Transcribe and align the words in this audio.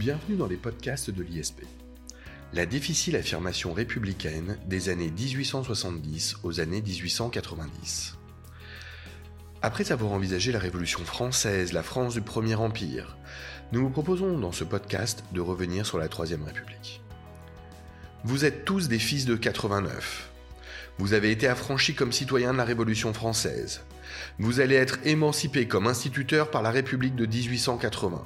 Bienvenue 0.00 0.36
dans 0.36 0.46
les 0.46 0.56
podcasts 0.56 1.10
de 1.10 1.22
l'ISP. 1.22 1.60
La 2.54 2.64
difficile 2.64 3.16
affirmation 3.16 3.74
républicaine 3.74 4.56
des 4.64 4.88
années 4.88 5.10
1870 5.10 6.36
aux 6.42 6.58
années 6.58 6.80
1890. 6.80 8.16
Après 9.60 9.92
avoir 9.92 10.12
envisagé 10.12 10.52
la 10.52 10.58
Révolution 10.58 11.04
française, 11.04 11.74
la 11.74 11.82
France 11.82 12.14
du 12.14 12.22
Premier 12.22 12.54
Empire, 12.54 13.18
nous 13.72 13.82
vous 13.82 13.90
proposons 13.90 14.38
dans 14.38 14.52
ce 14.52 14.64
podcast 14.64 15.22
de 15.32 15.42
revenir 15.42 15.84
sur 15.84 15.98
la 15.98 16.08
Troisième 16.08 16.44
République. 16.44 17.02
Vous 18.24 18.46
êtes 18.46 18.64
tous 18.64 18.88
des 18.88 18.98
fils 18.98 19.26
de 19.26 19.36
89. 19.36 20.30
Vous 20.96 21.12
avez 21.12 21.30
été 21.30 21.46
affranchis 21.46 21.94
comme 21.94 22.12
citoyens 22.12 22.54
de 22.54 22.58
la 22.58 22.64
Révolution 22.64 23.12
française. 23.12 23.82
Vous 24.38 24.60
allez 24.60 24.76
être 24.76 24.98
émancipés 25.04 25.68
comme 25.68 25.86
instituteurs 25.86 26.50
par 26.50 26.62
la 26.62 26.70
République 26.70 27.16
de 27.16 27.26
1880. 27.26 28.24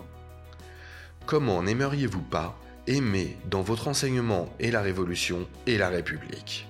Comment 1.27 1.63
n'aimeriez-vous 1.63 2.21
pas 2.21 2.61
aimer 2.87 3.39
dans 3.51 3.63
votre 3.63 3.89
enseignement 3.89 4.55
et 4.61 4.71
la 4.71 4.83
Révolution 4.83 5.49
et 5.67 5.79
la 5.79 5.89
République? 5.89 6.69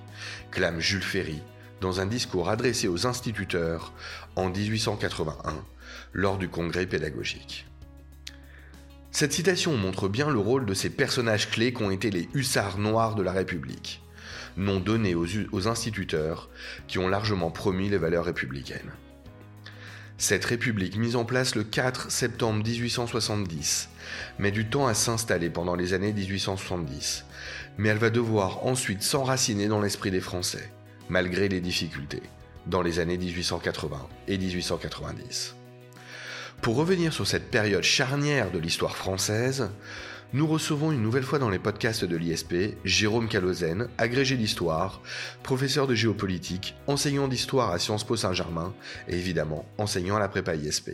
Clame 0.53 0.79
Jules 0.79 1.03
Ferry 1.03 1.43
dans 1.81 1.99
un 1.99 2.07
discours 2.07 2.49
adressé 2.49 2.87
aux 2.87 3.05
instituteurs 3.05 3.93
en 4.37 4.51
1881 4.51 5.65
lors 6.13 6.39
du 6.39 6.49
congrès 6.49 6.87
pédagogique. 6.87 7.67
Cette 9.11 9.33
citation 9.33 9.77
montre 9.77 10.09
bien 10.09 10.31
le 10.31 10.39
rôle 10.39 10.67
de 10.67 10.75
ces 10.75 10.89
personnages 10.89 11.51
clés 11.51 11.73
qu'ont 11.73 11.91
été 11.91 12.11
les 12.11 12.29
hussards 12.33 12.79
noirs 12.79 13.17
de 13.17 13.25
la 13.25 13.33
République, 13.33 14.03
nom 14.57 14.79
donné 14.79 15.17
aux, 15.17 15.27
aux 15.51 15.67
instituteurs 15.67 16.49
qui 16.87 17.01
ont 17.01 17.09
largement 17.09 17.51
promis 17.51 17.89
les 17.89 17.99
valeurs 17.99 18.25
républicaines. 18.25 18.93
Cette 20.17 20.45
république 20.45 20.97
mise 20.97 21.17
en 21.17 21.25
place 21.25 21.57
le 21.57 21.65
4 21.65 22.11
septembre 22.11 22.65
1870 22.65 23.89
met 24.39 24.53
du 24.53 24.67
temps 24.67 24.87
à 24.87 24.95
s'installer 24.95 25.51
pendant 25.51 25.75
les 25.75 25.93
années 25.93 26.13
1870, 26.13 27.25
mais 27.79 27.89
elle 27.89 27.99
va 27.99 28.11
devoir 28.11 28.65
ensuite 28.65 29.03
s'enraciner 29.03 29.67
dans 29.67 29.81
l'esprit 29.81 30.13
des 30.13 30.21
Français, 30.21 30.71
malgré 31.09 31.49
les 31.49 31.61
difficultés, 31.61 32.23
dans 32.67 32.81
les 32.81 33.01
années 33.01 33.19
1880 33.19 34.09
et 34.29 34.39
1890. 34.39 35.57
Pour 36.63 36.77
revenir 36.77 37.13
sur 37.13 37.27
cette 37.27 37.51
période 37.51 37.83
charnière 37.83 38.53
de 38.53 38.59
l'histoire 38.61 38.97
française, 38.97 39.71
nous 40.33 40.47
recevons 40.47 40.91
une 40.91 41.03
nouvelle 41.03 41.23
fois 41.23 41.39
dans 41.39 41.51
les 41.51 41.59
podcasts 41.59 42.05
de 42.05 42.17
l'ISP 42.17 42.55
Jérôme 42.85 43.29
Calozen, 43.29 43.89
agrégé 43.99 44.37
d'histoire, 44.37 45.03
professeur 45.43 45.87
de 45.87 45.95
géopolitique, 45.95 46.75
enseignant 46.87 47.29
d'histoire 47.29 47.71
à 47.71 47.79
Sciences 47.79 48.05
Po 48.05 48.17
Saint-Germain 48.17 48.75
et 49.09 49.17
évidemment 49.17 49.69
enseignant 49.79 50.17
à 50.17 50.21
la 50.21 50.29
prépa 50.29 50.57
ISP. 50.57 50.93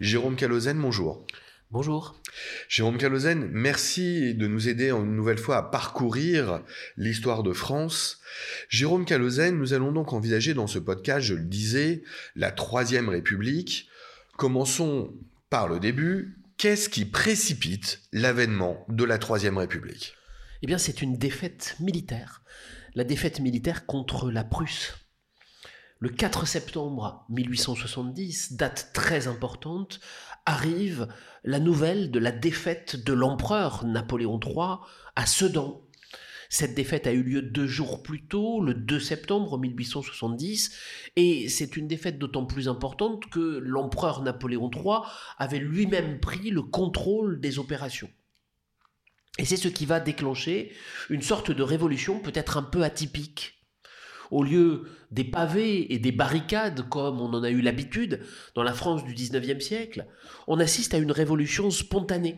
Jérôme 0.00 0.36
Calozen, 0.36 0.78
bonjour. 0.78 1.24
Bonjour. 1.70 2.20
Jérôme 2.68 2.98
Calozen, 2.98 3.48
merci 3.50 4.34
de 4.34 4.46
nous 4.46 4.68
aider 4.68 4.90
une 4.90 5.16
nouvelle 5.16 5.38
fois 5.38 5.56
à 5.56 5.62
parcourir 5.62 6.60
l'histoire 6.98 7.42
de 7.42 7.54
France. 7.54 8.20
Jérôme 8.68 9.06
Calozen, 9.06 9.56
nous 9.56 9.72
allons 9.72 9.92
donc 9.92 10.12
envisager 10.12 10.52
dans 10.52 10.66
ce 10.66 10.78
podcast, 10.78 11.26
je 11.26 11.34
le 11.34 11.44
disais, 11.44 12.02
la 12.36 12.50
Troisième 12.50 13.08
République. 13.08 13.88
Commençons 14.36 15.14
par 15.48 15.66
le 15.66 15.80
début, 15.80 16.41
Qu'est-ce 16.62 16.88
qui 16.88 17.04
précipite 17.04 18.02
l'avènement 18.12 18.86
de 18.88 19.02
la 19.02 19.18
Troisième 19.18 19.58
République? 19.58 20.14
Eh 20.62 20.68
bien, 20.68 20.78
c'est 20.78 21.02
une 21.02 21.18
défaite 21.18 21.74
militaire. 21.80 22.44
La 22.94 23.02
défaite 23.02 23.40
militaire 23.40 23.84
contre 23.84 24.30
la 24.30 24.44
Prusse. 24.44 24.94
Le 25.98 26.08
4 26.08 26.46
septembre 26.46 27.26
1870, 27.30 28.52
date 28.52 28.92
très 28.94 29.26
importante, 29.26 29.98
arrive 30.46 31.08
la 31.42 31.58
nouvelle 31.58 32.12
de 32.12 32.20
la 32.20 32.30
défaite 32.30 32.94
de 32.94 33.12
l'empereur 33.12 33.84
Napoléon 33.84 34.38
III 34.38 34.76
à 35.16 35.26
Sedan, 35.26 35.81
cette 36.52 36.74
défaite 36.74 37.06
a 37.06 37.12
eu 37.12 37.22
lieu 37.22 37.40
deux 37.40 37.66
jours 37.66 38.02
plus 38.02 38.26
tôt, 38.26 38.62
le 38.62 38.74
2 38.74 39.00
septembre 39.00 39.56
1870, 39.58 40.76
et 41.16 41.48
c'est 41.48 41.78
une 41.78 41.88
défaite 41.88 42.18
d'autant 42.18 42.44
plus 42.44 42.68
importante 42.68 43.24
que 43.30 43.58
l'empereur 43.64 44.20
Napoléon 44.20 44.70
III 44.70 44.98
avait 45.38 45.58
lui-même 45.58 46.20
pris 46.20 46.50
le 46.50 46.60
contrôle 46.60 47.40
des 47.40 47.58
opérations. 47.58 48.10
Et 49.38 49.46
c'est 49.46 49.56
ce 49.56 49.68
qui 49.68 49.86
va 49.86 49.98
déclencher 49.98 50.72
une 51.08 51.22
sorte 51.22 51.50
de 51.50 51.62
révolution 51.62 52.20
peut-être 52.20 52.58
un 52.58 52.62
peu 52.62 52.82
atypique. 52.82 53.54
Au 54.30 54.44
lieu 54.44 54.84
des 55.10 55.24
pavés 55.24 55.94
et 55.94 55.98
des 55.98 56.12
barricades 56.12 56.86
comme 56.90 57.22
on 57.22 57.32
en 57.32 57.44
a 57.44 57.50
eu 57.50 57.62
l'habitude 57.62 58.20
dans 58.54 58.62
la 58.62 58.74
France 58.74 59.04
du 59.04 59.14
XIXe 59.14 59.64
siècle, 59.64 60.06
on 60.46 60.60
assiste 60.60 60.92
à 60.92 60.98
une 60.98 61.12
révolution 61.12 61.70
spontanée. 61.70 62.36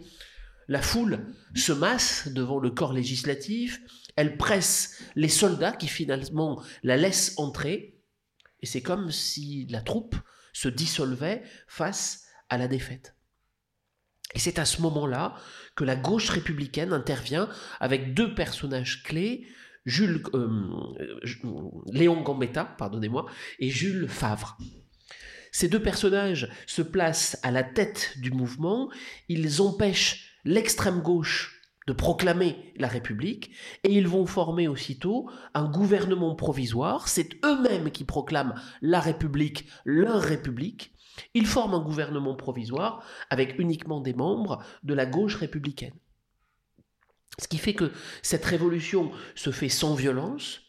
La 0.68 0.80
foule 0.80 1.26
se 1.54 1.72
masse 1.72 2.28
devant 2.28 2.58
le 2.58 2.70
corps 2.70 2.92
législatif, 2.92 3.80
elle 4.16 4.36
presse 4.36 5.02
les 5.16 5.28
soldats 5.28 5.72
qui 5.72 5.88
finalement 5.88 6.62
la 6.82 6.96
laissent 6.96 7.34
entrer, 7.36 7.98
et 8.60 8.66
c'est 8.66 8.82
comme 8.82 9.10
si 9.10 9.66
la 9.68 9.80
troupe 9.80 10.16
se 10.52 10.68
dissolvait 10.68 11.42
face 11.66 12.24
à 12.48 12.58
la 12.58 12.68
défaite. 12.68 13.16
Et 14.34 14.38
c'est 14.38 14.58
à 14.58 14.64
ce 14.64 14.82
moment-là 14.82 15.36
que 15.76 15.84
la 15.84 15.96
gauche 15.96 16.30
républicaine 16.30 16.92
intervient 16.92 17.48
avec 17.80 18.14
deux 18.14 18.34
personnages 18.34 19.02
clés, 19.02 19.46
Jules, 19.84 20.22
euh, 20.32 21.20
Léon 21.92 22.22
Gambetta, 22.22 22.64
pardonnez-moi, 22.64 23.26
et 23.58 23.68
Jules 23.68 24.08
Favre. 24.08 24.56
Ces 25.52 25.68
deux 25.68 25.82
personnages 25.82 26.50
se 26.66 26.82
placent 26.82 27.38
à 27.42 27.50
la 27.50 27.62
tête 27.62 28.14
du 28.18 28.32
mouvement, 28.32 28.90
ils 29.28 29.60
empêchent 29.60 30.40
l'extrême 30.44 31.00
gauche 31.00 31.53
de 31.86 31.92
proclamer 31.92 32.72
la 32.76 32.88
République, 32.88 33.50
et 33.82 33.92
ils 33.92 34.08
vont 34.08 34.26
former 34.26 34.68
aussitôt 34.68 35.28
un 35.52 35.68
gouvernement 35.68 36.34
provisoire, 36.34 37.08
c'est 37.08 37.44
eux-mêmes 37.44 37.90
qui 37.90 38.04
proclament 38.04 38.54
la 38.80 39.00
République, 39.00 39.68
leur 39.84 40.22
République, 40.22 40.94
ils 41.34 41.46
forment 41.46 41.74
un 41.74 41.82
gouvernement 41.82 42.34
provisoire 42.34 43.04
avec 43.30 43.58
uniquement 43.58 44.00
des 44.00 44.14
membres 44.14 44.62
de 44.82 44.94
la 44.94 45.06
gauche 45.06 45.36
républicaine. 45.36 45.94
Ce 47.38 47.48
qui 47.48 47.58
fait 47.58 47.74
que 47.74 47.92
cette 48.22 48.44
révolution 48.44 49.10
se 49.34 49.50
fait 49.50 49.68
sans 49.68 49.94
violence, 49.94 50.60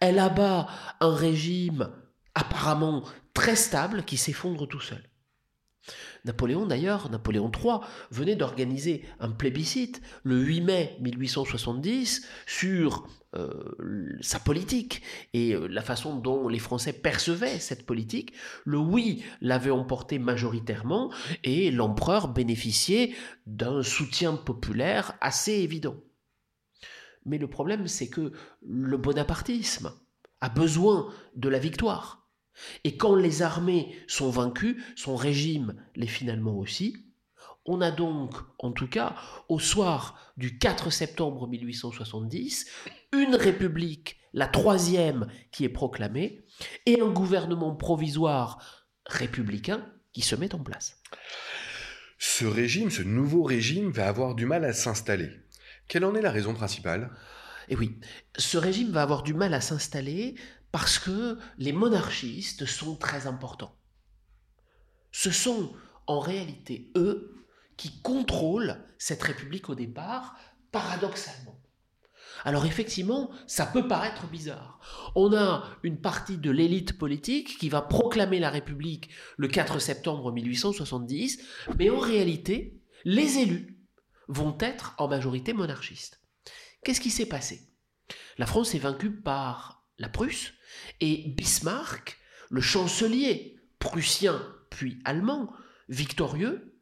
elle 0.00 0.18
abat 0.18 0.68
un 1.00 1.14
régime 1.14 1.90
apparemment 2.34 3.02
très 3.34 3.56
stable 3.56 4.04
qui 4.04 4.16
s'effondre 4.16 4.68
tout 4.68 4.80
seul. 4.80 5.11
Napoléon 6.24 6.66
d'ailleurs, 6.66 7.10
Napoléon 7.10 7.50
III, 7.50 7.78
venait 8.10 8.36
d'organiser 8.36 9.04
un 9.18 9.30
plébiscite 9.30 10.00
le 10.22 10.38
8 10.38 10.60
mai 10.60 10.96
1870 11.00 12.26
sur 12.46 13.08
euh, 13.34 14.18
sa 14.20 14.38
politique 14.38 15.02
et 15.32 15.54
euh, 15.54 15.66
la 15.66 15.80
façon 15.80 16.16
dont 16.16 16.48
les 16.48 16.58
Français 16.58 16.92
percevaient 16.92 17.58
cette 17.58 17.86
politique. 17.86 18.34
Le 18.64 18.78
oui 18.78 19.24
l'avait 19.40 19.70
emporté 19.70 20.18
majoritairement 20.18 21.10
et 21.42 21.70
l'empereur 21.70 22.28
bénéficiait 22.28 23.14
d'un 23.46 23.82
soutien 23.82 24.34
populaire 24.34 25.14
assez 25.20 25.52
évident. 25.52 25.96
Mais 27.24 27.38
le 27.38 27.48
problème, 27.48 27.86
c'est 27.86 28.08
que 28.08 28.32
le 28.60 28.96
bonapartisme 28.96 29.92
a 30.40 30.48
besoin 30.48 31.12
de 31.34 31.48
la 31.48 31.58
victoire. 31.58 32.21
Et 32.84 32.96
quand 32.96 33.14
les 33.14 33.42
armées 33.42 33.96
sont 34.06 34.30
vaincues, 34.30 34.82
son 34.96 35.16
régime 35.16 35.74
l'est 35.96 36.06
finalement 36.06 36.56
aussi. 36.56 36.96
On 37.64 37.80
a 37.80 37.90
donc, 37.90 38.34
en 38.58 38.72
tout 38.72 38.88
cas, 38.88 39.14
au 39.48 39.58
soir 39.58 40.32
du 40.36 40.58
4 40.58 40.90
septembre 40.90 41.46
1870, 41.46 42.66
une 43.12 43.36
république, 43.36 44.16
la 44.32 44.48
troisième, 44.48 45.28
qui 45.52 45.64
est 45.64 45.68
proclamée, 45.68 46.44
et 46.86 47.00
un 47.00 47.10
gouvernement 47.10 47.74
provisoire 47.76 48.86
républicain 49.06 49.86
qui 50.12 50.22
se 50.22 50.34
met 50.34 50.54
en 50.54 50.58
place. 50.58 51.00
Ce 52.18 52.44
régime, 52.44 52.90
ce 52.90 53.02
nouveau 53.02 53.42
régime, 53.42 53.90
va 53.90 54.08
avoir 54.08 54.34
du 54.34 54.46
mal 54.46 54.64
à 54.64 54.72
s'installer. 54.72 55.30
Quelle 55.88 56.04
en 56.04 56.14
est 56.14 56.22
la 56.22 56.30
raison 56.30 56.54
principale? 56.54 57.10
Eh 57.68 57.76
oui, 57.76 57.98
ce 58.36 58.58
régime 58.58 58.90
va 58.90 59.02
avoir 59.02 59.22
du 59.22 59.34
mal 59.34 59.54
à 59.54 59.60
s'installer 59.60 60.34
parce 60.72 60.98
que 60.98 61.38
les 61.58 61.72
monarchistes 61.72 62.66
sont 62.66 62.96
très 62.96 63.26
importants. 63.26 63.76
Ce 65.12 65.30
sont 65.30 65.74
en 66.06 66.18
réalité 66.18 66.90
eux 66.96 67.46
qui 67.76 68.00
contrôlent 68.00 68.82
cette 68.98 69.22
république 69.22 69.68
au 69.68 69.74
départ, 69.74 70.36
paradoxalement. 70.72 71.58
Alors 72.44 72.64
effectivement, 72.64 73.30
ça 73.46 73.66
peut 73.66 73.86
paraître 73.86 74.26
bizarre. 74.26 74.80
On 75.14 75.34
a 75.34 75.64
une 75.82 76.00
partie 76.00 76.38
de 76.38 76.50
l'élite 76.50 76.98
politique 76.98 77.58
qui 77.58 77.68
va 77.68 77.82
proclamer 77.82 78.40
la 78.40 78.50
République 78.50 79.10
le 79.36 79.48
4 79.48 79.78
septembre 79.78 80.32
1870, 80.32 81.40
mais 81.78 81.90
en 81.90 81.98
réalité, 81.98 82.80
les 83.04 83.38
élus 83.38 83.78
vont 84.28 84.56
être 84.60 84.94
en 84.98 85.08
majorité 85.08 85.52
monarchistes. 85.52 86.20
Qu'est-ce 86.82 87.00
qui 87.00 87.10
s'est 87.10 87.26
passé? 87.26 87.68
La 88.38 88.46
France 88.46 88.74
est 88.74 88.80
vaincue 88.80 89.12
par 89.12 89.84
la 89.98 90.08
Prusse, 90.08 90.52
et 91.00 91.28
Bismarck, 91.28 92.18
le 92.50 92.60
chancelier 92.60 93.56
prussien 93.78 94.40
puis 94.70 94.98
allemand, 95.04 95.52
victorieux, 95.88 96.80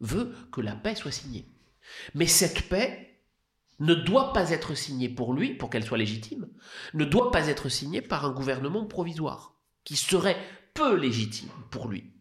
veut 0.00 0.34
que 0.52 0.60
la 0.60 0.74
paix 0.74 0.94
soit 0.94 1.12
signée. 1.12 1.46
Mais 2.14 2.26
cette 2.26 2.68
paix 2.68 3.20
ne 3.80 3.94
doit 3.94 4.32
pas 4.32 4.50
être 4.50 4.74
signée 4.74 5.08
pour 5.08 5.32
lui, 5.32 5.54
pour 5.54 5.70
qu'elle 5.70 5.84
soit 5.84 5.98
légitime, 5.98 6.48
ne 6.94 7.04
doit 7.04 7.30
pas 7.30 7.48
être 7.48 7.68
signée 7.68 8.02
par 8.02 8.24
un 8.24 8.32
gouvernement 8.32 8.86
provisoire, 8.86 9.54
qui 9.84 9.96
serait 9.96 10.38
peu 10.74 10.96
légitime 10.96 11.50
pour 11.70 11.88
lui. 11.88 12.12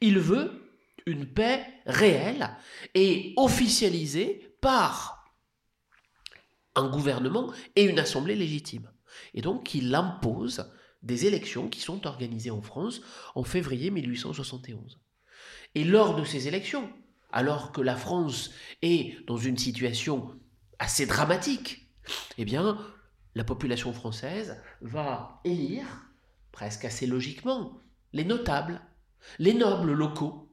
Il 0.00 0.18
veut 0.18 0.70
une 1.06 1.26
paix 1.26 1.64
réelle 1.86 2.56
et 2.94 3.34
officialisée 3.36 4.56
par 4.60 5.34
un 6.76 6.88
gouvernement 6.88 7.52
et 7.76 7.84
une 7.84 7.98
assemblée 7.98 8.36
légitime. 8.36 8.90
Et 9.34 9.42
donc 9.42 9.74
il 9.74 9.94
impose 9.94 10.70
des 11.02 11.26
élections 11.26 11.68
qui 11.68 11.80
sont 11.80 12.06
organisées 12.06 12.50
en 12.50 12.62
France 12.62 13.00
en 13.34 13.44
février 13.44 13.90
1871. 13.90 15.00
Et 15.74 15.84
lors 15.84 16.16
de 16.16 16.24
ces 16.24 16.48
élections, 16.48 16.90
alors 17.32 17.72
que 17.72 17.80
la 17.80 17.96
France 17.96 18.50
est 18.82 19.24
dans 19.26 19.36
une 19.36 19.56
situation 19.56 20.38
assez 20.78 21.06
dramatique, 21.06 21.88
eh 22.38 22.44
bien, 22.44 22.78
la 23.34 23.44
population 23.44 23.92
française 23.92 24.60
va 24.80 25.40
élire, 25.44 25.86
presque 26.52 26.84
assez 26.84 27.06
logiquement, 27.06 27.80
les 28.12 28.24
notables, 28.24 28.80
les 29.38 29.54
nobles 29.54 29.92
locaux, 29.92 30.52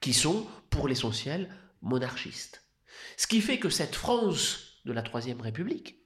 qui 0.00 0.12
sont, 0.12 0.46
pour 0.68 0.88
l'essentiel, 0.88 1.48
monarchistes. 1.80 2.66
Ce 3.16 3.26
qui 3.26 3.40
fait 3.40 3.58
que 3.58 3.70
cette 3.70 3.94
France 3.94 4.80
de 4.84 4.92
la 4.92 5.02
Troisième 5.02 5.40
République 5.40 6.01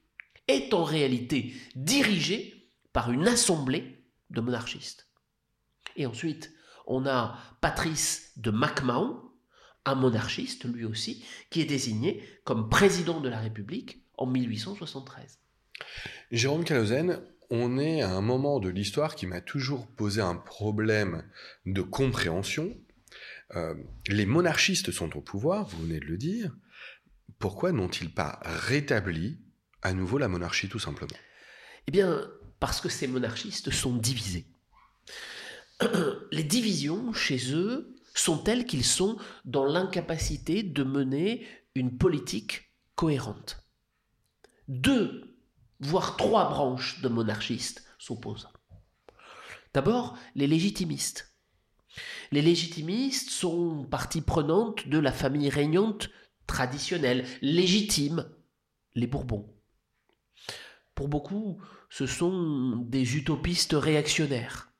est 0.47 0.73
en 0.73 0.83
réalité 0.83 1.53
dirigée 1.75 2.71
par 2.93 3.11
une 3.11 3.27
assemblée 3.27 4.03
de 4.29 4.41
monarchistes. 4.41 5.07
Et 5.95 6.05
ensuite, 6.05 6.51
on 6.85 7.05
a 7.05 7.37
Patrice 7.61 8.31
de 8.37 8.51
MacMahon, 8.51 9.21
un 9.85 9.95
monarchiste 9.95 10.65
lui 10.65 10.85
aussi, 10.85 11.23
qui 11.49 11.61
est 11.61 11.65
désigné 11.65 12.23
comme 12.43 12.69
président 12.69 13.19
de 13.19 13.29
la 13.29 13.39
République 13.39 14.03
en 14.17 14.25
1873. 14.25 15.39
Jérôme 16.31 16.63
Calozen, 16.63 17.21
on 17.49 17.77
est 17.77 18.01
à 18.01 18.11
un 18.11 18.21
moment 18.21 18.59
de 18.59 18.69
l'histoire 18.69 19.15
qui 19.15 19.25
m'a 19.25 19.41
toujours 19.41 19.87
posé 19.87 20.21
un 20.21 20.35
problème 20.35 21.23
de 21.65 21.81
compréhension. 21.81 22.75
Euh, 23.55 23.75
les 24.07 24.25
monarchistes 24.25 24.91
sont 24.91 25.15
au 25.15 25.21
pouvoir, 25.21 25.67
vous 25.67 25.83
venez 25.83 25.99
de 25.99 26.05
le 26.05 26.17
dire. 26.17 26.55
Pourquoi 27.39 27.71
n'ont-ils 27.71 28.13
pas 28.13 28.39
rétabli 28.43 29.39
à 29.81 29.93
nouveau 29.93 30.17
la 30.17 30.27
monarchie 30.27 30.69
tout 30.69 30.79
simplement 30.79 31.17
Eh 31.87 31.91
bien, 31.91 32.27
parce 32.59 32.81
que 32.81 32.89
ces 32.89 33.07
monarchistes 33.07 33.71
sont 33.71 33.95
divisés. 33.95 34.47
Les 36.31 36.43
divisions 36.43 37.13
chez 37.13 37.53
eux 37.53 37.95
sont 38.13 38.37
telles 38.37 38.65
qu'ils 38.65 38.85
sont 38.85 39.17
dans 39.45 39.65
l'incapacité 39.65 40.63
de 40.63 40.83
mener 40.83 41.45
une 41.75 41.97
politique 41.97 42.71
cohérente. 42.95 43.63
Deux, 44.67 45.37
voire 45.79 46.17
trois 46.17 46.49
branches 46.49 47.01
de 47.01 47.09
monarchistes 47.09 47.83
s'opposent. 47.99 48.49
D'abord, 49.73 50.17
les 50.35 50.47
légitimistes. 50.47 51.35
Les 52.31 52.41
légitimistes 52.41 53.29
sont 53.29 53.85
partie 53.85 54.21
prenante 54.21 54.87
de 54.87 54.97
la 54.97 55.11
famille 55.11 55.49
régnante 55.49 56.09
traditionnelle, 56.47 57.25
légitime, 57.41 58.27
les 58.95 59.07
Bourbons. 59.07 59.56
Pour 60.97 61.09
beaucoup, 61.09 61.61
ce 61.91 62.07
sont 62.07 62.77
des 62.77 63.17
utopistes 63.17 63.75
réactionnaires. 63.77 64.71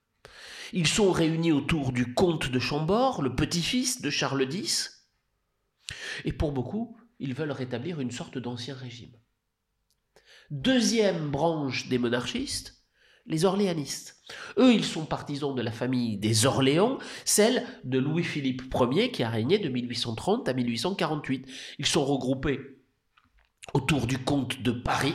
Ils 0.73 0.87
sont 0.87 1.11
réunis 1.11 1.51
autour 1.51 1.91
du 1.91 2.15
comte 2.15 2.49
de 2.49 2.57
Chambord, 2.57 3.21
le 3.21 3.35
petit-fils 3.35 4.01
de 4.01 4.09
Charles 4.09 4.51
X, 4.51 5.07
et 6.25 6.33
pour 6.33 6.53
beaucoup, 6.53 6.97
ils 7.19 7.35
veulent 7.35 7.51
rétablir 7.51 7.99
une 7.99 8.09
sorte 8.09 8.39
d'ancien 8.39 8.73
régime. 8.73 9.11
Deuxième 10.49 11.29
branche 11.29 11.87
des 11.87 11.99
monarchistes, 11.99 12.83
les 13.27 13.45
orléanistes. 13.45 14.19
Eux, 14.57 14.73
ils 14.73 14.85
sont 14.85 15.05
partisans 15.05 15.53
de 15.53 15.61
la 15.61 15.71
famille 15.71 16.17
des 16.17 16.47
Orléans, 16.47 16.97
celle 17.25 17.63
de 17.83 17.99
Louis-Philippe 17.99 18.63
Ier 18.73 19.11
qui 19.11 19.21
a 19.21 19.29
régné 19.29 19.59
de 19.59 19.69
1830 19.69 20.49
à 20.49 20.53
1848. 20.53 21.47
Ils 21.77 21.85
sont 21.85 22.03
regroupés 22.03 22.59
autour 23.75 24.07
du 24.07 24.17
comte 24.17 24.63
de 24.63 24.71
Paris, 24.71 25.13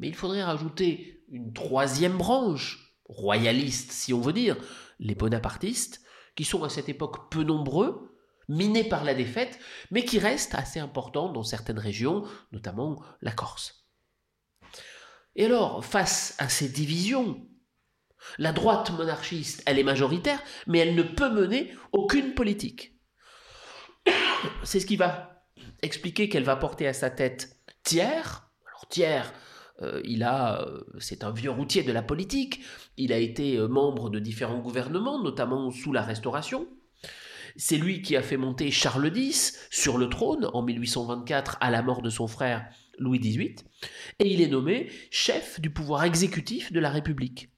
mais 0.00 0.08
il 0.08 0.14
faudrait 0.16 0.42
rajouter 0.42 1.22
une 1.28 1.52
troisième 1.52 2.16
branche, 2.16 2.96
royaliste 3.04 3.92
si 3.92 4.12
on 4.12 4.20
veut 4.20 4.32
dire, 4.32 4.56
les 4.98 5.14
bonapartistes, 5.14 6.02
qui 6.34 6.44
sont 6.44 6.64
à 6.64 6.70
cette 6.70 6.88
époque 6.88 7.30
peu 7.30 7.44
nombreux, 7.44 8.16
minés 8.48 8.88
par 8.88 9.04
la 9.04 9.14
défaite, 9.14 9.60
mais 9.90 10.04
qui 10.04 10.18
restent 10.18 10.54
assez 10.54 10.80
importants 10.80 11.30
dans 11.30 11.44
certaines 11.44 11.78
régions, 11.78 12.24
notamment 12.50 13.00
la 13.20 13.30
Corse. 13.30 13.86
Et 15.36 15.44
alors, 15.44 15.84
face 15.84 16.34
à 16.38 16.48
ces 16.48 16.68
divisions, 16.68 17.46
la 18.38 18.52
droite 18.52 18.90
monarchiste, 18.90 19.62
elle 19.66 19.78
est 19.78 19.84
majoritaire, 19.84 20.42
mais 20.66 20.78
elle 20.78 20.94
ne 20.94 21.02
peut 21.02 21.30
mener 21.30 21.74
aucune 21.92 22.34
politique. 22.34 22.98
C'est 24.64 24.80
ce 24.80 24.86
qui 24.86 24.96
va 24.96 25.44
expliquer 25.82 26.28
qu'elle 26.28 26.44
va 26.44 26.56
porter 26.56 26.86
à 26.86 26.94
sa 26.94 27.10
tête 27.10 27.60
Thiers. 27.82 28.02
Alors 28.66 28.88
Thiers, 28.88 29.30
euh, 29.82 30.00
il 30.04 30.22
a, 30.22 30.62
euh, 30.62 30.80
c'est 30.98 31.24
un 31.24 31.30
vieux 31.30 31.50
routier 31.50 31.82
de 31.82 31.92
la 31.92 32.02
politique. 32.02 32.60
Il 32.96 33.12
a 33.12 33.18
été 33.18 33.56
euh, 33.56 33.68
membre 33.68 34.10
de 34.10 34.18
différents 34.18 34.58
gouvernements, 34.58 35.22
notamment 35.22 35.70
sous 35.70 35.92
la 35.92 36.02
Restauration. 36.02 36.66
C'est 37.56 37.78
lui 37.78 38.02
qui 38.02 38.16
a 38.16 38.22
fait 38.22 38.36
monter 38.36 38.70
Charles 38.70 39.10
X 39.14 39.58
sur 39.70 39.98
le 39.98 40.08
trône 40.08 40.48
en 40.52 40.62
1824 40.62 41.58
à 41.60 41.70
la 41.70 41.82
mort 41.82 42.02
de 42.02 42.10
son 42.10 42.28
frère 42.28 42.68
Louis 42.98 43.18
XVIII, 43.18 43.56
et 44.18 44.32
il 44.32 44.42
est 44.42 44.48
nommé 44.48 44.90
chef 45.10 45.58
du 45.58 45.70
pouvoir 45.70 46.04
exécutif 46.04 46.70
de 46.70 46.80
la 46.80 46.90
République. 46.90 47.48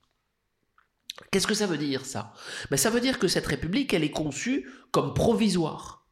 Qu'est-ce 1.31 1.47
que 1.47 1.55
ça 1.55 1.67
veut 1.67 1.79
dire 1.79 2.07
ça? 2.07 2.33
Ben, 2.71 2.77
Ça 2.77 2.91
veut 2.91 3.01
dire 3.01 3.19
que 3.19 3.29
cette 3.29 3.47
République, 3.47 3.93
elle 3.93 4.05
est 4.05 4.11
conçue 4.11 4.71
comme 4.93 5.15
provisoire. 5.15 6.07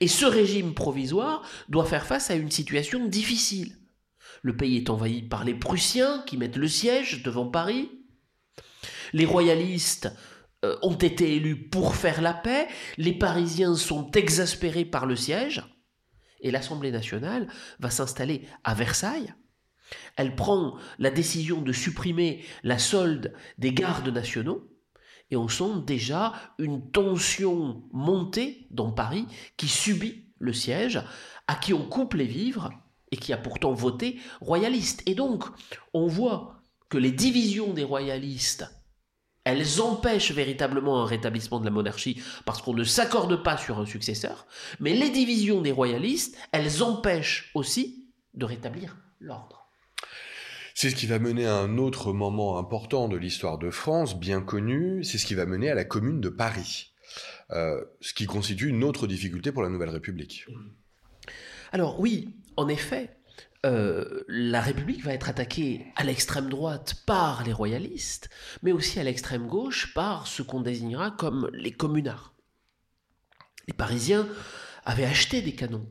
Et 0.00 0.08
ce 0.08 0.24
régime 0.24 0.74
provisoire 0.74 1.42
doit 1.68 1.84
faire 1.84 2.06
face 2.06 2.30
à 2.30 2.34
une 2.34 2.50
situation 2.50 3.06
difficile. 3.06 3.76
Le 4.42 4.56
pays 4.56 4.76
est 4.76 4.90
envahi 4.90 5.22
par 5.22 5.44
les 5.44 5.54
Prussiens 5.54 6.22
qui 6.26 6.36
mettent 6.36 6.56
le 6.56 6.68
siège 6.68 7.22
devant 7.22 7.46
Paris. 7.46 7.90
Les 9.12 9.24
royalistes 9.24 10.12
euh, 10.64 10.76
ont 10.82 10.96
été 10.96 11.36
élus 11.36 11.68
pour 11.68 11.94
faire 11.94 12.20
la 12.20 12.34
paix. 12.34 12.66
Les 12.98 13.12
Parisiens 13.12 13.76
sont 13.76 14.10
exaspérés 14.10 14.84
par 14.84 15.06
le 15.06 15.14
siège. 15.14 15.62
Et 16.40 16.50
l'Assemblée 16.50 16.90
nationale 16.90 17.46
va 17.78 17.90
s'installer 17.90 18.48
à 18.64 18.74
Versailles. 18.74 19.32
Elle 20.16 20.34
prend 20.34 20.76
la 20.98 21.10
décision 21.10 21.62
de 21.62 21.72
supprimer 21.72 22.44
la 22.64 22.78
solde 22.78 23.34
des 23.58 23.72
gardes 23.72 24.08
nationaux. 24.08 24.68
Et 25.30 25.36
on 25.36 25.48
sent 25.48 25.84
déjà 25.86 26.32
une 26.58 26.90
tension 26.90 27.84
montée 27.92 28.66
dans 28.70 28.90
Paris 28.90 29.26
qui 29.56 29.68
subit 29.68 30.26
le 30.38 30.52
siège, 30.52 31.00
à 31.46 31.54
qui 31.54 31.72
on 31.72 31.88
coupe 31.88 32.14
les 32.14 32.26
vivres 32.26 32.70
et 33.12 33.16
qui 33.16 33.32
a 33.32 33.36
pourtant 33.36 33.72
voté 33.72 34.18
royaliste. 34.40 35.02
Et 35.06 35.14
donc, 35.14 35.44
on 35.94 36.08
voit 36.08 36.56
que 36.88 36.98
les 36.98 37.12
divisions 37.12 37.72
des 37.72 37.84
royalistes, 37.84 38.66
elles 39.44 39.80
empêchent 39.80 40.32
véritablement 40.32 41.02
un 41.02 41.06
rétablissement 41.06 41.60
de 41.60 41.64
la 41.64 41.70
monarchie 41.70 42.20
parce 42.44 42.62
qu'on 42.62 42.74
ne 42.74 42.84
s'accorde 42.84 43.42
pas 43.42 43.56
sur 43.56 43.78
un 43.78 43.86
successeur, 43.86 44.46
mais 44.80 44.94
les 44.94 45.10
divisions 45.10 45.60
des 45.60 45.72
royalistes, 45.72 46.36
elles 46.52 46.82
empêchent 46.82 47.50
aussi 47.54 48.08
de 48.34 48.44
rétablir 48.44 48.96
l'ordre. 49.20 49.68
C'est 50.74 50.90
ce 50.90 50.96
qui 50.96 51.06
va 51.06 51.18
mener 51.18 51.46
à 51.46 51.56
un 51.56 51.76
autre 51.76 52.12
moment 52.12 52.58
important 52.58 53.08
de 53.08 53.16
l'histoire 53.16 53.58
de 53.58 53.70
France, 53.70 54.18
bien 54.18 54.40
connu, 54.40 55.04
c'est 55.04 55.18
ce 55.18 55.26
qui 55.26 55.34
va 55.34 55.44
mener 55.44 55.68
à 55.70 55.74
la 55.74 55.84
commune 55.84 56.20
de 56.20 56.30
Paris, 56.30 56.92
euh, 57.50 57.84
ce 58.00 58.14
qui 58.14 58.26
constitue 58.26 58.68
une 58.68 58.82
autre 58.82 59.06
difficulté 59.06 59.52
pour 59.52 59.62
la 59.62 59.68
Nouvelle 59.68 59.90
République. 59.90 60.46
Alors 61.72 62.00
oui, 62.00 62.36
en 62.56 62.68
effet, 62.68 63.16
euh, 63.64 64.24
la 64.28 64.60
République 64.60 65.04
va 65.04 65.14
être 65.14 65.28
attaquée 65.28 65.86
à 65.96 66.04
l'extrême 66.04 66.48
droite 66.48 67.02
par 67.06 67.44
les 67.44 67.52
royalistes, 67.52 68.28
mais 68.62 68.72
aussi 68.72 68.98
à 68.98 69.04
l'extrême 69.04 69.46
gauche 69.46 69.94
par 69.94 70.26
ce 70.26 70.42
qu'on 70.42 70.60
désignera 70.60 71.12
comme 71.12 71.48
les 71.52 71.72
communards. 71.72 72.34
Les 73.68 73.74
Parisiens 73.74 74.26
avaient 74.84 75.04
acheté 75.04 75.42
des 75.42 75.54
canons. 75.54 75.86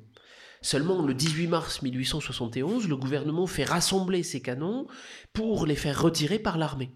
Seulement 0.62 1.02
le 1.02 1.14
18 1.14 1.48
mars 1.48 1.82
1871, 1.82 2.88
le 2.88 2.98
gouvernement 2.98 3.48
fait 3.48 3.64
rassembler 3.64 4.22
ces 4.22 4.42
canons 4.42 4.86
pour 5.34 5.66
les 5.66 5.76
faire 5.76 6.02
retirer 6.02 6.40
par 6.40 6.58
l'armée. 6.58 6.92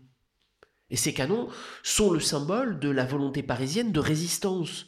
Et 0.90 0.98
ces 0.98 1.14
canons 1.14 1.48
sont 1.82 2.12
le 2.12 2.20
symbole 2.20 2.80
de 2.80 2.90
la 2.90 3.06
volonté 3.06 3.42
parisienne 3.42 3.92
de 3.92 4.00
résistance. 4.00 4.88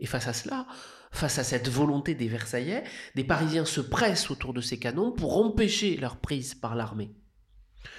Et 0.00 0.06
face 0.06 0.26
à 0.26 0.32
cela, 0.32 0.66
Face 1.12 1.38
à 1.38 1.44
cette 1.44 1.68
volonté 1.68 2.14
des 2.14 2.26
Versaillais, 2.26 2.84
des 3.14 3.22
Parisiens 3.22 3.66
se 3.66 3.80
pressent 3.80 4.30
autour 4.30 4.54
de 4.54 4.60
ces 4.60 4.78
canons 4.78 5.12
pour 5.12 5.36
empêcher 5.36 5.96
leur 5.98 6.16
prise 6.16 6.54
par 6.54 6.74
l'armée. 6.74 7.12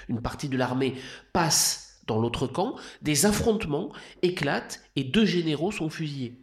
Une 0.09 0.21
partie 0.21 0.49
de 0.49 0.57
l'armée 0.57 0.95
passe 1.31 2.01
dans 2.07 2.19
l'autre 2.19 2.47
camp, 2.47 2.75
des 3.01 3.25
affrontements 3.25 3.93
éclatent 4.23 4.81
et 4.95 5.03
deux 5.03 5.25
généraux 5.25 5.71
sont 5.71 5.89
fusillés. 5.89 6.39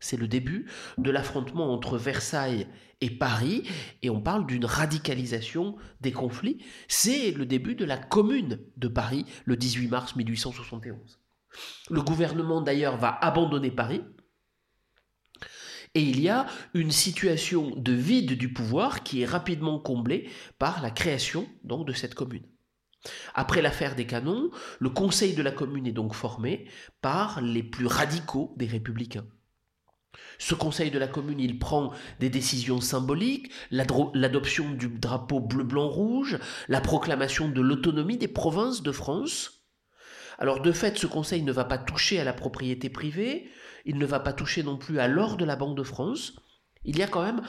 c'est 0.00 0.16
le 0.16 0.28
début 0.28 0.66
de 0.96 1.10
l'affrontement 1.10 1.72
entre 1.72 1.98
Versailles 1.98 2.68
et 3.00 3.10
Paris, 3.10 3.62
et 4.02 4.10
on 4.10 4.20
parle 4.20 4.46
d'une 4.46 4.64
radicalisation 4.64 5.76
des 6.00 6.12
conflits. 6.12 6.64
C'est 6.88 7.32
le 7.32 7.46
début 7.46 7.74
de 7.74 7.84
la 7.84 7.96
commune 7.96 8.60
de 8.76 8.88
Paris, 8.88 9.24
le 9.44 9.56
18 9.56 9.88
mars 9.88 10.16
1871. 10.16 11.20
Le 11.90 12.02
gouvernement 12.02 12.60
d'ailleurs 12.60 12.96
va 12.96 13.16
abandonner 13.20 13.70
Paris, 13.70 14.02
et 15.94 16.02
il 16.02 16.20
y 16.20 16.28
a 16.28 16.46
une 16.74 16.90
situation 16.90 17.72
de 17.76 17.92
vide 17.92 18.36
du 18.36 18.52
pouvoir 18.52 19.02
qui 19.02 19.22
est 19.22 19.26
rapidement 19.26 19.78
comblée 19.78 20.28
par 20.58 20.82
la 20.82 20.90
création 20.90 21.48
de 21.64 21.92
cette 21.92 22.14
commune. 22.14 22.46
Après 23.34 23.62
l'affaire 23.62 23.94
des 23.94 24.06
canons, 24.06 24.50
le 24.80 24.90
Conseil 24.90 25.34
de 25.34 25.42
la 25.42 25.52
commune 25.52 25.86
est 25.86 25.92
donc 25.92 26.14
formé 26.14 26.68
par 27.00 27.40
les 27.40 27.62
plus 27.62 27.86
radicaux 27.86 28.54
des 28.56 28.66
républicains. 28.66 29.26
Ce 30.38 30.54
Conseil 30.54 30.90
de 30.90 30.98
la 30.98 31.08
commune, 31.08 31.40
il 31.40 31.58
prend 31.58 31.92
des 32.20 32.30
décisions 32.30 32.80
symboliques, 32.80 33.52
l'adoption 33.70 34.70
du 34.70 34.88
drapeau 34.88 35.40
bleu-blanc-rouge, 35.40 36.38
la 36.68 36.80
proclamation 36.80 37.48
de 37.48 37.60
l'autonomie 37.60 38.18
des 38.18 38.28
provinces 38.28 38.82
de 38.82 38.92
France. 38.92 39.64
Alors 40.38 40.60
de 40.60 40.72
fait, 40.72 40.96
ce 40.98 41.06
Conseil 41.06 41.42
ne 41.42 41.52
va 41.52 41.64
pas 41.64 41.78
toucher 41.78 42.20
à 42.20 42.24
la 42.24 42.32
propriété 42.32 42.88
privée, 42.88 43.50
il 43.88 43.96
ne 43.96 44.06
va 44.06 44.20
pas 44.20 44.34
toucher 44.34 44.62
non 44.62 44.76
plus 44.76 45.00
à 45.00 45.08
l'or 45.08 45.38
de 45.38 45.46
la 45.46 45.56
Banque 45.56 45.76
de 45.76 45.82
France. 45.82 46.34
Il 46.84 46.98
y 46.98 47.02
a 47.02 47.08
quand 47.08 47.22
même 47.22 47.40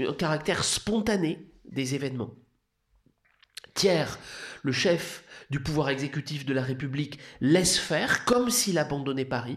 un 0.00 0.12
caractère 0.12 0.64
spontané 0.64 1.52
des 1.64 1.94
événements. 1.94 2.34
Thiers, 3.74 4.18
le 4.64 4.72
chef 4.72 5.24
du 5.50 5.62
pouvoir 5.62 5.90
exécutif 5.90 6.44
de 6.44 6.52
la 6.52 6.62
République, 6.62 7.20
laisse 7.40 7.78
faire 7.78 8.24
comme 8.24 8.50
s'il 8.50 8.78
abandonnait 8.78 9.24
Paris. 9.24 9.56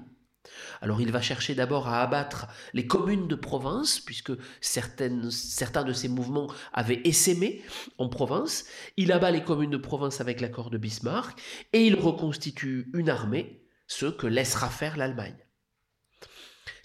Alors 0.80 1.02
il 1.02 1.12
va 1.12 1.22
chercher 1.22 1.56
d'abord 1.56 1.88
à 1.88 2.04
abattre 2.04 2.48
les 2.74 2.86
communes 2.86 3.28
de 3.28 3.36
province, 3.36 4.00
puisque 4.00 4.34
certains 4.62 5.10
de 5.10 5.94
ces 5.94 6.08
mouvements 6.08 6.52
avaient 6.72 7.02
essaimé 7.04 7.64
en 7.98 8.10
province. 8.10 8.66
Il 8.96 9.12
abat 9.12 9.32
les 9.32 9.44
communes 9.44 9.72
de 9.72 9.78
province 9.78 10.22
avec 10.22 10.40
l'accord 10.40 10.70
de 10.70 10.78
Bismarck, 10.78 11.40
et 11.74 11.88
il 11.88 11.96
reconstitue 11.96 12.92
une 12.94 13.10
armée, 13.10 13.66
ce 13.88 14.06
que 14.06 14.28
laissera 14.28 14.70
faire 14.70 14.98
l'Allemagne. 14.98 15.47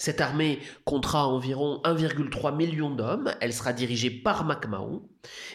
Cette 0.03 0.21
armée 0.21 0.59
comptera 0.85 1.29
environ 1.29 1.81
1,3 1.85 2.57
million 2.57 2.91
d'hommes, 2.91 3.37
elle 3.41 3.53
sera 3.53 3.73
dirigée 3.73 4.11
par 4.11 4.45
MacMahon, 4.45 5.09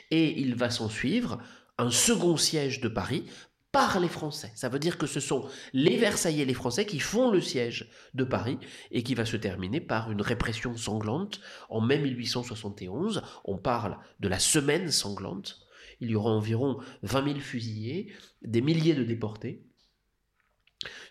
et 0.09 0.39
il 0.39 0.55
va 0.55 0.69
s'en 0.69 0.87
suivre 0.87 1.39
un 1.77 1.91
second 1.91 2.37
siège 2.37 2.79
de 2.79 2.87
Paris 2.87 3.25
par 3.73 3.99
les 3.99 4.07
Français. 4.07 4.53
Ça 4.55 4.69
veut 4.69 4.79
dire 4.79 4.97
que 4.97 5.05
ce 5.05 5.19
sont 5.19 5.49
les 5.73 5.97
Versaillais 5.97 6.45
les 6.45 6.53
Français 6.53 6.85
qui 6.85 7.01
font 7.01 7.29
le 7.29 7.41
siège 7.41 7.91
de 8.13 8.23
Paris 8.23 8.57
et 8.91 9.03
qui 9.03 9.15
va 9.15 9.25
se 9.25 9.35
terminer 9.35 9.81
par 9.81 10.11
une 10.11 10.21
répression 10.21 10.77
sanglante 10.77 11.41
en 11.67 11.81
mai 11.81 11.99
1871. 11.99 13.23
On 13.43 13.57
parle 13.57 13.97
de 14.21 14.29
la 14.29 14.39
semaine 14.39 14.91
sanglante. 14.91 15.59
Il 15.99 16.09
y 16.09 16.15
aura 16.15 16.31
environ 16.31 16.77
20 17.03 17.25
000 17.25 17.39
fusillés, 17.41 18.13
des 18.43 18.61
milliers 18.61 18.95
de 18.95 19.03
déportés. 19.03 19.65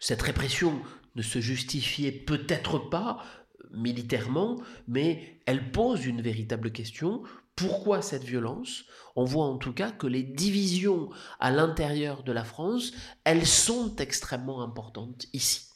Cette 0.00 0.22
répression 0.22 0.80
ne 1.16 1.22
se 1.22 1.40
justifiait 1.40 2.12
peut-être 2.12 2.78
pas 2.78 3.24
militairement, 3.72 4.60
mais 4.86 5.40
elle 5.46 5.70
pose 5.72 6.06
une 6.06 6.22
véritable 6.22 6.70
question. 6.70 7.22
Pourquoi 7.56 8.02
cette 8.02 8.24
violence? 8.24 8.84
On 9.16 9.24
voit 9.24 9.46
en 9.46 9.56
tout 9.56 9.72
cas 9.72 9.90
que 9.90 10.06
les 10.06 10.22
divisions 10.22 11.08
à 11.40 11.50
l'intérieur 11.50 12.22
de 12.22 12.32
la 12.32 12.44
France, 12.44 12.92
elles 13.24 13.46
sont 13.46 13.96
extrêmement 13.96 14.62
importantes 14.62 15.26
ici. 15.32 15.66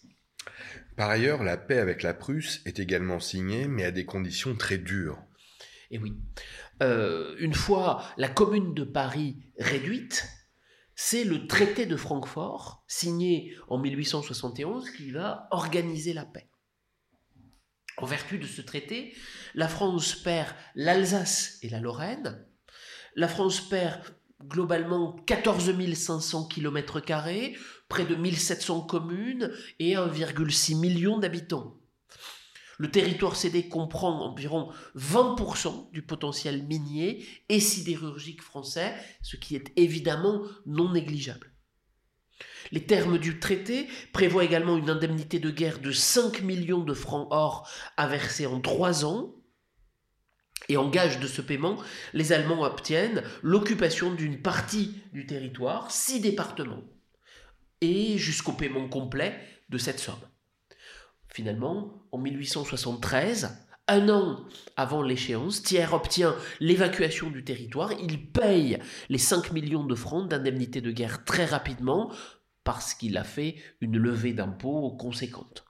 Par 0.97 1.09
ailleurs, 1.09 1.43
la 1.43 1.57
paix 1.57 1.79
avec 1.79 2.03
la 2.03 2.13
Prusse 2.13 2.61
est 2.67 2.79
également 2.79 3.21
signée, 3.21 3.67
mais 3.67 3.85
à 3.85 3.91
des 3.91 4.05
conditions 4.05 4.55
très 4.55 4.77
dures. 4.77 5.19
Et 5.91 5.99
oui. 5.99 6.15
Euh, 6.83 7.35
une 7.39 7.55
fois 7.55 8.05
la 8.17 8.29
commune 8.29 8.75
de 8.75 8.85
Paris 8.85 9.37
réduite, 9.59 10.29
c'est 11.03 11.25
le 11.25 11.47
traité 11.47 11.87
de 11.87 11.97
Francfort, 11.97 12.85
signé 12.87 13.57
en 13.69 13.79
1871, 13.79 14.91
qui 14.91 15.11
va 15.11 15.49
organiser 15.51 16.13
la 16.13 16.27
paix. 16.27 16.51
En 17.97 18.05
vertu 18.05 18.37
de 18.37 18.47
ce 18.47 18.61
traité, 18.61 19.15
la 19.55 19.67
France 19.67 20.15
perd 20.15 20.55
l'Alsace 20.75 21.59
et 21.63 21.71
la 21.71 21.81
Lorraine. 21.81 22.45
La 23.17 23.29
France 23.29 23.63
perd 23.63 24.15
globalement 24.45 25.13
14 25.27 25.73
500 25.95 26.49
km, 26.49 27.01
près 27.89 28.05
de 28.05 28.15
1700 28.15 28.83
communes 28.83 29.51
et 29.79 29.95
1,6 29.95 30.79
million 30.79 31.17
d'habitants. 31.17 31.80
Le 32.81 32.91
territoire 32.91 33.37
cédé 33.37 33.69
comprend 33.69 34.23
environ 34.23 34.73
20% 34.97 35.93
du 35.93 36.01
potentiel 36.01 36.67
minier 36.67 37.27
et 37.51 37.61
sidérurgique 37.61 38.41
français, 38.41 38.95
ce 39.21 39.37
qui 39.37 39.55
est 39.55 39.71
évidemment 39.77 40.41
non 40.65 40.91
négligeable. 40.91 41.53
Les 42.73 42.87
termes 42.87 43.19
du 43.19 43.39
traité 43.39 43.87
prévoient 44.15 44.45
également 44.45 44.79
une 44.79 44.89
indemnité 44.89 45.39
de 45.39 45.51
guerre 45.51 45.81
de 45.81 45.93
5 45.93 46.41
millions 46.41 46.83
de 46.83 46.95
francs 46.95 47.29
or 47.31 47.69
à 47.99 48.07
verser 48.07 48.47
en 48.47 48.63
3 48.63 49.05
ans. 49.05 49.35
Et 50.71 50.79
en 50.79 50.89
gage 50.89 51.21
de 51.21 51.27
ce 51.27 51.43
paiement, 51.43 51.77
les 52.15 52.33
Allemands 52.33 52.63
obtiennent 52.63 53.23
l'occupation 53.43 54.15
d'une 54.15 54.41
partie 54.41 55.03
du 55.13 55.27
territoire, 55.27 55.91
six 55.91 56.19
départements, 56.19 56.85
et 57.83 58.17
jusqu'au 58.17 58.53
paiement 58.53 58.89
complet 58.89 59.39
de 59.69 59.77
cette 59.77 60.01
somme. 60.01 60.30
Finalement, 61.33 62.07
en 62.13 62.19
1873, 62.19 63.57
un 63.87 64.09
an 64.09 64.45
avant 64.77 65.03
l'échéance, 65.03 65.63
Thiers 65.63 65.93
obtient 65.93 66.37
l'évacuation 66.61 67.31
du 67.31 67.45
territoire. 67.45 67.93
Il 67.93 68.31
paye 68.31 68.79
les 69.09 69.19
5 69.19 69.53
millions 69.53 69.85
de 69.85 69.95
francs 69.95 70.29
d'indemnité 70.29 70.81
de 70.81 70.93
guerre 70.93 71.25
très 71.25 71.45
rapidement 71.45 72.13
parce 72.65 72.95
qu'il 72.95 73.17
a 73.17 73.25
fait 73.25 73.57
une 73.81 73.97
levée 73.97 74.33
d'impôts 74.33 74.91
conséquente. 74.93 75.65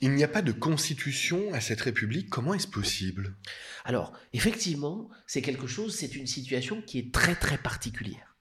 Il 0.00 0.12
n'y 0.12 0.24
a 0.24 0.28
pas 0.28 0.42
de 0.42 0.52
constitution 0.52 1.52
à 1.52 1.60
cette 1.60 1.80
République. 1.80 2.28
Comment 2.28 2.54
est-ce 2.54 2.68
possible? 2.68 3.36
Alors, 3.84 4.12
effectivement, 4.32 5.08
c'est 5.26 5.42
quelque 5.42 5.66
chose, 5.66 5.94
c'est 5.94 6.16
une 6.16 6.26
situation 6.26 6.82
qui 6.82 6.98
est 6.98 7.14
très 7.14 7.34
très 7.34 7.58
particulière. 7.58 8.35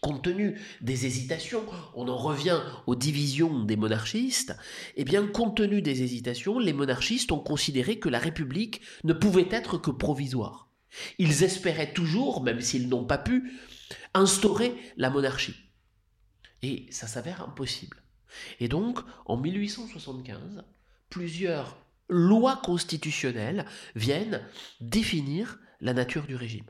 Compte 0.00 0.22
tenu 0.22 0.60
des 0.80 1.06
hésitations, 1.06 1.64
on 1.94 2.08
en 2.08 2.16
revient 2.16 2.60
aux 2.86 2.94
divisions 2.94 3.64
des 3.64 3.76
monarchistes, 3.76 4.54
eh 4.96 5.04
bien, 5.04 5.26
compte 5.26 5.56
tenu 5.56 5.82
des 5.82 6.02
hésitations, 6.02 6.58
les 6.58 6.72
monarchistes 6.72 7.32
ont 7.32 7.40
considéré 7.40 7.98
que 7.98 8.08
la 8.08 8.18
République 8.18 8.82
ne 9.04 9.12
pouvait 9.12 9.48
être 9.50 9.78
que 9.78 9.90
provisoire. 9.90 10.68
Ils 11.18 11.42
espéraient 11.42 11.92
toujours, 11.92 12.42
même 12.42 12.60
s'ils 12.60 12.88
n'ont 12.88 13.04
pas 13.04 13.18
pu, 13.18 13.52
instaurer 14.14 14.74
la 14.96 15.10
monarchie. 15.10 15.56
Et 16.62 16.86
ça 16.90 17.06
s'avère 17.06 17.42
impossible. 17.42 18.02
Et 18.60 18.68
donc, 18.68 18.98
en 19.26 19.36
1875, 19.36 20.64
plusieurs 21.08 21.76
lois 22.08 22.56
constitutionnelles 22.56 23.66
viennent 23.94 24.42
définir 24.80 25.58
la 25.80 25.94
nature 25.94 26.26
du 26.26 26.36
régime. 26.36 26.66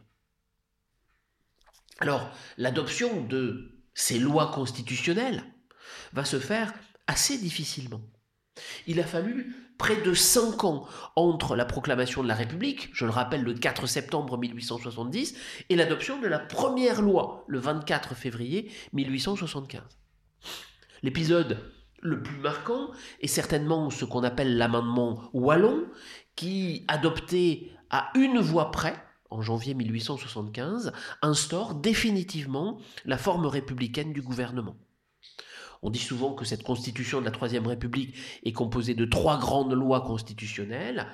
Alors, 1.98 2.30
l'adoption 2.56 3.24
de 3.24 3.82
ces 3.94 4.18
lois 4.18 4.52
constitutionnelles 4.52 5.42
va 6.12 6.24
se 6.24 6.38
faire 6.38 6.72
assez 7.06 7.38
difficilement. 7.38 8.00
Il 8.86 9.00
a 9.00 9.04
fallu 9.04 9.54
près 9.78 10.00
de 10.02 10.14
cinq 10.14 10.64
ans 10.64 10.86
entre 11.16 11.54
la 11.56 11.64
proclamation 11.64 12.22
de 12.22 12.28
la 12.28 12.34
République, 12.34 12.90
je 12.92 13.04
le 13.04 13.12
rappelle 13.12 13.42
le 13.42 13.54
4 13.54 13.86
septembre 13.86 14.36
1870, 14.36 15.36
et 15.68 15.76
l'adoption 15.76 16.20
de 16.20 16.26
la 16.26 16.40
première 16.40 17.00
loi 17.00 17.44
le 17.46 17.60
24 17.60 18.14
février 18.14 18.70
1875. 18.92 19.82
L'épisode 21.02 21.58
le 22.00 22.22
plus 22.22 22.38
marquant 22.38 22.90
est 23.20 23.28
certainement 23.28 23.90
ce 23.90 24.04
qu'on 24.04 24.24
appelle 24.24 24.56
l'amendement 24.56 25.30
Wallon, 25.32 25.84
qui, 26.36 26.84
adopté 26.88 27.72
à 27.90 28.10
une 28.14 28.38
voix 28.38 28.70
près, 28.70 28.96
en 29.30 29.42
janvier 29.42 29.74
1875, 29.74 30.92
instaure 31.22 31.74
définitivement 31.74 32.78
la 33.04 33.18
forme 33.18 33.46
républicaine 33.46 34.12
du 34.12 34.22
gouvernement. 34.22 34.76
On 35.82 35.90
dit 35.90 35.98
souvent 35.98 36.34
que 36.34 36.44
cette 36.44 36.62
constitution 36.62 37.20
de 37.20 37.24
la 37.24 37.30
Troisième 37.30 37.66
République 37.66 38.16
est 38.44 38.52
composée 38.52 38.94
de 38.94 39.04
trois 39.04 39.38
grandes 39.38 39.74
lois 39.74 40.00
constitutionnelles. 40.00 41.06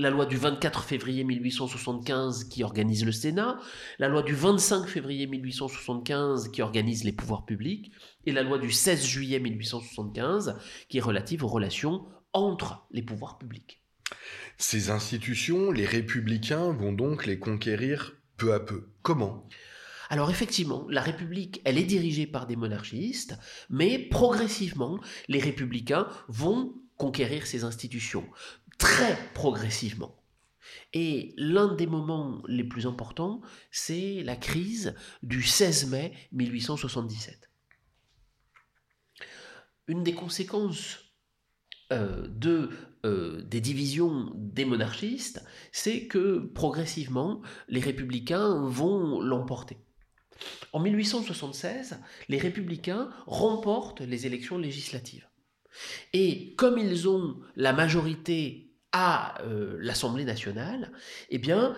La 0.00 0.10
loi 0.10 0.26
du 0.26 0.36
24 0.36 0.84
février 0.84 1.24
1875 1.24 2.44
qui 2.44 2.62
organise 2.62 3.04
le 3.04 3.12
Sénat, 3.12 3.58
la 3.98 4.08
loi 4.08 4.22
du 4.22 4.34
25 4.34 4.86
février 4.86 5.26
1875 5.26 6.50
qui 6.50 6.62
organise 6.62 7.04
les 7.04 7.12
pouvoirs 7.12 7.44
publics, 7.44 7.90
et 8.24 8.32
la 8.32 8.42
loi 8.42 8.58
du 8.58 8.70
16 8.70 9.04
juillet 9.04 9.40
1875 9.40 10.56
qui 10.88 10.98
est 10.98 11.02
relative 11.02 11.44
aux 11.44 11.48
relations 11.48 12.04
entre 12.32 12.86
les 12.92 13.02
pouvoirs 13.02 13.38
publics. 13.38 13.82
Ces 14.58 14.90
institutions, 14.90 15.70
les 15.70 15.86
républicains 15.86 16.72
vont 16.72 16.92
donc 16.92 17.26
les 17.26 17.38
conquérir 17.38 18.16
peu 18.36 18.52
à 18.52 18.60
peu. 18.60 18.90
Comment? 19.02 19.48
Alors 20.10 20.30
effectivement, 20.30 20.86
la 20.88 21.02
République, 21.02 21.60
elle 21.64 21.78
est 21.78 21.84
dirigée 21.84 22.26
par 22.26 22.46
des 22.46 22.56
monarchistes, 22.56 23.38
mais 23.70 23.98
progressivement, 23.98 25.00
les 25.28 25.38
républicains 25.38 26.08
vont 26.28 26.74
conquérir 26.96 27.46
ses 27.46 27.62
institutions, 27.62 28.26
très 28.78 29.16
progressivement. 29.34 30.16
Et 30.92 31.34
l'un 31.36 31.74
des 31.74 31.86
moments 31.86 32.42
les 32.48 32.64
plus 32.64 32.86
importants, 32.86 33.40
c'est 33.70 34.22
la 34.24 34.36
crise 34.36 34.94
du 35.22 35.42
16 35.42 35.90
mai 35.90 36.12
1877. 36.32 37.48
Une 39.86 40.02
des 40.02 40.14
conséquences 40.14 40.98
euh, 41.92 42.26
de, 42.28 42.70
euh, 43.04 43.42
des 43.42 43.60
divisions 43.60 44.32
des 44.34 44.64
monarchistes, 44.64 45.44
c'est 45.72 46.06
que 46.06 46.38
progressivement, 46.54 47.40
les 47.68 47.80
républicains 47.80 48.66
vont 48.66 49.20
l'emporter. 49.20 49.78
En 50.72 50.80
1876, 50.80 52.00
les 52.28 52.38
républicains 52.38 53.10
remportent 53.26 54.00
les 54.00 54.26
élections 54.26 54.58
législatives. 54.58 55.28
Et 56.12 56.54
comme 56.56 56.78
ils 56.78 57.08
ont 57.08 57.38
la 57.56 57.72
majorité 57.72 58.72
à 58.92 59.42
euh, 59.42 59.76
l'Assemblée 59.80 60.24
nationale, 60.24 60.92
eh 61.30 61.38
bien, 61.38 61.76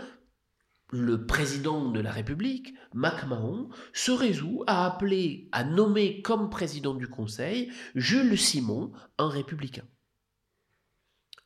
le 0.92 1.26
président 1.26 1.90
de 1.90 2.00
la 2.00 2.10
République, 2.10 2.74
MacMahon, 2.94 3.68
se 3.92 4.10
résout 4.10 4.64
à 4.66 4.86
appeler, 4.86 5.48
à 5.52 5.64
nommer 5.64 6.22
comme 6.22 6.50
président 6.50 6.94
du 6.94 7.08
Conseil 7.08 7.70
Jules 7.94 8.38
Simon, 8.38 8.92
un 9.18 9.28
républicain. 9.28 9.84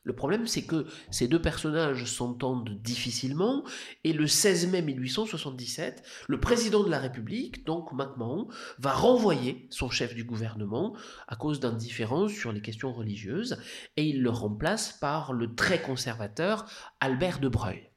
Le 0.05 0.13
problème, 0.13 0.45
c'est 0.45 0.65
que 0.65 0.85
ces 1.09 1.27
deux 1.27 1.41
personnages 1.41 2.05
s'entendent 2.05 2.79
difficilement, 2.81 3.63
et 4.03 4.13
le 4.13 4.27
16 4.27 4.67
mai 4.67 4.83
1877, 4.83 6.03
le 6.27 6.39
président 6.39 6.83
de 6.83 6.91
la 6.91 6.99
République, 6.99 7.65
donc 7.65 7.91
MacMahon, 7.91 8.47
va 8.77 8.93
renvoyer 8.93 9.67
son 9.71 9.89
chef 9.89 10.13
du 10.13 10.23
gouvernement 10.23 10.95
à 11.27 11.35
cause 11.35 11.59
d'indifférence 11.59 12.31
sur 12.31 12.53
les 12.53 12.61
questions 12.61 12.93
religieuses, 12.93 13.57
et 13.97 14.05
il 14.05 14.21
le 14.21 14.29
remplace 14.29 14.93
par 14.93 15.33
le 15.33 15.55
très 15.55 15.81
conservateur 15.81 16.69
Albert 16.99 17.39
de 17.39 17.49
Breuil. 17.49 17.89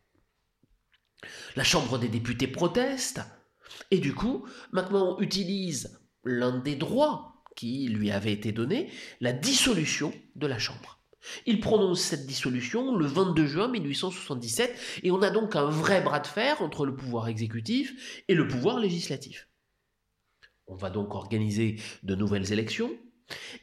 La 1.56 1.64
Chambre 1.64 1.98
des 1.98 2.08
députés 2.08 2.48
proteste, 2.48 3.20
et 3.90 3.98
du 3.98 4.14
coup, 4.14 4.46
MacMahon 4.72 5.20
utilise 5.20 6.00
l'un 6.24 6.56
des 6.58 6.74
droits 6.74 7.44
qui 7.54 7.88
lui 7.88 8.10
avait 8.10 8.32
été 8.32 8.50
donné, 8.50 8.90
la 9.20 9.32
dissolution 9.34 10.14
de 10.36 10.46
la 10.46 10.58
Chambre. 10.58 10.97
Il 11.46 11.60
prononce 11.60 12.00
cette 12.00 12.26
dissolution 12.26 12.96
le 12.96 13.06
22 13.06 13.46
juin 13.46 13.68
1877 13.68 15.00
et 15.02 15.10
on 15.10 15.22
a 15.22 15.30
donc 15.30 15.56
un 15.56 15.64
vrai 15.64 16.00
bras 16.00 16.20
de 16.20 16.26
fer 16.26 16.62
entre 16.62 16.87
le 16.87 16.94
pouvoir 16.94 17.28
exécutif 17.28 18.22
et 18.28 18.34
le 18.34 18.46
pouvoir 18.46 18.78
législatif. 18.78 19.48
On 20.66 20.76
va 20.76 20.90
donc 20.90 21.14
organiser 21.14 21.80
de 22.02 22.14
nouvelles 22.14 22.52
élections 22.52 22.90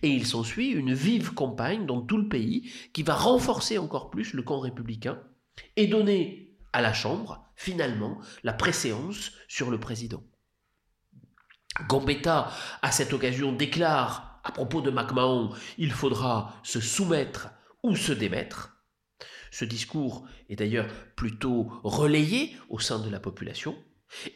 et 0.02 0.10
il 0.10 0.26
s'ensuit 0.26 0.70
une 0.70 0.94
vive 0.94 1.34
campagne 1.34 1.86
dans 1.86 2.02
tout 2.02 2.18
le 2.18 2.28
pays 2.28 2.72
qui 2.94 3.04
va 3.04 3.16
renforcer 3.16 3.78
encore 3.78 4.10
plus 4.10 4.34
le 4.34 4.44
camp 4.44 4.60
républicain 4.60 5.22
et 5.76 5.88
donner 5.88 6.56
à 6.74 6.82
la 6.82 6.94
Chambre, 6.94 7.46
finalement, 7.56 8.20
la 8.44 8.54
préséance 8.54 9.32
sur 9.48 9.72
le 9.72 9.80
président. 9.80 10.24
Gambetta, 11.88 12.52
à 12.82 12.92
cette 12.92 13.14
occasion, 13.14 13.52
déclare 13.52 14.35
à 14.46 14.52
propos 14.52 14.80
de 14.80 14.92
MacMahon, 14.92 15.50
il 15.78 15.92
faudra 15.92 16.54
se 16.64 16.80
soumettre 16.80 17.50
ou 17.84 17.96
se 17.96 18.14
démettre. 18.14 18.78
Ce 19.52 19.66
discours 19.66 20.28
est 20.50 20.56
d'ailleurs 20.56 20.88
plutôt 21.16 21.72
relayé 21.84 22.56
au 22.70 22.80
sein 22.80 23.00
de 23.00 23.10
la 23.10 23.20
population. 23.20 23.76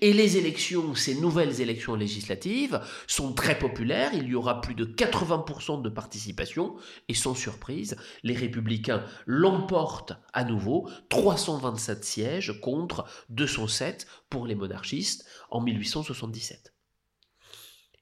Et 0.01 0.13
les 0.13 0.37
élections, 0.37 0.95
ces 0.95 1.13
nouvelles 1.13 1.61
élections 1.61 1.93
législatives, 1.93 2.81
sont 3.05 3.33
très 3.33 3.57
populaires. 3.57 4.13
Il 4.13 4.27
y 4.27 4.35
aura 4.35 4.61
plus 4.61 4.73
de 4.73 4.85
80% 4.85 5.83
de 5.83 5.89
participation. 5.89 6.75
Et 7.07 7.13
sans 7.13 7.35
surprise, 7.35 7.95
les 8.23 8.33
républicains 8.33 9.05
l'emportent 9.27 10.13
à 10.33 10.43
nouveau, 10.43 10.89
327 11.09 12.03
sièges 12.03 12.59
contre 12.61 13.05
207 13.29 14.07
pour 14.29 14.47
les 14.47 14.55
monarchistes 14.55 15.25
en 15.51 15.61
1877. 15.61 16.73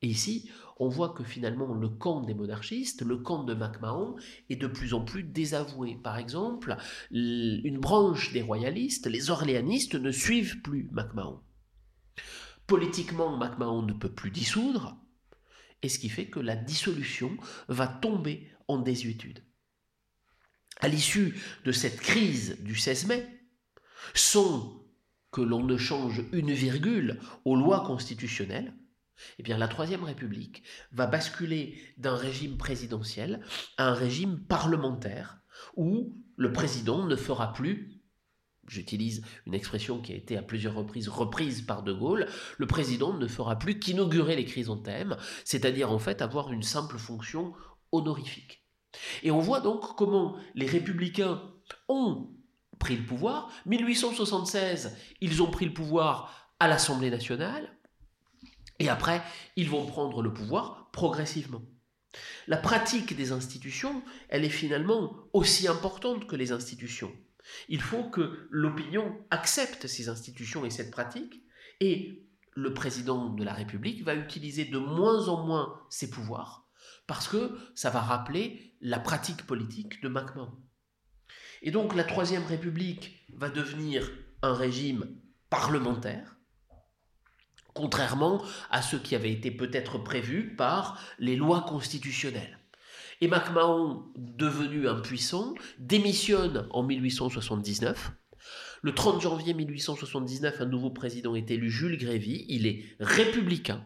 Et 0.03 0.07
ici, 0.07 0.49
on 0.79 0.89
voit 0.89 1.09
que 1.09 1.23
finalement 1.23 1.73
le 1.73 1.89
camp 1.89 2.21
des 2.21 2.33
monarchistes, 2.33 3.01
le 3.01 3.17
camp 3.17 3.43
de 3.43 3.53
MacMahon, 3.53 4.15
est 4.49 4.55
de 4.55 4.67
plus 4.67 4.93
en 4.93 5.01
plus 5.01 5.23
désavoué. 5.23 5.97
Par 6.03 6.17
exemple, 6.17 6.77
une 7.11 7.79
branche 7.79 8.31
des 8.31 8.41
royalistes, 8.41 9.07
les 9.07 9.29
orléanistes, 9.29 9.95
ne 9.95 10.11
suivent 10.11 10.61
plus 10.61 10.87
MacMahon. 10.91 11.41
Politiquement, 12.67 13.37
MacMahon 13.37 13.81
ne 13.81 13.93
peut 13.93 14.11
plus 14.11 14.31
dissoudre, 14.31 14.97
et 15.81 15.89
ce 15.89 15.99
qui 15.99 16.09
fait 16.09 16.27
que 16.27 16.39
la 16.39 16.55
dissolution 16.55 17.37
va 17.67 17.87
tomber 17.87 18.51
en 18.67 18.77
désuétude. 18.77 19.43
À 20.79 20.87
l'issue 20.87 21.39
de 21.65 21.71
cette 21.71 21.99
crise 21.99 22.57
du 22.61 22.75
16 22.75 23.07
mai, 23.07 23.25
sans 24.13 24.83
que 25.31 25.41
l'on 25.41 25.63
ne 25.63 25.77
change 25.77 26.23
une 26.33 26.51
virgule 26.51 27.19
aux 27.45 27.55
lois 27.55 27.83
constitutionnelles, 27.85 28.73
eh 29.39 29.43
bien, 29.43 29.57
la 29.57 29.67
Troisième 29.67 30.03
République 30.03 30.63
va 30.91 31.07
basculer 31.07 31.77
d'un 31.97 32.15
régime 32.15 32.57
présidentiel 32.57 33.41
à 33.77 33.89
un 33.89 33.93
régime 33.93 34.39
parlementaire 34.39 35.39
où 35.75 36.15
le 36.35 36.53
président 36.53 37.05
ne 37.05 37.15
fera 37.15 37.53
plus, 37.53 38.01
j'utilise 38.67 39.23
une 39.45 39.53
expression 39.53 40.01
qui 40.01 40.13
a 40.13 40.15
été 40.15 40.37
à 40.37 40.41
plusieurs 40.41 40.75
reprises 40.75 41.07
reprise 41.07 41.61
par 41.61 41.83
De 41.83 41.93
Gaulle, 41.93 42.27
le 42.57 42.67
président 42.67 43.13
ne 43.13 43.27
fera 43.27 43.57
plus 43.57 43.79
qu'inaugurer 43.79 44.35
les 44.35 44.45
chrysanthèmes, 44.45 45.17
c'est-à-dire 45.45 45.91
en 45.91 45.99
fait 45.99 46.21
avoir 46.21 46.51
une 46.51 46.63
simple 46.63 46.97
fonction 46.97 47.53
honorifique. 47.91 48.63
Et 49.23 49.31
on 49.31 49.39
voit 49.39 49.61
donc 49.61 49.95
comment 49.95 50.35
les 50.55 50.67
républicains 50.67 51.41
ont 51.87 52.29
pris 52.79 52.95
le 52.95 53.03
pouvoir. 53.03 53.51
1876, 53.65 54.95
ils 55.21 55.41
ont 55.41 55.51
pris 55.51 55.65
le 55.65 55.73
pouvoir 55.73 56.51
à 56.59 56.67
l'Assemblée 56.67 57.09
nationale. 57.09 57.76
Et 58.79 58.89
après, 58.89 59.21
ils 59.55 59.69
vont 59.69 59.85
prendre 59.85 60.21
le 60.21 60.33
pouvoir 60.33 60.89
progressivement. 60.91 61.61
La 62.47 62.57
pratique 62.57 63.15
des 63.15 63.31
institutions, 63.31 64.03
elle 64.29 64.45
est 64.45 64.49
finalement 64.49 65.15
aussi 65.33 65.67
importante 65.67 66.27
que 66.27 66.35
les 66.35 66.51
institutions. 66.51 67.11
Il 67.69 67.81
faut 67.81 68.03
que 68.09 68.47
l'opinion 68.49 69.17
accepte 69.29 69.87
ces 69.87 70.09
institutions 70.09 70.65
et 70.65 70.69
cette 70.69 70.91
pratique, 70.91 71.43
et 71.79 72.27
le 72.55 72.73
président 72.73 73.29
de 73.29 73.43
la 73.43 73.53
République 73.53 74.03
va 74.03 74.15
utiliser 74.15 74.65
de 74.65 74.79
moins 74.79 75.27
en 75.27 75.45
moins 75.45 75.81
ses 75.89 76.09
pouvoirs, 76.09 76.67
parce 77.05 77.27
que 77.27 77.57
ça 77.75 77.89
va 77.89 78.01
rappeler 78.01 78.75
la 78.81 78.99
pratique 78.99 79.45
politique 79.45 80.01
de 80.01 80.09
MacMahon. 80.09 80.51
Et 81.61 81.71
donc 81.71 81.95
la 81.95 82.03
Troisième 82.03 82.45
République 82.45 83.25
va 83.33 83.49
devenir 83.49 84.09
un 84.41 84.53
régime 84.53 85.19
parlementaire, 85.49 86.36
contrairement 87.77 88.43
à 88.71 88.81
ce 88.81 88.95
qui 88.95 89.15
avait 89.15 89.31
été 89.31 89.51
peut-être 89.51 89.99
prévu 89.99 90.55
par 90.55 90.99
les 91.19 91.35
lois 91.35 91.61
constitutionnelles. 91.61 92.57
Et 93.21 93.27
MacMahon, 93.27 94.03
devenu 94.15 94.87
impuissant, 94.87 95.53
démissionne 95.77 96.67
en 96.71 96.83
1879. 96.83 98.11
Le 98.81 98.93
30 98.93 99.21
janvier 99.21 99.53
1879, 99.53 100.61
un 100.61 100.65
nouveau 100.65 100.89
président 100.89 101.35
est 101.35 101.51
élu, 101.51 101.69
Jules 101.69 101.97
Grévy. 101.97 102.45
Il 102.49 102.65
est 102.65 102.83
républicain. 102.99 103.85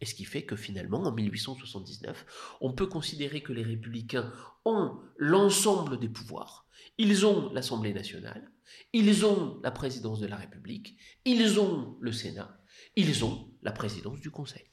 Et 0.00 0.06
ce 0.06 0.14
qui 0.14 0.24
fait 0.24 0.42
que 0.42 0.56
finalement, 0.56 1.02
en 1.02 1.12
1879, 1.12 2.26
on 2.60 2.72
peut 2.72 2.86
considérer 2.86 3.42
que 3.42 3.52
les 3.52 3.62
républicains 3.62 4.32
ont 4.64 4.92
l'ensemble 5.16 5.98
des 5.98 6.08
pouvoirs. 6.08 6.66
Ils 6.98 7.26
ont 7.26 7.52
l'Assemblée 7.52 7.94
nationale, 7.94 8.50
ils 8.92 9.24
ont 9.24 9.60
la 9.62 9.70
présidence 9.70 10.20
de 10.20 10.26
la 10.26 10.36
République, 10.36 10.96
ils 11.24 11.58
ont 11.58 11.96
le 12.00 12.12
Sénat, 12.12 12.60
ils 12.96 13.24
ont 13.24 13.48
la 13.62 13.72
présidence 13.72 14.20
du 14.20 14.30
Conseil. 14.30 14.64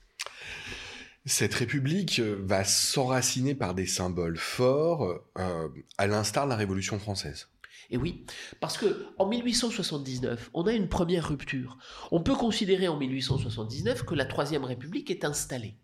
Cette 1.25 1.53
République 1.53 2.19
euh, 2.19 2.41
va 2.43 2.63
s'enraciner 2.63 3.53
par 3.53 3.75
des 3.75 3.85
symboles 3.85 4.37
forts, 4.37 5.21
euh, 5.37 5.67
à 5.97 6.07
l'instar 6.07 6.45
de 6.45 6.49
la 6.49 6.55
Révolution 6.55 6.97
française. 6.97 7.47
Et 7.91 7.97
oui, 7.97 8.25
parce 8.59 8.77
que 8.77 9.07
en 9.17 9.27
1879, 9.27 10.49
on 10.53 10.65
a 10.65 10.73
une 10.73 10.87
première 10.87 11.27
rupture. 11.27 11.77
On 12.11 12.23
peut 12.23 12.35
considérer 12.35 12.87
en 12.87 12.97
1879 12.97 14.03
que 14.05 14.15
la 14.15 14.25
Troisième 14.25 14.63
République 14.63 15.11
est 15.11 15.25
installée. 15.25 15.75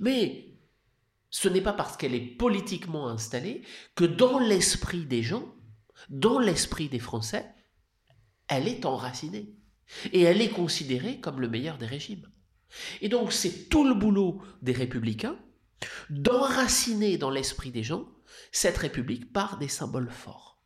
Mais 0.00 0.58
ce 1.30 1.48
n'est 1.48 1.60
pas 1.60 1.72
parce 1.72 1.96
qu'elle 1.96 2.14
est 2.14 2.36
politiquement 2.36 3.08
installée 3.08 3.62
que 3.94 4.04
dans 4.04 4.38
l'esprit 4.38 5.04
des 5.06 5.22
gens, 5.22 5.54
dans 6.08 6.38
l'esprit 6.38 6.88
des 6.88 6.98
Français, 6.98 7.46
elle 8.48 8.66
est 8.66 8.84
enracinée. 8.84 9.54
Et 10.12 10.22
elle 10.22 10.40
est 10.40 10.50
considérée 10.50 11.20
comme 11.20 11.40
le 11.40 11.48
meilleur 11.48 11.78
des 11.78 11.86
régimes. 11.86 12.28
Et 13.00 13.08
donc 13.08 13.32
c'est 13.32 13.68
tout 13.68 13.84
le 13.84 13.94
boulot 13.94 14.42
des 14.62 14.72
républicains 14.72 15.38
d'enraciner 16.10 17.18
dans 17.18 17.30
l'esprit 17.30 17.70
des 17.70 17.82
gens 17.82 18.08
cette 18.52 18.78
république 18.78 19.32
par 19.32 19.58
des 19.58 19.68
symboles 19.68 20.10
forts. 20.10 20.62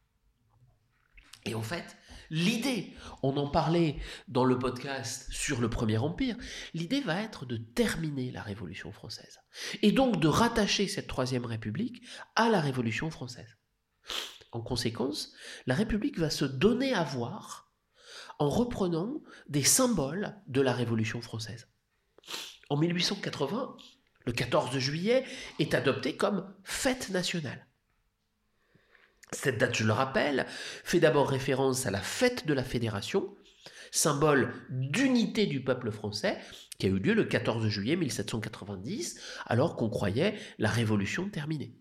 Et 1.45 1.55
en 1.55 1.63
fait, 1.63 1.97
L'idée, 2.33 2.95
on 3.23 3.37
en 3.37 3.47
parlait 3.47 3.99
dans 4.27 4.47
le 4.47 4.59
podcast 4.59 5.31
sur 5.31 5.61
le 5.61 5.69
Premier 5.69 5.99
Empire, 5.99 6.35
l'idée 6.73 7.03
va 7.03 7.21
être 7.21 7.45
de 7.45 7.59
terminer 7.59 8.31
la 8.31 8.41
Révolution 8.41 8.91
française. 8.91 9.39
Et 9.83 9.93
donc 9.93 10.19
de 10.19 10.29
rattacher 10.29 10.89
cette 10.89 11.09
Troisième 11.09 11.45
République 11.45 12.03
à 12.35 12.49
la 12.49 12.63
Révolution 12.63 13.11
française. 13.11 13.59
En 14.51 14.63
conséquence, 14.63 15.35
la 15.67 15.75
République 15.75 16.19
va 16.19 16.31
se 16.31 16.47
donner 16.47 16.95
à 16.95 17.05
voir 17.05 17.72
en 18.39 18.49
reprenant 18.49 19.21
des 19.49 19.63
symboles 19.63 20.37
de 20.47 20.61
la 20.61 20.73
Révolution 20.73 21.21
française. 21.21 21.69
En 22.71 22.77
1880, 22.77 23.77
le 24.25 24.33
14 24.33 24.79
juillet 24.79 25.25
est 25.59 25.75
adopté 25.75 26.17
comme 26.17 26.53
fête 26.63 27.11
nationale. 27.11 27.67
Cette 29.33 29.59
date, 29.59 29.77
je 29.77 29.85
le 29.85 29.93
rappelle, 29.93 30.47
fait 30.85 31.01
d'abord 31.01 31.29
référence 31.29 31.87
à 31.87 31.91
la 31.91 32.01
fête 32.01 32.47
de 32.47 32.53
la 32.53 32.65
Fédération, 32.65 33.35
symbole 33.91 34.53
d'unité 34.69 35.47
du 35.47 35.65
peuple 35.65 35.91
français, 35.91 36.39
qui 36.79 36.87
a 36.87 36.91
eu 36.91 36.99
lieu 36.99 37.15
le 37.15 37.25
14 37.25 37.67
juillet 37.69 37.97
1790, 37.97 39.21
alors 39.47 39.77
qu'on 39.77 39.89
croyait 39.89 40.39
la 40.59 40.69
Révolution 40.71 41.29
terminée. 41.29 41.75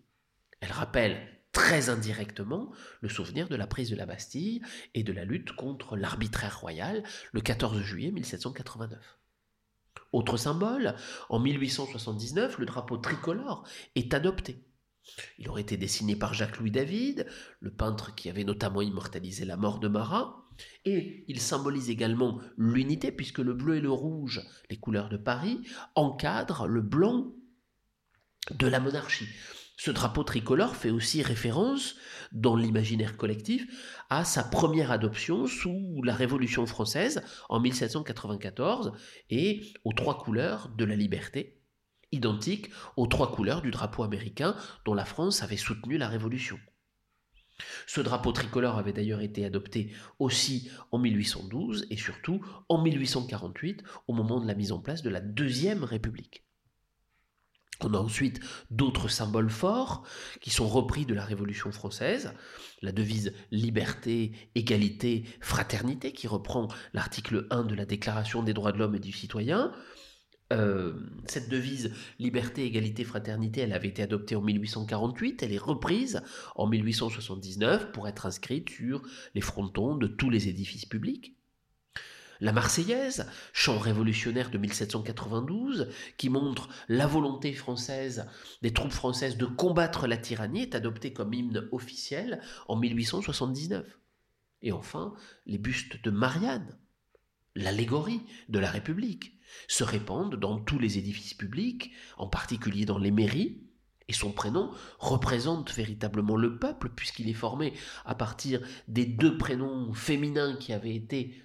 Elle 0.60 0.72
rappelle 0.72 1.41
très 1.52 1.90
indirectement 1.90 2.72
le 3.00 3.08
souvenir 3.08 3.48
de 3.48 3.56
la 3.56 3.66
prise 3.66 3.90
de 3.90 3.96
la 3.96 4.06
Bastille 4.06 4.62
et 4.94 5.02
de 5.02 5.12
la 5.12 5.24
lutte 5.24 5.52
contre 5.52 5.96
l'arbitraire 5.96 6.58
royal 6.60 7.02
le 7.32 7.40
14 7.40 7.80
juillet 7.82 8.10
1789. 8.10 9.18
Autre 10.12 10.36
symbole, 10.36 10.94
en 11.28 11.38
1879, 11.38 12.58
le 12.58 12.66
drapeau 12.66 12.98
tricolore 12.98 13.66
est 13.94 14.12
adopté. 14.12 14.62
Il 15.38 15.48
aurait 15.48 15.62
été 15.62 15.76
dessiné 15.76 16.16
par 16.16 16.34
Jacques-Louis 16.34 16.70
David, 16.70 17.26
le 17.60 17.70
peintre 17.70 18.14
qui 18.14 18.30
avait 18.30 18.44
notamment 18.44 18.82
immortalisé 18.82 19.44
la 19.44 19.56
mort 19.56 19.80
de 19.80 19.88
Marat, 19.88 20.46
et 20.84 21.24
il 21.28 21.40
symbolise 21.40 21.90
également 21.90 22.40
l'unité 22.56 23.10
puisque 23.10 23.38
le 23.38 23.54
bleu 23.54 23.76
et 23.76 23.80
le 23.80 23.90
rouge, 23.90 24.42
les 24.70 24.78
couleurs 24.78 25.08
de 25.08 25.16
Paris, 25.16 25.60
encadrent 25.94 26.66
le 26.66 26.82
blanc 26.82 27.32
de 28.50 28.66
la 28.66 28.80
monarchie. 28.80 29.28
Ce 29.84 29.90
drapeau 29.90 30.22
tricolore 30.22 30.76
fait 30.76 30.90
aussi 30.90 31.22
référence, 31.22 31.96
dans 32.30 32.54
l'imaginaire 32.54 33.16
collectif, 33.16 33.66
à 34.10 34.24
sa 34.24 34.44
première 34.44 34.92
adoption 34.92 35.48
sous 35.48 36.00
la 36.04 36.14
Révolution 36.14 36.66
française 36.66 37.20
en 37.48 37.58
1794 37.58 38.92
et 39.28 39.72
aux 39.82 39.92
trois 39.92 40.18
couleurs 40.18 40.68
de 40.78 40.84
la 40.84 40.94
liberté, 40.94 41.58
identiques 42.12 42.70
aux 42.96 43.08
trois 43.08 43.32
couleurs 43.32 43.60
du 43.60 43.72
drapeau 43.72 44.04
américain 44.04 44.54
dont 44.84 44.94
la 44.94 45.04
France 45.04 45.42
avait 45.42 45.56
soutenu 45.56 45.98
la 45.98 46.06
Révolution. 46.06 46.60
Ce 47.88 48.00
drapeau 48.00 48.30
tricolore 48.30 48.78
avait 48.78 48.92
d'ailleurs 48.92 49.20
été 49.20 49.44
adopté 49.44 49.92
aussi 50.20 50.70
en 50.92 50.98
1812 50.98 51.88
et 51.90 51.96
surtout 51.96 52.40
en 52.68 52.80
1848 52.80 53.82
au 54.06 54.12
moment 54.12 54.40
de 54.40 54.46
la 54.46 54.54
mise 54.54 54.70
en 54.70 54.78
place 54.78 55.02
de 55.02 55.10
la 55.10 55.20
Deuxième 55.20 55.82
République. 55.82 56.44
On 57.84 57.94
a 57.94 57.98
ensuite 57.98 58.40
d'autres 58.70 59.08
symboles 59.08 59.50
forts 59.50 60.04
qui 60.40 60.50
sont 60.50 60.68
repris 60.68 61.06
de 61.06 61.14
la 61.14 61.24
Révolution 61.24 61.72
française. 61.72 62.32
La 62.80 62.92
devise 62.92 63.32
liberté, 63.50 64.32
égalité, 64.54 65.24
fraternité 65.40 66.12
qui 66.12 66.26
reprend 66.26 66.68
l'article 66.92 67.46
1 67.50 67.64
de 67.64 67.74
la 67.74 67.84
Déclaration 67.84 68.42
des 68.42 68.54
droits 68.54 68.72
de 68.72 68.78
l'homme 68.78 68.94
et 68.94 69.00
du 69.00 69.12
citoyen. 69.12 69.72
Euh, 70.52 70.92
cette 71.26 71.48
devise 71.48 71.92
liberté, 72.18 72.66
égalité, 72.66 73.04
fraternité, 73.04 73.62
elle 73.62 73.72
avait 73.72 73.88
été 73.88 74.02
adoptée 74.02 74.36
en 74.36 74.42
1848, 74.42 75.42
elle 75.42 75.52
est 75.52 75.58
reprise 75.58 76.22
en 76.56 76.66
1879 76.66 77.92
pour 77.92 78.06
être 78.06 78.26
inscrite 78.26 78.68
sur 78.68 79.02
les 79.34 79.40
frontons 79.40 79.96
de 79.96 80.06
tous 80.06 80.28
les 80.28 80.48
édifices 80.48 80.84
publics. 80.84 81.36
La 82.42 82.52
Marseillaise, 82.52 83.30
chant 83.52 83.78
révolutionnaire 83.78 84.50
de 84.50 84.58
1792, 84.58 85.90
qui 86.16 86.28
montre 86.28 86.68
la 86.88 87.06
volonté 87.06 87.52
française 87.52 88.26
des 88.62 88.72
troupes 88.72 88.90
françaises 88.90 89.36
de 89.36 89.46
combattre 89.46 90.08
la 90.08 90.16
tyrannie, 90.16 90.62
est 90.62 90.74
adoptée 90.74 91.12
comme 91.12 91.32
hymne 91.32 91.68
officiel 91.70 92.40
en 92.66 92.74
1879. 92.74 93.86
Et 94.62 94.72
enfin, 94.72 95.14
les 95.46 95.58
bustes 95.58 96.02
de 96.02 96.10
Marianne, 96.10 96.76
l'allégorie 97.54 98.22
de 98.48 98.58
la 98.58 98.72
République, 98.72 99.38
se 99.68 99.84
répandent 99.84 100.34
dans 100.34 100.58
tous 100.58 100.80
les 100.80 100.98
édifices 100.98 101.34
publics, 101.34 101.92
en 102.18 102.26
particulier 102.26 102.86
dans 102.86 102.98
les 102.98 103.12
mairies, 103.12 103.62
et 104.08 104.12
son 104.12 104.32
prénom 104.32 104.72
représente 104.98 105.72
véritablement 105.72 106.36
le 106.36 106.58
peuple, 106.58 106.90
puisqu'il 106.96 107.28
est 107.28 107.34
formé 107.34 107.72
à 108.04 108.16
partir 108.16 108.60
des 108.88 109.06
deux 109.06 109.38
prénoms 109.38 109.94
féminins 109.94 110.56
qui 110.56 110.72
avaient 110.72 110.96
été 110.96 111.40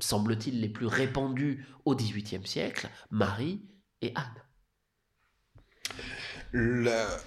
semble-t-il, 0.00 0.60
les 0.60 0.68
plus 0.68 0.86
répandus 0.86 1.64
au 1.84 1.94
XVIIIe 1.94 2.46
siècle, 2.46 2.88
Marie 3.10 3.62
et 4.02 4.12
Anne. 4.14 4.42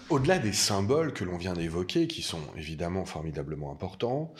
Au-delà 0.09 0.37
des 0.37 0.51
symboles 0.51 1.13
que 1.13 1.23
l'on 1.23 1.37
vient 1.37 1.53
d'évoquer, 1.53 2.07
qui 2.07 2.21
sont 2.21 2.41
évidemment 2.57 3.05
formidablement 3.05 3.71
importants, 3.71 4.33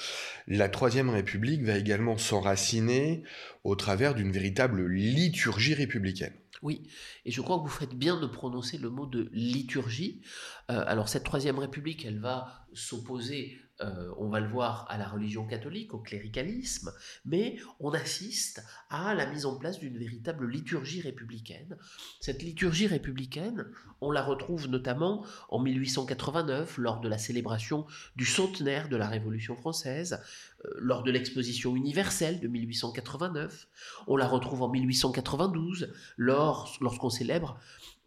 la 0.48 0.68
Troisième 0.68 1.10
République 1.10 1.64
va 1.64 1.78
également 1.78 2.18
s'enraciner 2.18 3.24
au 3.64 3.76
travers 3.76 4.14
d'une 4.14 4.32
véritable 4.32 4.86
liturgie 4.86 5.74
républicaine. 5.74 6.34
Oui, 6.64 6.84
et 7.26 7.32
je 7.32 7.42
crois 7.42 7.58
que 7.58 7.64
vous 7.64 7.70
faites 7.70 7.96
bien 7.96 8.20
de 8.20 8.28
prononcer 8.28 8.78
le 8.78 8.90
mot 8.90 9.06
de 9.06 9.30
liturgie. 9.32 10.22
Euh, 10.70 10.84
alors 10.86 11.08
cette 11.08 11.24
Troisième 11.24 11.60
République, 11.60 12.06
elle 12.06 12.20
va 12.20 12.66
s'opposer 12.74 13.58
euh, 13.82 14.14
on 14.18 14.30
va 14.30 14.40
le 14.40 14.48
voir 14.48 14.86
à 14.90 14.98
la 14.98 15.08
religion 15.08 15.48
catholique, 15.48 15.94
au 15.94 16.00
cléricalisme, 16.00 16.92
mais 17.26 17.58
on 17.80 17.92
assiste 17.92 18.64
à 18.90 19.16
la 19.16 19.26
mise 19.26 19.46
en 19.46 19.58
place 19.58 19.80
d'une 19.80 19.98
véritable 19.98 20.48
liturgie 20.48 21.02
républicaine. 21.02 21.76
Cette 22.20 22.44
liturgie 22.44 22.86
républicaine, 22.86 23.66
on 24.00 24.12
la 24.12 24.22
retrouve 24.22 24.68
notamment 24.68 25.26
en 25.50 25.60
1889 25.60 26.78
lors 26.78 27.02
de 27.02 27.10
la 27.10 27.18
célébration 27.18 27.86
du 28.16 28.26
centenaire 28.26 28.90
de 28.90 28.96
la 28.96 29.08
Révolution 29.08 29.56
française, 29.56 30.22
euh, 30.66 30.70
lors 30.78 31.02
de 31.02 31.12
l'exposition 31.12 31.76
universelle 31.76 32.40
de 32.40 32.48
1889, 32.48 33.68
on 34.08 34.18
la 34.18 34.28
retrouve 34.28 34.62
en 34.62 34.70
1892 34.70 35.94
lorsqu'on 36.18 37.10
célèbre 37.10 37.60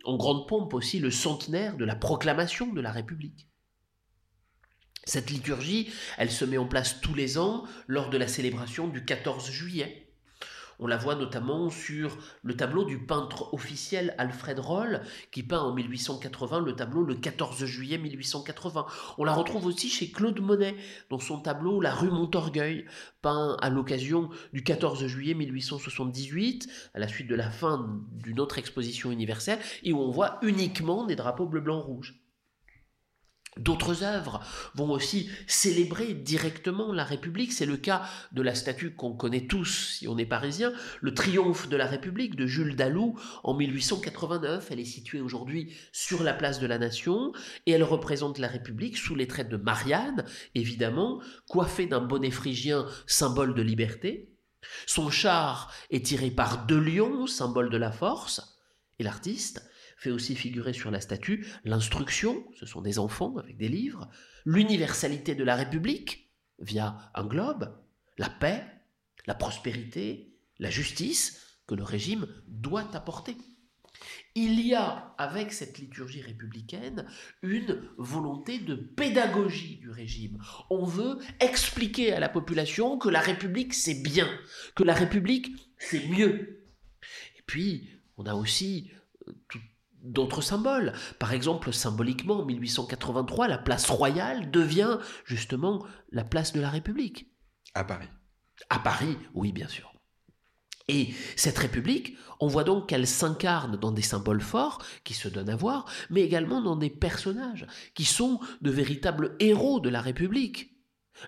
en 0.05 0.17
grande 0.17 0.47
pompe 0.47 0.75
aussi 0.75 1.01
le 1.01 1.11
centenaire 1.11 1.77
de 1.77 1.85
la 1.85 1.97
proclamation 1.97 2.73
de 2.73 2.81
la 2.81 2.93
République. 2.93 3.49
Cette 5.09 5.31
liturgie, 5.31 5.89
elle 6.19 6.33
se 6.33 6.45
met 6.45 6.59
en 6.59 6.67
place 6.67 7.01
tous 7.01 7.15
les 7.15 7.39
ans 7.39 7.63
lors 7.87 8.11
de 8.11 8.19
la 8.19 8.27
célébration 8.27 8.89
du 8.89 9.05
14 9.05 9.53
juillet. 9.53 10.07
On 10.81 10.89
la 10.89 10.97
voit 10.97 11.15
notamment 11.15 11.71
sur 11.71 12.19
le 12.43 12.57
tableau 12.57 12.85
du 12.85 12.99
peintre 12.99 13.55
officiel 13.55 14.17
Alfred 14.19 14.59
Roll, 14.59 15.01
qui 15.31 15.45
peint 15.45 15.61
en 15.61 15.73
1880 15.73 16.59
le 16.61 16.75
tableau 16.75 17.05
le 17.05 17.15
14 17.15 17.65
juillet 17.65 17.99
1880. 17.99 18.85
On 19.17 19.25
la 19.25 19.33
retrouve 19.33 19.67
aussi 19.67 19.89
chez 19.89 20.11
Claude 20.11 20.41
Monet, 20.41 20.75
dans 21.09 21.21
son 21.21 21.39
tableau 21.39 21.81
La 21.81 21.95
rue 21.95 22.11
Montorgueil, 22.11 22.85
peint 23.23 23.57
à 23.63 23.71
l'occasion 23.71 24.29
du 24.53 24.65
14 24.65 25.07
juillet 25.07 25.35
1878, 25.35 26.69
à 26.95 26.99
la 26.99 27.07
suite 27.07 27.29
de 27.29 27.37
la 27.37 27.49
fin 27.49 27.89
d'une 28.13 28.41
autre 28.41 28.59
exposition 28.59 29.13
universelle, 29.13 29.61
et 29.85 29.93
où 29.93 30.01
on 30.01 30.11
voit 30.11 30.39
uniquement 30.43 31.07
des 31.07 31.15
drapeaux 31.15 31.47
bleu, 31.47 31.61
blanc, 31.61 31.81
rouge. 31.81 32.26
D'autres 33.57 34.03
œuvres 34.03 34.43
vont 34.75 34.91
aussi 34.91 35.31
célébrer 35.47 36.13
directement 36.13 36.93
la 36.93 37.05
République. 37.05 37.53
C'est 37.53 37.65
le 37.65 37.79
cas 37.79 38.03
de 38.33 38.43
la 38.43 38.55
statue 38.55 38.95
qu'on 38.95 39.15
connaît 39.15 39.47
tous 39.47 39.97
si 39.99 40.09
on 40.09 40.19
est 40.19 40.27
parisien, 40.27 40.75
le 41.01 41.15
Triomphe 41.15 41.69
de 41.69 41.77
la 41.77 41.87
République 41.87 42.37
de 42.37 42.47
Jules 42.47 42.77
Dalou 42.77 43.19
en 43.45 43.55
1889. 43.55 44.69
Elle 44.71 44.81
est 44.81 44.85
située 44.85 45.23
aujourd'hui 45.23 45.75
sur 45.91 46.23
la 46.23 46.35
place 46.35 46.61
de 46.61 46.67
la 46.67 46.79
Nation 46.79 47.33
et 47.65 47.73
elle 47.73 47.85
représente 47.85 48.39
la 48.39 48.49
République 48.49 48.99
sous 48.99 49.15
les 49.15 49.27
traits 49.27 49.49
de 49.49 49.57
Marianne, 49.57 50.27
évidemment, 50.55 51.23
coiffée 51.49 51.87
d'un 51.87 52.03
bonnet 52.03 52.31
phrygien, 52.31 52.87
symbole 53.07 53.55
de 53.55 53.63
liberté. 53.63 54.37
Son 54.87 55.11
char 55.11 55.73
est 55.91 56.05
tiré 56.05 56.31
par 56.31 56.67
deux 56.67 56.81
lions, 56.81 57.27
symbole 57.27 57.71
de 57.71 57.79
la 57.79 57.93
force. 57.93 58.61
Et 58.99 59.03
l'artiste 59.03 59.63
fait 59.97 60.11
aussi 60.11 60.37
figurer 60.37 60.73
sur 60.73 60.91
la 60.91 61.01
statue 61.01 61.47
l'instruction, 61.65 62.47
ce 62.55 62.67
sont 62.67 62.83
des 62.83 62.99
enfants 62.99 63.37
avec 63.37 63.57
des 63.57 63.69
livres, 63.69 64.09
l'universalité 64.45 65.35
de 65.35 65.45
la 65.45 65.57
République 65.57 66.31
via 66.59 67.11
un 67.15 67.27
globe, 67.27 67.75
la 68.19 68.31
paix, 68.31 68.65
la 69.27 69.35
prospérité, 69.35 70.33
la 70.59 70.71
justice 70.71 71.59
que 71.67 71.75
le 71.75 71.83
régime 71.83 72.27
doit 72.47 72.95
apporter. 72.95 73.37
Il 74.35 74.61
y 74.61 74.75
a, 74.75 75.15
avec 75.17 75.53
cette 75.53 75.79
liturgie 75.79 76.21
républicaine, 76.21 77.07
une 77.43 77.89
volonté 77.97 78.59
de 78.59 78.75
pédagogie 78.75 79.79
du 79.79 79.91
régime. 79.91 80.39
On 80.69 80.85
veut 80.85 81.19
expliquer 81.41 82.13
à 82.13 82.21
la 82.21 82.29
population 82.29 82.99
que 82.99 83.09
la 83.09 83.21
République 83.21 83.73
c'est 83.73 84.03
bien, 84.03 84.29
que 84.75 84.85
la 84.85 84.95
République 84.95 85.57
c'est 85.79 86.07
mieux. 86.09 86.67
Et 87.39 87.43
puis, 87.47 87.89
on 88.19 88.27
a 88.27 88.35
aussi 88.35 88.91
euh, 89.27 89.33
tout, 89.49 89.61
d'autres 90.03 90.43
symboles. 90.43 90.93
Par 91.19 91.33
exemple, 91.33 91.73
symboliquement, 91.73 92.41
en 92.41 92.45
1883, 92.45 93.49
la 93.49 93.59
place 93.59 93.89
royale 93.89 94.51
devient 94.51 94.99
justement 95.25 95.85
la 96.11 96.25
place 96.25 96.53
de 96.53 96.61
la 96.61 96.71
République. 96.71 97.33
À 97.75 97.85
Paris. 97.85 98.09
À 98.71 98.79
Paris, 98.79 99.17
oui, 99.35 99.53
bien 99.53 99.69
sûr. 99.69 99.93
Et 100.89 101.15
cette 101.35 101.59
République, 101.59 102.17
on 102.39 102.47
voit 102.47 102.65
donc 102.65 102.89
qu'elle 102.89 103.07
s'incarne 103.07 103.77
dans 103.77 103.91
des 103.91 104.03
symboles 104.03 104.41
forts 104.41 104.83
qui 105.05 105.15
se 105.15 105.29
donnent 105.29 105.51
à 105.51 105.57
voir, 105.57 105.87
mais 106.11 106.23
également 106.23 106.61
dans 106.61 106.77
des 106.77 106.91
personnages 106.91 107.67
qui 107.95 108.05
sont 108.05 108.39
de 108.61 108.71
véritables 108.71 109.35
héros 109.41 109.81
de 109.81 109.89
la 109.89 110.01
République. 110.01 110.77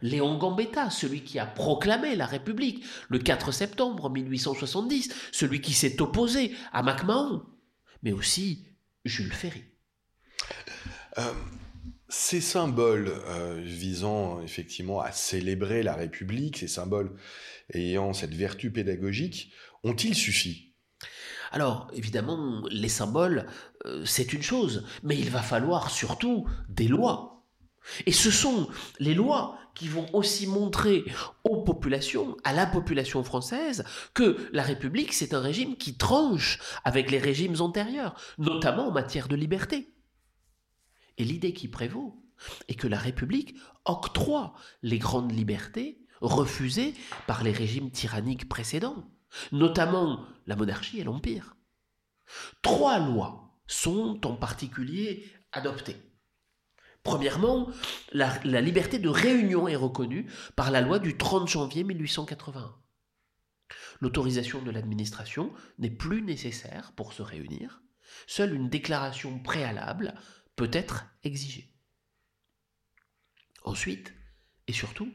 Léon 0.02 0.36
Gambetta, 0.36 0.90
celui 0.90 1.22
qui 1.22 1.38
a 1.38 1.46
proclamé 1.46 2.14
la 2.14 2.26
République 2.26 2.84
le 3.08 3.18
4 3.18 3.52
septembre 3.52 4.10
1870, 4.10 5.12
celui 5.32 5.60
qui 5.60 5.72
s'est 5.72 6.00
opposé 6.02 6.54
à 6.72 6.82
MacMahon, 6.82 7.42
mais 8.02 8.12
aussi 8.12 8.66
Jules 9.04 9.32
Ferry. 9.32 9.64
Euh, 11.18 11.32
ces 12.08 12.40
symboles 12.40 13.12
euh, 13.26 13.60
visant 13.62 14.40
effectivement 14.40 15.00
à 15.00 15.12
célébrer 15.12 15.82
la 15.82 15.94
République, 15.94 16.58
ces 16.58 16.68
symboles 16.68 17.14
ayant 17.74 18.12
cette 18.12 18.34
vertu 18.34 18.70
pédagogique, 18.70 19.52
ont-ils 19.84 20.14
suffi? 20.14 20.74
Alors, 21.50 21.90
évidemment, 21.94 22.62
les 22.70 22.88
symboles, 22.88 23.46
euh, 23.86 24.04
c'est 24.04 24.32
une 24.32 24.42
chose, 24.42 24.86
mais 25.02 25.18
il 25.18 25.30
va 25.30 25.42
falloir 25.42 25.90
surtout 25.90 26.46
des 26.68 26.88
lois. 26.88 27.37
Et 28.06 28.12
ce 28.12 28.30
sont 28.30 28.68
les 28.98 29.14
lois 29.14 29.58
qui 29.74 29.88
vont 29.88 30.06
aussi 30.12 30.46
montrer 30.46 31.04
aux 31.44 31.62
populations, 31.62 32.36
à 32.42 32.52
la 32.52 32.66
population 32.66 33.22
française, 33.22 33.84
que 34.12 34.48
la 34.52 34.62
République, 34.62 35.12
c'est 35.12 35.34
un 35.34 35.40
régime 35.40 35.76
qui 35.76 35.96
tranche 35.96 36.58
avec 36.84 37.10
les 37.10 37.18
régimes 37.18 37.60
antérieurs, 37.60 38.20
notamment 38.38 38.88
en 38.88 38.92
matière 38.92 39.28
de 39.28 39.36
liberté. 39.36 39.94
Et 41.16 41.24
l'idée 41.24 41.52
qui 41.52 41.68
prévaut 41.68 42.24
est 42.68 42.74
que 42.74 42.88
la 42.88 42.98
République 42.98 43.56
octroie 43.84 44.54
les 44.82 44.98
grandes 44.98 45.32
libertés 45.32 46.00
refusées 46.20 46.94
par 47.26 47.44
les 47.44 47.52
régimes 47.52 47.90
tyranniques 47.90 48.48
précédents, 48.48 49.08
notamment 49.52 50.24
la 50.46 50.56
monarchie 50.56 50.98
et 51.00 51.04
l'Empire. 51.04 51.56
Trois 52.62 52.98
lois 52.98 53.56
sont 53.66 54.26
en 54.26 54.34
particulier 54.34 55.24
adoptées. 55.52 56.07
Premièrement, 57.08 57.70
la, 58.12 58.60
liberté 58.60 58.98
de 58.98 59.08
réunion 59.08 59.66
est 59.66 59.76
reconnue 59.76 60.30
par 60.56 60.70
la 60.70 60.82
loi 60.82 60.98
du 60.98 61.16
30 61.16 61.48
janvier 61.48 61.82
1881. 61.82 62.74
L'autorisation 64.02 64.60
de 64.60 64.70
l'administration 64.70 65.50
n'est 65.78 65.88
plus 65.88 66.20
nécessaire 66.20 66.92
pour 66.96 67.14
se 67.14 67.22
réunir. 67.22 67.80
Seule 68.26 68.52
une 68.52 68.68
déclaration 68.68 69.38
préalable 69.38 70.12
peut 70.54 70.68
être 70.70 71.06
exigée. 71.24 71.72
Ensuite, 73.64 74.12
et 74.66 74.74
surtout, 74.74 75.10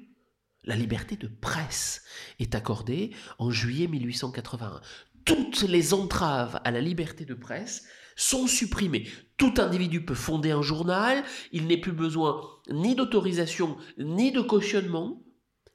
la 0.64 0.76
liberté 0.76 1.16
de 1.16 1.28
presse 1.28 2.04
est 2.40 2.56
accordée 2.56 3.16
en 3.38 3.52
juillet 3.52 3.86
1881. 3.86 4.82
Toutes 5.26 5.62
les 5.62 5.94
entraves 5.94 6.60
à 6.64 6.72
la 6.72 6.82
liberté 6.82 7.24
de 7.24 7.36
presse 7.36 7.86
sont 8.16 8.48
supprimés. 8.48 9.08
Tout 9.38 9.54
individu 9.58 10.06
peut 10.06 10.16
fonder 10.16 10.52
un 10.52 10.62
journal, 10.62 11.24
il 11.52 11.68
n'est 11.68 11.78
plus 11.78 11.92
besoin 11.92 12.42
ni 12.70 12.96
d'autorisation 12.96 13.78
ni 13.98 14.32
de 14.32 14.42
cautionnement. 14.42 15.24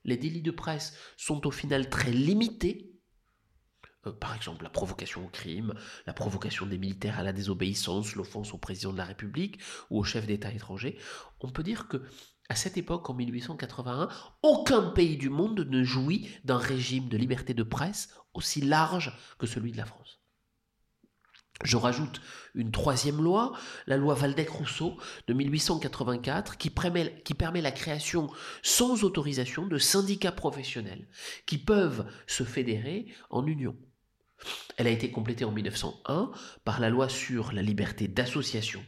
Les 0.04 0.16
délits 0.16 0.42
de 0.42 0.50
presse 0.50 0.94
sont 1.16 1.46
au 1.46 1.50
final 1.50 1.90
très 1.90 2.10
limités. 2.10 2.92
Euh, 4.06 4.12
par 4.12 4.34
exemple, 4.34 4.64
la 4.64 4.70
provocation 4.70 5.24
au 5.26 5.28
crime, 5.28 5.74
la 6.06 6.12
provocation 6.12 6.66
des 6.66 6.78
militaires 6.78 7.18
à 7.18 7.22
la 7.22 7.32
désobéissance, 7.32 8.14
l'offense 8.14 8.54
au 8.54 8.58
président 8.58 8.92
de 8.92 8.98
la 8.98 9.04
République 9.04 9.60
ou 9.90 9.98
au 9.98 10.04
chef 10.04 10.26
d'État 10.26 10.52
étranger. 10.52 10.98
On 11.40 11.50
peut 11.50 11.64
dire 11.64 11.88
que 11.88 12.02
à 12.48 12.54
cette 12.54 12.78
époque, 12.78 13.10
en 13.10 13.14
1881, 13.14 14.08
aucun 14.42 14.90
pays 14.90 15.18
du 15.18 15.28
monde 15.28 15.66
ne 15.68 15.84
jouit 15.84 16.28
d'un 16.44 16.56
régime 16.56 17.08
de 17.08 17.18
liberté 17.18 17.52
de 17.52 17.62
presse 17.62 18.08
aussi 18.32 18.62
large 18.62 19.14
que 19.38 19.46
celui 19.46 19.72
de 19.72 19.76
la 19.76 19.84
France. 19.84 20.17
Je 21.64 21.76
rajoute 21.76 22.20
une 22.54 22.70
troisième 22.70 23.20
loi, 23.20 23.52
la 23.86 23.96
loi 23.96 24.14
Valdec-Rousseau 24.14 24.96
de 25.26 25.34
1884, 25.34 26.56
qui 26.56 26.70
permet, 26.70 27.20
qui 27.24 27.34
permet 27.34 27.60
la 27.60 27.72
création 27.72 28.30
sans 28.62 29.02
autorisation 29.02 29.66
de 29.66 29.78
syndicats 29.78 30.32
professionnels 30.32 31.08
qui 31.46 31.58
peuvent 31.58 32.06
se 32.26 32.44
fédérer 32.44 33.06
en 33.30 33.46
union. 33.46 33.76
Elle 34.76 34.86
a 34.86 34.90
été 34.90 35.10
complétée 35.10 35.44
en 35.44 35.50
1901 35.50 36.30
par 36.64 36.78
la 36.78 36.90
loi 36.90 37.08
sur 37.08 37.52
la 37.52 37.62
liberté 37.62 38.06
d'association. 38.06 38.84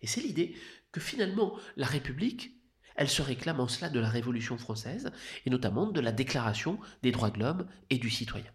Et 0.00 0.06
c'est 0.06 0.22
l'idée 0.22 0.56
que 0.90 1.00
finalement 1.00 1.58
la 1.76 1.86
République, 1.86 2.54
elle 2.96 3.08
se 3.08 3.22
réclame 3.22 3.60
en 3.60 3.68
cela 3.68 3.90
de 3.90 4.00
la 4.00 4.08
Révolution 4.08 4.56
française, 4.56 5.12
et 5.44 5.50
notamment 5.50 5.86
de 5.86 6.00
la 6.00 6.12
Déclaration 6.12 6.80
des 7.02 7.12
droits 7.12 7.30
de 7.30 7.38
l'homme 7.38 7.68
et 7.90 7.98
du 7.98 8.10
citoyen. 8.10 8.50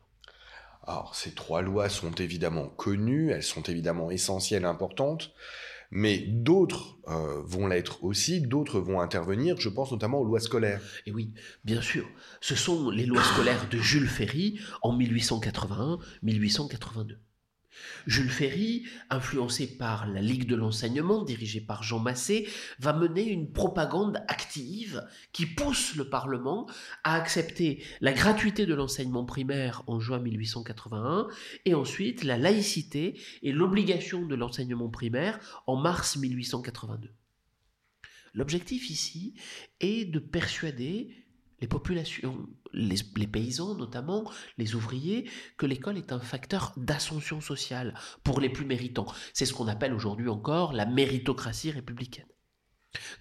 Alors, 0.85 1.15
ces 1.15 1.33
trois 1.33 1.61
lois 1.61 1.89
sont 1.89 2.11
évidemment 2.11 2.67
connues, 2.67 3.31
elles 3.31 3.43
sont 3.43 3.63
évidemment 3.63 4.11
essentielles, 4.11 4.65
importantes, 4.65 5.33
mais 5.91 6.17
d'autres 6.17 6.97
euh, 7.07 7.41
vont 7.45 7.67
l'être 7.67 8.03
aussi, 8.03 8.41
d'autres 8.41 8.79
vont 8.79 8.99
intervenir, 8.99 9.59
je 9.59 9.69
pense 9.69 9.91
notamment 9.91 10.19
aux 10.19 10.25
lois 10.25 10.39
scolaires. 10.39 10.81
Et 11.05 11.11
oui, 11.11 11.33
bien 11.63 11.81
sûr, 11.81 12.09
ce 12.41 12.55
sont 12.55 12.89
les 12.89 13.05
lois 13.05 13.23
scolaires 13.23 13.69
de 13.69 13.77
Jules 13.77 14.09
Ferry 14.09 14.59
en 14.81 14.97
1881-1882. 14.97 17.17
Jules 18.07 18.29
Ferry, 18.29 18.85
influencé 19.09 19.77
par 19.77 20.07
la 20.07 20.21
Ligue 20.21 20.47
de 20.47 20.55
l'enseignement 20.55 21.23
dirigée 21.23 21.61
par 21.61 21.83
Jean 21.83 21.99
Massé, 21.99 22.47
va 22.79 22.93
mener 22.93 23.23
une 23.23 23.51
propagande 23.51 24.17
active 24.27 25.03
qui 25.31 25.45
pousse 25.45 25.95
le 25.95 26.09
Parlement 26.09 26.67
à 27.03 27.15
accepter 27.15 27.83
la 28.01 28.13
gratuité 28.13 28.65
de 28.65 28.73
l'enseignement 28.73 29.25
primaire 29.25 29.83
en 29.87 29.99
juin 29.99 30.19
1881 30.19 31.27
et 31.65 31.73
ensuite 31.73 32.23
la 32.23 32.37
laïcité 32.37 33.19
et 33.41 33.51
l'obligation 33.51 34.25
de 34.25 34.35
l'enseignement 34.35 34.89
primaire 34.89 35.63
en 35.67 35.75
mars 35.75 36.17
1882. 36.17 37.09
L'objectif 38.33 38.89
ici 38.89 39.35
est 39.79 40.05
de 40.05 40.19
persuader 40.19 41.22
les 41.63 41.67
populations, 41.67 42.45
les, 42.73 43.27
paysans 43.27 43.75
notamment, 43.75 44.29
les 44.57 44.75
ouvriers, 44.75 45.29
que 45.55 45.65
l'école 45.65 45.97
est 45.97 46.11
un 46.11 46.19
facteur 46.19 46.73
d'ascension 46.75 47.39
sociale 47.39 47.93
pour 48.21 48.41
les 48.41 48.49
plus 48.49 48.65
méritants. 48.65 49.07
C'est 49.33 49.45
ce 49.45 49.53
qu'on 49.53 49.69
appelle 49.69 49.93
aujourd'hui 49.93 50.27
encore 50.27 50.73
la 50.73 50.85
méritocratie 50.85 51.71
républicaine. 51.71 52.27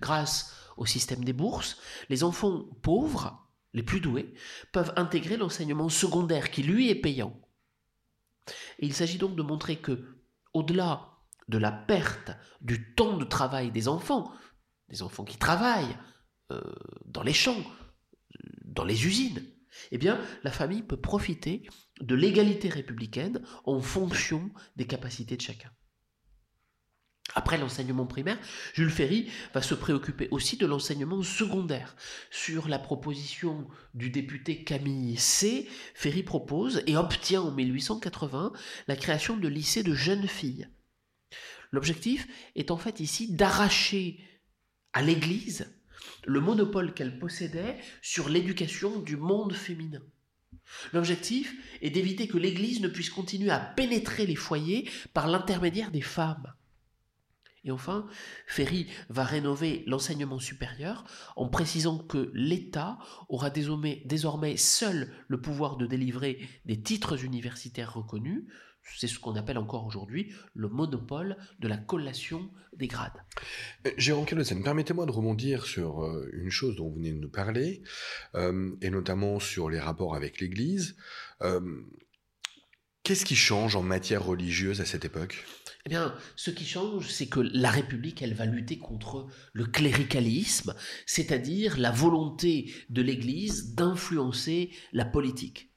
Grâce 0.00 0.56
au 0.76 0.86
système 0.86 1.22
des 1.22 1.32
bourses, 1.32 1.78
les 2.08 2.24
enfants 2.24 2.64
pauvres, 2.82 3.48
les 3.74 3.84
plus 3.84 4.00
doués, 4.00 4.34
peuvent 4.72 4.92
intégrer 4.96 5.36
l'enseignement 5.36 5.88
secondaire 5.88 6.50
qui 6.50 6.64
lui 6.64 6.90
est 6.90 6.96
payant. 6.96 7.40
Il 8.80 8.92
s'agit 8.92 9.18
donc 9.18 9.36
de 9.36 9.42
montrer 9.42 9.76
que, 9.76 10.18
au-delà 10.52 11.10
de 11.46 11.58
la 11.58 11.70
perte 11.70 12.32
du 12.60 12.92
temps 12.96 13.18
de 13.18 13.24
travail 13.24 13.70
des 13.70 13.86
enfants, 13.86 14.32
des 14.88 15.00
enfants 15.00 15.24
qui 15.24 15.38
travaillent 15.38 15.96
euh, 16.50 16.60
dans 17.04 17.22
les 17.22 17.32
champs, 17.32 17.62
dans 18.72 18.84
les 18.84 19.06
usines, 19.06 19.42
eh 19.90 19.98
bien, 19.98 20.20
la 20.44 20.50
famille 20.50 20.82
peut 20.82 21.00
profiter 21.00 21.66
de 22.00 22.14
l'égalité 22.14 22.68
républicaine 22.68 23.42
en 23.64 23.80
fonction 23.80 24.50
des 24.76 24.86
capacités 24.86 25.36
de 25.36 25.42
chacun. 25.42 25.70
Après 27.34 27.56
l'enseignement 27.56 28.04
primaire, 28.04 28.38
Jules 28.74 28.90
Ferry 28.90 29.30
va 29.54 29.62
se 29.62 29.74
préoccuper 29.74 30.28
aussi 30.30 30.56
de 30.56 30.66
l'enseignement 30.66 31.22
secondaire. 31.22 31.96
Sur 32.30 32.68
la 32.68 32.78
proposition 32.78 33.66
du 33.94 34.10
député 34.10 34.64
Camille 34.64 35.16
C, 35.16 35.68
Ferry 35.94 36.22
propose 36.22 36.82
et 36.86 36.96
obtient 36.96 37.42
en 37.42 37.50
1880 37.50 38.52
la 38.86 38.96
création 38.96 39.36
de 39.36 39.48
lycées 39.48 39.82
de 39.82 39.94
jeunes 39.94 40.28
filles. 40.28 40.68
L'objectif 41.70 42.26
est 42.54 42.70
en 42.70 42.76
fait 42.76 43.00
ici 43.00 43.32
d'arracher 43.32 44.18
à 44.92 45.00
l'Église 45.00 45.72
le 46.24 46.40
monopole 46.40 46.94
qu'elle 46.94 47.18
possédait 47.18 47.78
sur 48.00 48.28
l'éducation 48.28 49.00
du 49.00 49.16
monde 49.16 49.54
féminin. 49.54 50.02
L'objectif 50.92 51.54
est 51.82 51.90
d'éviter 51.90 52.28
que 52.28 52.38
l'Église 52.38 52.80
ne 52.80 52.88
puisse 52.88 53.10
continuer 53.10 53.50
à 53.50 53.60
pénétrer 53.60 54.26
les 54.26 54.36
foyers 54.36 54.88
par 55.12 55.28
l'intermédiaire 55.28 55.90
des 55.90 56.00
femmes. 56.00 56.52
Et 57.64 57.70
enfin, 57.70 58.08
Ferry 58.46 58.88
va 59.08 59.24
rénover 59.24 59.84
l'enseignement 59.86 60.40
supérieur 60.40 61.04
en 61.36 61.48
précisant 61.48 61.98
que 61.98 62.30
l'État 62.34 62.98
aura 63.28 63.50
désormais, 63.50 64.56
seul 64.56 65.14
le 65.28 65.40
pouvoir 65.40 65.76
de 65.76 65.86
délivrer 65.86 66.48
des 66.64 66.80
titres 66.80 67.24
universitaires 67.24 67.94
reconnus, 67.94 68.44
c'est 68.96 69.06
ce 69.06 69.18
qu'on 69.18 69.36
appelle 69.36 69.58
encore 69.58 69.86
aujourd'hui 69.86 70.32
le 70.54 70.68
monopole 70.68 71.36
de 71.60 71.68
la 71.68 71.76
collation 71.76 72.50
des 72.76 72.86
grades. 72.86 73.22
Euh, 73.86 73.90
Jérôme 73.96 74.24
Calosen, 74.24 74.62
permettez-moi 74.62 75.06
de 75.06 75.12
rebondir 75.12 75.66
sur 75.66 76.04
euh, 76.04 76.28
une 76.32 76.50
chose 76.50 76.76
dont 76.76 76.88
vous 76.88 76.96
venez 76.96 77.12
de 77.12 77.18
nous 77.18 77.30
parler, 77.30 77.82
euh, 78.34 78.70
et 78.80 78.90
notamment 78.90 79.40
sur 79.40 79.68
les 79.68 79.80
rapports 79.80 80.14
avec 80.14 80.40
l'Église. 80.40 80.96
Qu'est-ce 83.04 83.24
qui 83.24 83.34
change 83.34 83.74
en 83.74 83.82
matière 83.82 84.24
religieuse 84.24 84.80
à 84.80 84.84
cette 84.84 85.04
époque? 85.04 85.44
Eh 85.84 85.88
bien, 85.88 86.14
ce 86.36 86.52
qui 86.52 86.64
change, 86.64 87.08
c'est 87.08 87.26
que 87.26 87.40
la 87.40 87.70
République, 87.70 88.22
elle 88.22 88.34
va 88.34 88.46
lutter 88.46 88.78
contre 88.78 89.26
le 89.52 89.66
cléricalisme, 89.66 90.76
c'est-à-dire 91.04 91.76
la 91.78 91.90
volonté 91.90 92.72
de 92.90 93.02
l'Église 93.02 93.74
d'influencer 93.74 94.70
la 94.92 95.04
politique. 95.04 95.71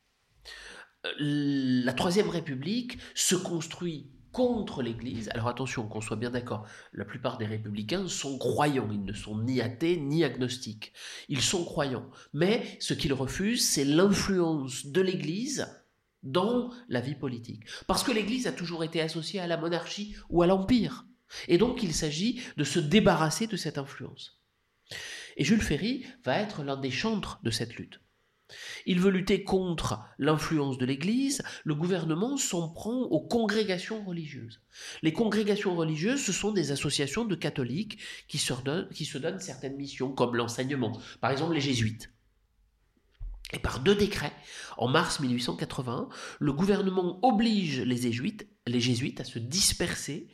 La 1.20 1.94
Troisième 1.94 2.30
République 2.30 2.98
se 3.14 3.36
construit 3.36 4.10
contre 4.36 4.82
l'Église. 4.82 5.30
Alors 5.34 5.48
attention, 5.48 5.88
qu'on 5.88 6.02
soit 6.02 6.18
bien 6.18 6.30
d'accord, 6.30 6.68
la 6.92 7.06
plupart 7.06 7.38
des 7.38 7.46
républicains 7.46 8.10
sont 8.10 8.38
croyants, 8.38 8.90
ils 8.92 9.06
ne 9.06 9.14
sont 9.14 9.40
ni 9.40 9.62
athées 9.62 9.96
ni 9.96 10.26
agnostiques. 10.26 10.92
Ils 11.30 11.42
sont 11.42 11.64
croyants. 11.64 12.10
Mais 12.34 12.78
ce 12.82 12.94
qu'ils 12.94 13.14
refusent, 13.14 13.66
c'est 13.66 13.86
l'influence 13.86 14.88
de 14.88 15.00
l'Église 15.00 15.68
dans 16.22 16.70
la 16.90 17.00
vie 17.00 17.16
politique. 17.16 17.64
Parce 17.88 18.04
que 18.04 18.12
l'Église 18.12 18.46
a 18.46 18.52
toujours 18.52 18.84
été 18.84 19.00
associée 19.00 19.40
à 19.40 19.48
la 19.48 19.56
monarchie 19.56 20.18
ou 20.30 20.42
à 20.42 20.48
l'Empire. 20.48 21.06
Et 21.48 21.58
donc 21.58 21.82
il 21.82 21.94
s'agit 21.94 22.42
de 22.58 22.66
se 22.66 22.80
débarrasser 22.80 23.48
de 23.48 23.56
cette 23.56 23.78
influence. 23.78 24.42
Et 25.38 25.46
Jules 25.46 25.62
Ferry 25.62 26.06
va 26.26 26.38
être 26.40 26.62
l'un 26.64 26.78
des 26.78 26.92
chantres 26.92 27.40
de 27.44 27.52
cette 27.52 27.76
lutte. 27.76 28.02
Il 28.86 29.00
veut 29.00 29.12
lutter 29.12 29.44
contre 29.44 30.02
l'influence 30.20 30.78
de 30.78 30.86
l'Église, 30.86 31.44
le 31.64 31.76
gouvernement 31.76 32.38
s'en 32.38 32.70
prend 32.70 33.02
aux 33.02 33.22
congrégations 33.22 34.04
religieuses. 34.06 34.62
Les 35.02 35.14
congrégations 35.14 35.76
religieuses, 35.76 36.24
ce 36.24 36.32
sont 36.32 36.52
des 36.52 36.72
associations 36.72 37.26
de 37.26 37.36
catholiques 37.36 38.00
qui 38.28 38.38
se 38.38 38.54
donnent, 39.18 39.40
certaines 39.40 39.76
missions, 39.76 40.12
comme 40.12 40.36
l'enseignement, 40.36 41.00
par 41.22 41.32
exemple 41.32 41.54
les 41.54 41.62
jésuites. 41.62 42.12
Et 43.54 43.60
par 43.60 43.80
deux 43.80 43.96
décrets, 43.96 44.34
en 44.78 44.88
mars 44.88 45.20
1881, 45.20 46.10
le 46.40 46.54
gouvernement 46.54 47.20
oblige 47.24 47.82
les 47.82 47.98
jésuites 48.82 49.20
à 49.20 49.24
se 49.24 49.40
disperser 49.40 50.28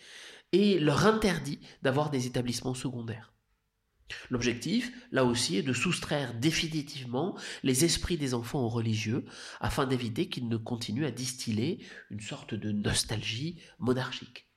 et 0.52 0.80
leur 0.80 1.06
interdit 1.06 1.60
d'avoir 1.82 2.10
des 2.10 2.26
établissements 2.26 2.74
secondaires. 2.74 3.31
L'objectif, 4.30 4.92
là 5.12 5.26
aussi, 5.26 5.58
est 5.58 5.64
de 5.64 5.74
soustraire 5.74 6.34
définitivement 6.34 7.38
les 7.64 7.86
esprits 7.86 8.18
des 8.18 8.34
enfants 8.34 8.62
aux 8.62 8.70
religieux 8.70 9.26
afin 9.60 9.86
d'éviter 9.86 10.30
qu'ils 10.30 10.48
ne 10.48 10.58
continuent 10.58 11.06
à 11.06 11.12
distiller 11.12 11.84
une 12.10 12.22
sorte 12.22 12.54
de 12.54 12.72
nostalgie 12.72 13.60
monarchique. 13.80 14.48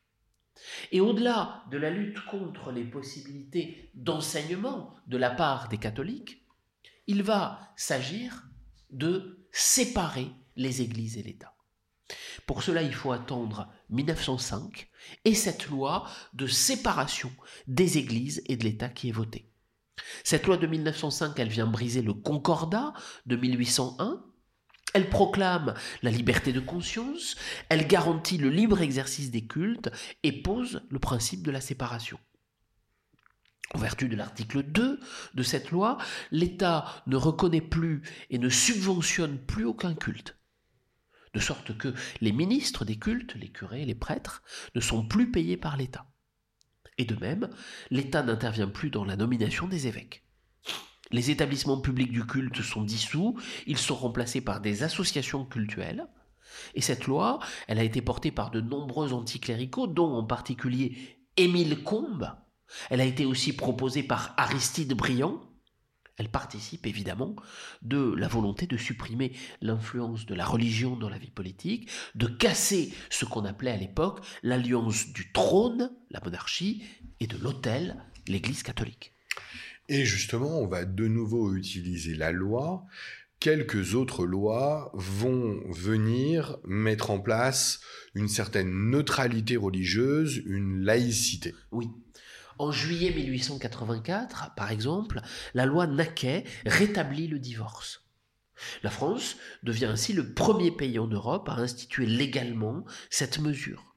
Et 0.93 1.01
au-delà 1.01 1.64
de 1.71 1.77
la 1.77 1.90
lutte 1.90 2.25
contre 2.27 2.71
les 2.71 2.85
possibilités 2.85 3.90
d'enseignement 3.95 4.95
de 5.07 5.17
la 5.17 5.31
part 5.31 5.69
des 5.69 5.79
catholiques, 5.79 6.43
il 7.07 7.23
va 7.23 7.73
s'agir 7.77 8.49
de 8.90 9.47
séparer 9.53 10.31
les 10.57 10.83
églises 10.83 11.19
et 11.19 11.23
l'État. 11.23 11.54
Pour 12.46 12.62
cela, 12.62 12.83
il 12.83 12.94
faut 12.94 13.12
attendre 13.12 13.68
1905 13.90 14.88
et 15.24 15.35
cette 15.35 15.68
loi 15.68 16.07
de 16.35 16.46
séparation 16.46 17.33
des 17.66 17.98
églises 17.98 18.42
et 18.46 18.57
de 18.57 18.64
l'État 18.64 18.88
qui 18.88 19.09
est 19.09 19.12
votée. 19.12 19.50
Cette 20.24 20.46
loi 20.46 20.57
de 20.57 20.66
1905, 20.66 21.38
elle 21.38 21.48
vient 21.48 21.66
briser 21.66 22.02
le 22.02 22.12
concordat 22.14 22.92
de 23.26 23.37
1801. 23.37 24.22
Elle 24.92 25.09
proclame 25.11 25.74
la 26.02 26.11
liberté 26.11 26.52
de 26.52 26.61
conscience, 26.61 27.35
elle 27.68 27.88
garantit 27.88 28.38
le 28.38 28.48
libre 28.48 28.80
exercice 28.80 29.30
des 29.30 29.44
cultes 29.44 29.90
et 30.22 30.30
pose 30.30 30.83
le 30.88 30.98
principe 31.00 31.42
de 31.42 31.50
la 31.50 31.61
séparation. 31.61 32.18
En 33.72 33.78
vertu 33.78 34.09
de 34.09 34.14
l'article 34.14 34.62
2 34.62 35.00
de 35.35 35.42
cette 35.42 35.72
loi, 35.72 35.98
l'État 36.30 36.85
ne 37.09 37.16
reconnaît 37.16 37.61
plus 37.61 38.02
et 38.30 38.38
ne 38.38 38.48
subventionne 38.48 39.38
plus 39.38 39.64
aucun 39.64 39.94
culte. 39.94 40.37
De 41.35 41.40
sorte 41.40 41.77
que 41.77 41.92
les 42.20 42.33
ministres 42.33 42.85
des 42.85 42.97
cultes, 42.97 43.35
les 43.35 43.51
curés, 43.51 43.85
les 43.85 43.94
prêtres, 43.94 44.42
ne 44.75 44.81
sont 44.81 45.07
plus 45.07 45.31
payés 45.31 45.57
par 45.57 45.77
l'État. 45.77 46.07
Et 46.97 47.05
de 47.05 47.16
même, 47.16 47.51
l'État 47.90 48.23
n'intervient 48.23 48.68
plus 48.68 48.90
dans 48.90 49.05
la 49.05 49.16
nomination 49.16 49.66
des 49.66 49.87
évêques. 49.87 50.25
Les 51.11 51.31
établissements 51.31 51.81
publics 51.81 52.12
du 52.12 52.25
culte 52.25 52.62
sont 52.62 52.83
dissous, 52.83 53.38
ils 53.66 53.79
sont 53.79 53.97
remplacés 53.97 54.40
par 54.40 54.61
des 54.61 54.83
associations 54.83 55.44
cultuelles, 55.44 56.07
et 56.75 56.81
cette 56.81 57.07
loi, 57.07 57.40
elle 57.66 57.79
a 57.79 57.85
été 57.85 58.01
portée 58.01 58.31
par 58.31 58.51
de 58.51 58.61
nombreux 58.61 59.12
anticléricaux, 59.12 59.87
dont 59.87 60.14
en 60.14 60.25
particulier 60.25 61.18
Émile 61.37 61.83
Combes, 61.83 62.31
elle 62.90 63.01
a 63.01 63.05
été 63.05 63.27
aussi 63.27 63.55
proposée 63.55 64.03
par 64.03 64.35
Aristide 64.37 64.94
Briand. 64.94 65.40
Elle 66.16 66.29
participe 66.29 66.87
évidemment 66.87 67.35
de 67.83 68.14
la 68.14 68.29
volonté 68.29 68.66
de 68.66 68.77
supprimer 68.77 69.33
l'influence 69.61 70.27
de 70.27 70.35
la 70.35 70.44
religion 70.44 70.96
dans 70.96 71.09
la 71.09 71.18
vie 71.18 71.31
politique, 71.31 71.90
de 72.14 72.27
casser 72.27 72.92
ce 73.11 73.24
qu'on 73.24 73.44
appelait 73.44 73.72
à 73.72 73.77
l'époque 73.77 74.24
l'alliance 74.42 75.12
du 75.12 75.33
trône, 75.33 75.90
la 76.11 76.20
monarchie, 76.20 76.85
et 77.20 77.27
de 77.27 77.37
l'autel, 77.38 77.96
l'Église 78.29 78.62
catholique. 78.62 79.12
Et 79.88 80.05
justement, 80.05 80.61
on 80.61 80.66
va 80.66 80.85
de 80.85 81.09
nouveau 81.09 81.55
utiliser 81.55 82.14
la 82.14 82.33
loi. 82.33 82.87
Quelques 83.40 83.94
autres 83.94 84.24
lois 84.24 84.90
vont 84.94 85.61
venir 85.70 86.57
mettre 86.64 87.11
en 87.11 87.18
place 87.18 87.81
une 88.14 88.29
certaine 88.29 88.70
neutralité 88.90 89.57
religieuse, 89.57 90.40
une 90.46 90.83
laïcité. 90.83 91.55
Oui, 91.70 91.90
en 92.59 92.71
juillet 92.71 93.11
1884, 93.11 94.55
par 94.55 94.71
exemple, 94.71 95.21
la 95.55 95.67
loi 95.67 95.87
Naquet 95.87 96.45
rétablit 96.67 97.27
le 97.27 97.38
divorce. 97.38 98.05
La 98.83 98.90
France 98.90 99.37
devient 99.62 99.87
ainsi 99.87 100.12
le 100.12 100.33
premier 100.33 100.71
pays 100.71 100.99
en 100.99 101.07
Europe 101.07 101.49
à 101.49 101.55
instituer 101.55 102.07
légalement 102.07 102.85
cette 103.11 103.38
mesure. 103.38 103.95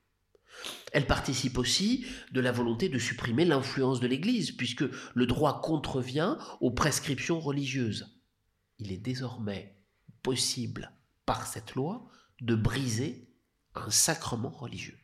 Elle 0.92 1.06
participe 1.06 1.58
aussi 1.58 2.06
de 2.32 2.42
la 2.42 2.52
volonté 2.52 2.90
de 2.90 2.98
supprimer 2.98 3.46
l'influence 3.46 4.00
de 4.00 4.08
l'Église, 4.08 4.52
puisque 4.52 4.86
le 5.14 5.26
droit 5.26 5.62
contrevient 5.62 6.38
aux 6.60 6.72
prescriptions 6.72 7.40
religieuses. 7.40 8.18
Il 8.80 8.92
est 8.92 8.98
désormais 8.98 9.76
possible, 10.24 10.92
par 11.26 11.46
cette 11.46 11.76
loi, 11.76 12.08
de 12.42 12.56
briser 12.56 13.30
un 13.76 13.90
sacrement 13.90 14.50
religieux. 14.50 14.98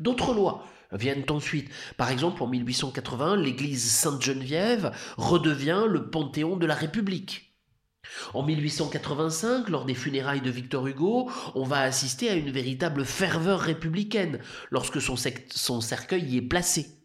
D'autres 0.00 0.34
lois 0.34 0.66
viennent 0.92 1.24
ensuite. 1.30 1.70
Par 1.96 2.10
exemple, 2.10 2.42
en 2.42 2.46
1880, 2.46 3.36
l'église 3.36 3.90
Sainte-Geneviève 3.90 4.92
redevient 5.16 5.84
le 5.88 6.10
panthéon 6.10 6.56
de 6.56 6.66
la 6.66 6.74
République. 6.74 7.54
En 8.34 8.42
1885, 8.42 9.68
lors 9.68 9.84
des 9.84 9.94
funérailles 9.94 10.40
de 10.40 10.50
Victor 10.50 10.86
Hugo, 10.86 11.30
on 11.54 11.64
va 11.64 11.80
assister 11.80 12.28
à 12.28 12.34
une 12.34 12.50
véritable 12.50 13.04
ferveur 13.04 13.60
républicaine 13.60 14.40
lorsque 14.70 15.00
son, 15.00 15.14
son 15.50 15.80
cercueil 15.80 16.24
y 16.24 16.36
est 16.38 16.42
placé. 16.42 16.99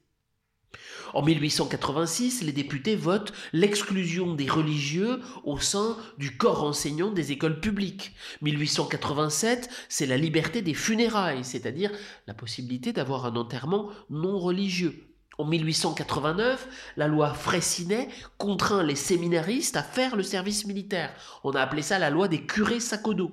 En 1.16 1.22
1886, 1.22 2.42
les 2.42 2.52
députés 2.52 2.98
votent 2.98 3.32
l'exclusion 3.54 4.34
des 4.34 4.50
religieux 4.50 5.22
au 5.46 5.58
sein 5.58 5.96
du 6.18 6.36
corps 6.36 6.66
enseignant 6.66 7.10
des 7.10 7.32
écoles 7.32 7.62
publiques. 7.62 8.14
1887, 8.42 9.70
c'est 9.88 10.08
la 10.08 10.18
liberté 10.18 10.62
des 10.62 10.74
funérailles, 10.74 11.46
c'est-à-dire 11.46 11.92
la 12.28 12.34
possibilité 12.34 12.92
d'avoir 12.92 13.26
un 13.26 13.38
enterrement 13.38 13.92
non 14.10 14.38
religieux. 14.38 15.08
En 15.38 15.46
1889, 15.46 16.68
la 16.98 17.08
loi 17.08 17.34
Fraissinet 17.34 18.10
contraint 18.38 18.84
les 18.84 18.96
séminaristes 18.96 19.78
à 19.78 19.84
faire 19.84 20.18
le 20.18 20.24
service 20.24 20.66
militaire. 20.66 21.14
On 21.46 21.52
a 21.52 21.62
appelé 21.62 21.82
ça 21.82 21.98
la 21.98 22.10
loi 22.10 22.28
des 22.28 22.46
curés 22.46 22.82
sacodo. 22.82 23.32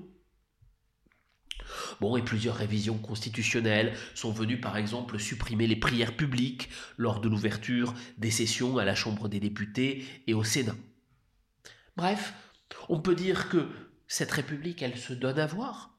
Bon, 2.00 2.16
et 2.16 2.22
plusieurs 2.22 2.56
révisions 2.56 2.98
constitutionnelles 2.98 3.94
sont 4.14 4.32
venues 4.32 4.60
par 4.60 4.76
exemple 4.76 5.18
supprimer 5.18 5.66
les 5.66 5.76
prières 5.76 6.16
publiques 6.16 6.68
lors 6.96 7.20
de 7.20 7.28
l'ouverture 7.28 7.94
des 8.18 8.30
sessions 8.30 8.78
à 8.78 8.84
la 8.84 8.94
Chambre 8.94 9.28
des 9.28 9.40
députés 9.40 10.04
et 10.26 10.34
au 10.34 10.44
Sénat. 10.44 10.76
Bref, 11.96 12.34
on 12.88 13.00
peut 13.00 13.14
dire 13.14 13.48
que 13.48 13.68
cette 14.06 14.32
République, 14.32 14.82
elle 14.82 14.98
se 14.98 15.12
donne 15.12 15.38
à 15.38 15.46
voir. 15.46 15.98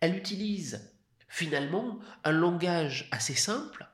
Elle 0.00 0.16
utilise 0.16 0.92
finalement 1.28 1.98
un 2.24 2.32
langage 2.32 3.08
assez 3.10 3.34
simple 3.34 3.86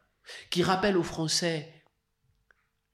qui 0.50 0.62
rappelle 0.62 0.96
aux 0.96 1.02
Français 1.02 1.72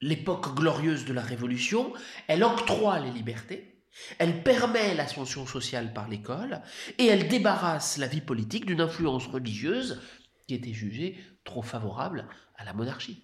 l'époque 0.01 0.55
glorieuse 0.55 1.05
de 1.05 1.13
la 1.13 1.21
Révolution, 1.21 1.93
elle 2.27 2.43
octroie 2.43 2.99
les 2.99 3.11
libertés, 3.11 3.74
elle 4.19 4.43
permet 4.43 4.93
l'ascension 4.93 5.45
sociale 5.45 5.93
par 5.93 6.09
l'école 6.09 6.61
et 6.97 7.05
elle 7.05 7.27
débarrasse 7.27 7.97
la 7.97 8.07
vie 8.07 8.21
politique 8.21 8.65
d'une 8.65 8.81
influence 8.81 9.27
religieuse 9.27 10.01
qui 10.47 10.55
était 10.55 10.73
jugée 10.73 11.17
trop 11.43 11.61
favorable 11.61 12.27
à 12.57 12.65
la 12.65 12.73
monarchie. 12.73 13.23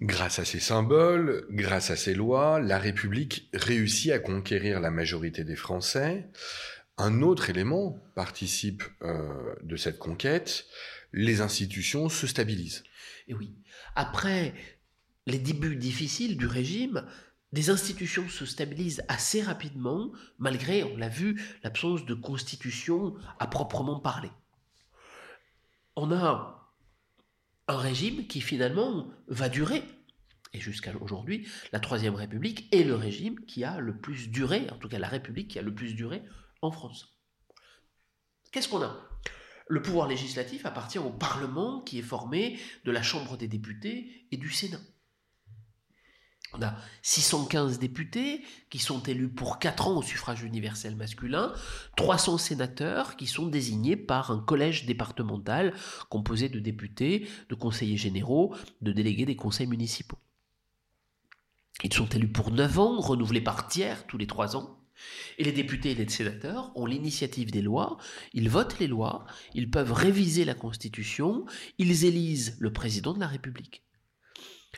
Grâce 0.00 0.38
à 0.38 0.46
ces 0.46 0.60
symboles, 0.60 1.46
grâce 1.50 1.90
à 1.90 1.96
ces 1.96 2.14
lois, 2.14 2.58
la 2.58 2.78
République 2.78 3.50
réussit 3.52 4.12
à 4.12 4.18
conquérir 4.18 4.80
la 4.80 4.90
majorité 4.90 5.44
des 5.44 5.56
Français. 5.56 6.26
Un 6.96 7.20
autre 7.20 7.50
élément 7.50 7.98
participe 8.14 8.82
euh, 9.02 9.54
de 9.62 9.76
cette 9.76 9.98
conquête, 9.98 10.66
les 11.12 11.42
institutions 11.42 12.08
se 12.08 12.26
stabilisent. 12.26 12.82
Et 13.28 13.34
oui, 13.34 13.54
après 13.94 14.54
les 15.26 15.38
débuts 15.38 15.76
difficiles 15.76 16.36
du 16.36 16.46
régime, 16.46 17.04
des 17.52 17.70
institutions 17.70 18.28
se 18.28 18.46
stabilisent 18.46 19.04
assez 19.08 19.42
rapidement, 19.42 20.12
malgré, 20.38 20.84
on 20.84 20.96
l'a 20.96 21.08
vu, 21.08 21.42
l'absence 21.64 22.04
de 22.04 22.14
constitution 22.14 23.14
à 23.38 23.46
proprement 23.46 23.98
parler. 23.98 24.30
On 25.96 26.12
a 26.12 26.72
un 27.66 27.76
régime 27.76 28.26
qui 28.26 28.40
finalement 28.40 29.08
va 29.28 29.48
durer. 29.48 29.82
Et 30.52 30.60
jusqu'à 30.60 30.92
aujourd'hui, 31.00 31.48
la 31.72 31.80
Troisième 31.80 32.14
République 32.14 32.72
est 32.74 32.82
le 32.82 32.94
régime 32.94 33.38
qui 33.46 33.64
a 33.64 33.78
le 33.78 33.96
plus 33.96 34.28
duré, 34.28 34.68
en 34.70 34.76
tout 34.76 34.88
cas 34.88 34.98
la 34.98 35.08
République 35.08 35.48
qui 35.48 35.58
a 35.58 35.62
le 35.62 35.74
plus 35.74 35.94
duré 35.94 36.22
en 36.62 36.72
France. 36.72 37.16
Qu'est-ce 38.50 38.68
qu'on 38.68 38.82
a? 38.82 39.08
Le 39.68 39.82
pouvoir 39.82 40.08
législatif 40.08 40.66
appartient 40.66 40.98
au 40.98 41.10
Parlement 41.10 41.82
qui 41.82 42.00
est 42.00 42.02
formé 42.02 42.58
de 42.84 42.90
la 42.90 43.02
Chambre 43.02 43.36
des 43.36 43.46
députés 43.46 44.26
et 44.32 44.36
du 44.36 44.50
Sénat. 44.50 44.80
On 46.52 46.62
a 46.62 46.74
615 47.02 47.78
députés 47.78 48.42
qui 48.70 48.78
sont 48.78 49.02
élus 49.04 49.28
pour 49.28 49.58
4 49.58 49.88
ans 49.88 49.98
au 49.98 50.02
suffrage 50.02 50.42
universel 50.42 50.96
masculin, 50.96 51.52
300 51.96 52.38
sénateurs 52.38 53.16
qui 53.16 53.26
sont 53.26 53.46
désignés 53.46 53.96
par 53.96 54.32
un 54.32 54.40
collège 54.40 54.84
départemental 54.84 55.74
composé 56.08 56.48
de 56.48 56.58
députés, 56.58 57.28
de 57.48 57.54
conseillers 57.54 57.96
généraux, 57.96 58.54
de 58.80 58.92
délégués 58.92 59.26
des 59.26 59.36
conseils 59.36 59.68
municipaux. 59.68 60.18
Ils 61.84 61.94
sont 61.94 62.08
élus 62.08 62.32
pour 62.32 62.50
9 62.50 62.78
ans, 62.78 63.00
renouvelés 63.00 63.40
par 63.40 63.68
tiers 63.68 64.06
tous 64.06 64.18
les 64.18 64.26
3 64.26 64.56
ans. 64.56 64.76
Et 65.38 65.44
les 65.44 65.52
députés 65.52 65.92
et 65.92 65.94
les 65.94 66.08
sénateurs 66.08 66.72
ont 66.74 66.84
l'initiative 66.84 67.50
des 67.50 67.62
lois, 67.62 67.96
ils 68.34 68.50
votent 68.50 68.78
les 68.80 68.86
lois, 68.86 69.24
ils 69.54 69.70
peuvent 69.70 69.92
réviser 69.92 70.44
la 70.44 70.54
Constitution, 70.54 71.46
ils 71.78 72.04
élisent 72.04 72.56
le 72.58 72.72
président 72.72 73.14
de 73.14 73.20
la 73.20 73.28
République. 73.28 73.82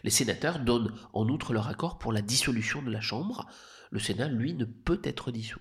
Les 0.05 0.11
sénateurs 0.11 0.59
donnent 0.59 0.93
en 1.13 1.29
outre 1.29 1.53
leur 1.53 1.69
accord 1.69 1.99
pour 1.99 2.13
la 2.13 2.23
dissolution 2.23 2.83
de 2.83 2.91
la 2.91 3.01
Chambre. 3.01 3.47
Le 3.91 3.99
Sénat, 3.99 4.29
lui, 4.29 4.55
ne 4.55 4.65
peut 4.65 5.01
être 5.05 5.31
dissous. 5.31 5.61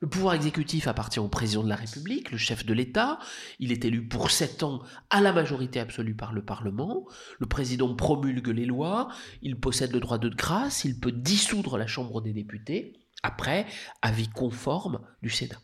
Le 0.00 0.08
pouvoir 0.08 0.34
exécutif 0.34 0.88
appartient 0.88 1.18
au 1.18 1.28
président 1.28 1.64
de 1.64 1.70
la 1.70 1.76
République, 1.76 2.30
le 2.30 2.36
chef 2.36 2.66
de 2.66 2.74
l'État. 2.74 3.18
Il 3.58 3.72
est 3.72 3.84
élu 3.86 4.06
pour 4.06 4.30
sept 4.30 4.62
ans 4.62 4.82
à 5.08 5.22
la 5.22 5.32
majorité 5.32 5.80
absolue 5.80 6.14
par 6.14 6.34
le 6.34 6.44
Parlement. 6.44 7.06
Le 7.38 7.46
président 7.46 7.94
promulgue 7.94 8.48
les 8.48 8.66
lois. 8.66 9.08
Il 9.40 9.58
possède 9.58 9.92
le 9.92 10.00
droit 10.00 10.18
de 10.18 10.28
grâce. 10.28 10.84
Il 10.84 11.00
peut 11.00 11.12
dissoudre 11.12 11.78
la 11.78 11.86
Chambre 11.86 12.20
des 12.20 12.34
députés 12.34 12.92
après 13.22 13.66
avis 14.02 14.28
conforme 14.28 15.00
du 15.22 15.30
Sénat. 15.30 15.60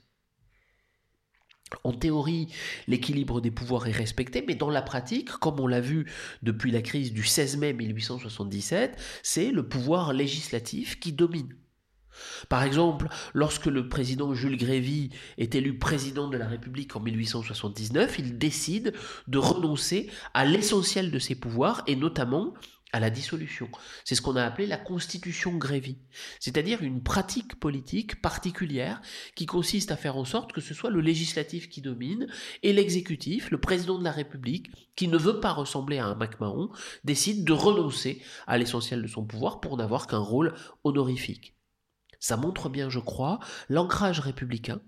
En 1.85 1.93
théorie, 1.93 2.49
l'équilibre 2.87 3.41
des 3.41 3.51
pouvoirs 3.51 3.87
est 3.87 3.93
respecté, 3.93 4.45
mais 4.47 4.55
dans 4.55 4.71
la 4.71 4.83
pratique, 4.83 5.31
comme 5.31 5.61
on 5.61 5.67
l'a 5.67 5.81
vu 5.81 6.11
depuis 6.43 6.71
la 6.71 6.83
crise 6.83 7.13
du 7.13 7.25
16 7.25 7.57
mai 7.57 7.73
1877, 7.73 8.97
c'est 9.23 9.51
le 9.51 9.67
pouvoir 9.67 10.13
législatif 10.13 11.01
qui 11.01 11.13
domine. 11.13 11.55
Par 12.49 12.63
exemple, 12.63 13.09
lorsque 13.33 13.67
le 13.67 13.89
président 13.89 14.35
Jules 14.35 14.57
Grévy 14.57 15.11
est 15.39 15.55
élu 15.55 15.79
président 15.79 16.29
de 16.29 16.37
la 16.37 16.47
République 16.47 16.95
en 16.97 17.01
1879, 17.01 18.19
il 18.19 18.39
décide 18.39 18.93
de 19.29 19.39
renoncer 19.39 20.11
à 20.35 20.45
l'essentiel 20.45 21.11
de 21.11 21.19
ses 21.19 21.35
pouvoirs 21.35 21.83
et 21.87 21.97
notamment 21.97 22.55
à 22.93 23.01
la 23.01 23.11
dissolution. 23.11 23.69
C'est 24.05 24.15
ce 24.15 24.23
qu'on 24.23 24.37
a 24.37 24.45
appelé 24.45 24.67
la 24.67 24.77
constitution 24.77 25.57
Grévy, 25.57 25.97
c'est-à-dire 26.41 26.83
une 26.83 27.03
pratique 27.03 27.59
politique 27.59 28.21
particulière 28.21 29.01
qui 29.35 29.47
consiste 29.47 29.91
à 29.91 29.97
faire 29.97 30.17
en 30.17 30.25
sorte 30.25 30.53
que 30.53 30.61
ce 30.61 30.75
soit 30.75 30.91
le 30.91 31.01
législatif 31.01 31.69
qui 31.69 31.81
domine 31.81 32.27
et 32.63 32.73
l'exécutif, 32.73 33.51
le 33.51 33.61
président 33.61 33.99
de 33.99 34.05
la 34.05 34.13
République, 34.13 34.71
qui 34.95 35.09
ne 35.09 35.17
veut 35.17 35.41
pas 35.41 35.53
ressembler 35.53 35.99
à 35.99 36.07
un 36.07 36.15
MacMahon, 36.15 36.71
décide 37.05 37.45
de 37.45 37.53
renoncer 37.53 38.23
à 38.47 38.59
l'essentiel 38.59 39.03
de 39.03 39.09
son 39.09 39.25
pouvoir 39.25 39.61
pour 39.61 39.77
n'avoir 39.77 40.07
qu'un 40.07 40.19
rôle 40.19 40.55
honorifique. 40.85 41.57
Ça 42.21 42.37
montre 42.37 42.69
bien, 42.69 42.89
je 42.89 43.01
crois, 43.01 43.41
l'ancrage 43.69 44.21
républicain, 44.21 44.81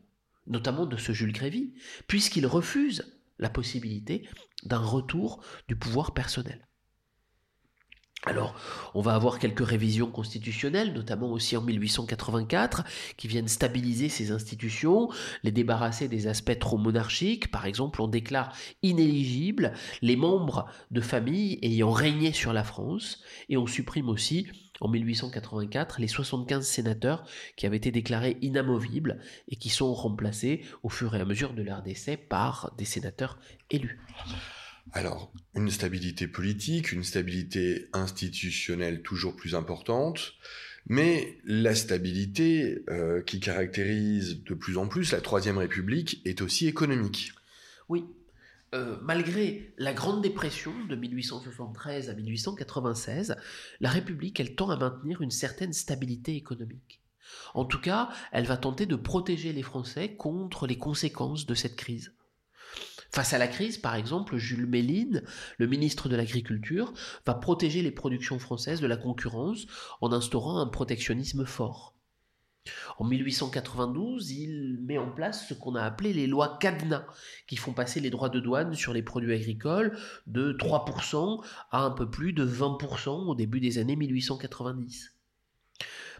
notamment 0.46 0.86
de 0.86 0.96
ce 0.96 1.12
Jules 1.12 1.32
Grévy, 1.32 1.72
puisqu'il 2.07 2.46
refuse 2.46 3.14
la 3.38 3.50
possibilité 3.50 4.28
d'un 4.62 4.78
retour 4.78 5.42
du 5.68 5.74
pouvoir 5.74 6.14
personnel. 6.14 6.68
Alors, 8.26 8.54
on 8.94 9.02
va 9.02 9.14
avoir 9.14 9.38
quelques 9.38 9.66
révisions 9.66 10.10
constitutionnelles, 10.10 10.94
notamment 10.94 11.30
aussi 11.30 11.58
en 11.58 11.60
1884, 11.60 12.84
qui 13.18 13.28
viennent 13.28 13.48
stabiliser 13.48 14.08
ces 14.08 14.30
institutions, 14.30 15.10
les 15.42 15.52
débarrasser 15.52 16.08
des 16.08 16.26
aspects 16.26 16.58
trop 16.58 16.78
monarchiques. 16.78 17.50
Par 17.50 17.66
exemple, 17.66 18.00
on 18.00 18.08
déclare 18.08 18.56
inéligibles 18.82 19.74
les 20.00 20.16
membres 20.16 20.66
de 20.90 21.02
familles 21.02 21.58
ayant 21.60 21.90
régné 21.90 22.32
sur 22.32 22.54
la 22.54 22.64
France, 22.64 23.22
et 23.50 23.58
on 23.58 23.66
supprime 23.66 24.08
aussi, 24.08 24.46
en 24.80 24.88
1884, 24.88 26.00
les 26.00 26.08
75 26.08 26.66
sénateurs 26.66 27.24
qui 27.56 27.66
avaient 27.66 27.76
été 27.76 27.90
déclarés 27.90 28.38
inamovibles 28.40 29.20
et 29.48 29.56
qui 29.56 29.68
sont 29.68 29.92
remplacés 29.92 30.64
au 30.82 30.88
fur 30.88 31.14
et 31.14 31.20
à 31.20 31.24
mesure 31.26 31.52
de 31.52 31.62
leur 31.62 31.82
décès 31.82 32.16
par 32.16 32.72
des 32.78 32.86
sénateurs 32.86 33.38
élus. 33.70 34.00
Alors, 34.93 35.32
une 35.55 35.70
stabilité 35.70 36.28
politique, 36.28 36.93
une 36.93 37.05
stabilité 37.05 37.89
institutionnelle 37.93 39.03
toujours 39.03 39.35
plus 39.35 39.55
importante, 39.55 40.35
mais 40.87 41.39
la 41.45 41.74
stabilité 41.74 42.85
euh, 42.91 43.22
qui 43.22 43.41
caractérise 43.41 44.43
de 44.45 44.55
plus 44.55 44.76
en 44.76 44.87
plus 44.87 45.12
la 45.12 45.20
Troisième 45.20 45.59
République 45.59 46.20
est 46.24 46.43
aussi 46.43 46.66
économique. 46.66 47.32
Oui. 47.89 48.05
Euh, 48.74 48.97
malgré 49.03 49.72
la 49.78 49.93
Grande 49.93 50.20
Dépression 50.20 50.72
de 50.89 50.97
1873 50.97 52.11
à 52.11 52.14
1896, 52.14 53.37
la 53.80 53.89
République, 53.89 54.41
elle 54.41 54.57
tend 54.57 54.68
à 54.70 54.76
maintenir 54.76 55.22
une 55.22 55.30
certaine 55.30 55.72
stabilité 55.72 56.35
économique. 56.37 57.01
En 57.55 57.64
tout 57.64 57.80
cas, 57.80 58.11
elle 58.32 58.47
va 58.47 58.57
tenter 58.57 58.87
de 58.87 58.97
protéger 58.97 59.53
les 59.53 59.62
Français 59.62 60.14
contre 60.16 60.66
les 60.66 60.76
conséquences 60.76 61.47
de 61.47 61.55
cette 61.55 61.76
crise. 61.76 62.12
Face 63.14 63.32
à 63.32 63.38
la 63.38 63.46
crise, 63.46 63.78
par 63.78 63.94
exemple, 63.94 64.38
Jules 64.38 64.66
Méline, 64.66 65.22
le 65.58 65.68
ministre 65.68 66.08
de 66.08 66.16
l'Agriculture, 66.16 66.92
va 67.24 67.34
protéger 67.34 67.80
les 67.80 67.92
productions 67.92 68.40
françaises 68.40 68.80
de 68.80 68.88
la 68.88 68.96
concurrence 68.96 69.68
en 70.00 70.12
instaurant 70.12 70.58
un 70.58 70.66
protectionnisme 70.66 71.46
fort. 71.46 71.94
En 72.98 73.04
1892, 73.04 74.32
il 74.32 74.80
met 74.82 74.98
en 74.98 75.12
place 75.12 75.46
ce 75.48 75.54
qu'on 75.54 75.76
a 75.76 75.82
appelé 75.84 76.12
les 76.12 76.26
lois 76.26 76.58
cadenas, 76.60 77.06
qui 77.46 77.54
font 77.54 77.72
passer 77.72 78.00
les 78.00 78.10
droits 78.10 78.30
de 78.30 78.40
douane 78.40 78.74
sur 78.74 78.92
les 78.92 79.02
produits 79.04 79.32
agricoles 79.32 79.96
de 80.26 80.52
3% 80.52 81.40
à 81.70 81.82
un 81.82 81.92
peu 81.92 82.10
plus 82.10 82.32
de 82.32 82.44
20% 82.44 83.28
au 83.28 83.36
début 83.36 83.60
des 83.60 83.78
années 83.78 83.94
1890. 83.94 85.13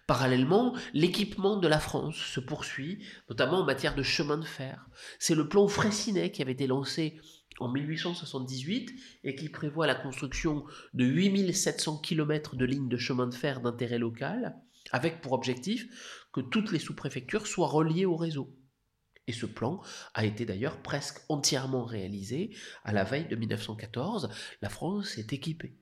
Parallèlement, 0.07 0.75
l'équipement 0.93 1.57
de 1.57 1.67
la 1.67 1.81
France 1.81 2.17
se 2.17 2.41
poursuit, 2.41 3.03
notamment 3.31 3.61
en 3.61 3.65
matière 3.65 3.95
de 3.95 4.03
chemin 4.03 4.37
de 4.37 4.45
fer. 4.45 4.87
C'est 5.19 5.35
le 5.35 5.49
plan 5.49 5.67
Fraissinet 5.67 6.31
qui 6.31 6.43
avait 6.43 6.53
été 6.53 6.67
lancé 6.67 7.19
en 7.59 7.69
1878 7.69 8.93
et 9.25 9.35
qui 9.35 9.49
prévoit 9.49 9.87
la 9.87 9.95
construction 9.95 10.65
de 10.93 11.05
8700 11.05 11.99
km 11.99 12.57
de 12.57 12.65
lignes 12.65 12.89
de 12.89 12.97
chemin 12.99 13.27
de 13.27 13.35
fer 13.35 13.61
d'intérêt 13.61 13.99
local, 13.99 14.57
avec 14.93 15.21
pour 15.23 15.33
objectif 15.33 15.87
que 16.33 16.41
toutes 16.41 16.73
les 16.73 16.79
sous-préfectures 16.79 17.47
soient 17.47 17.69
reliées 17.69 18.07
au 18.07 18.17
réseau. 18.17 18.55
Et 19.27 19.33
ce 19.33 19.47
plan 19.47 19.81
a 20.13 20.27
été 20.27 20.45
d'ailleurs 20.45 20.83
presque 20.83 21.21
entièrement 21.31 21.85
réalisé 21.85 22.55
à 22.83 22.93
la 22.93 23.05
veille 23.05 23.29
de 23.29 23.37
1914. 23.37 24.29
La 24.61 24.69
France 24.69 25.17
est 25.17 25.33
équipée. 25.33 25.79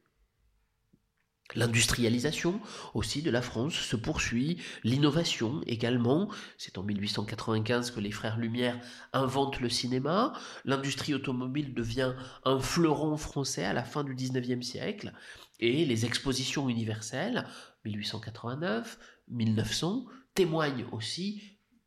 L'industrialisation 1.54 2.60
aussi 2.94 3.22
de 3.22 3.30
la 3.30 3.42
France 3.42 3.74
se 3.74 3.96
poursuit, 3.96 4.58
l'innovation 4.84 5.60
également. 5.66 6.28
C'est 6.58 6.78
en 6.78 6.82
1895 6.82 7.90
que 7.90 8.00
les 8.00 8.10
frères 8.10 8.38
Lumière 8.38 8.80
inventent 9.12 9.60
le 9.60 9.68
cinéma. 9.68 10.32
L'industrie 10.64 11.14
automobile 11.14 11.74
devient 11.74 12.14
un 12.44 12.58
fleuron 12.60 13.16
français 13.16 13.64
à 13.64 13.72
la 13.72 13.84
fin 13.84 14.04
du 14.04 14.14
19e 14.14 14.62
siècle. 14.62 15.12
Et 15.60 15.84
les 15.84 16.06
expositions 16.06 16.68
universelles, 16.68 17.46
1889, 17.84 18.98
1900, 19.28 20.06
témoignent 20.34 20.86
aussi 20.92 21.42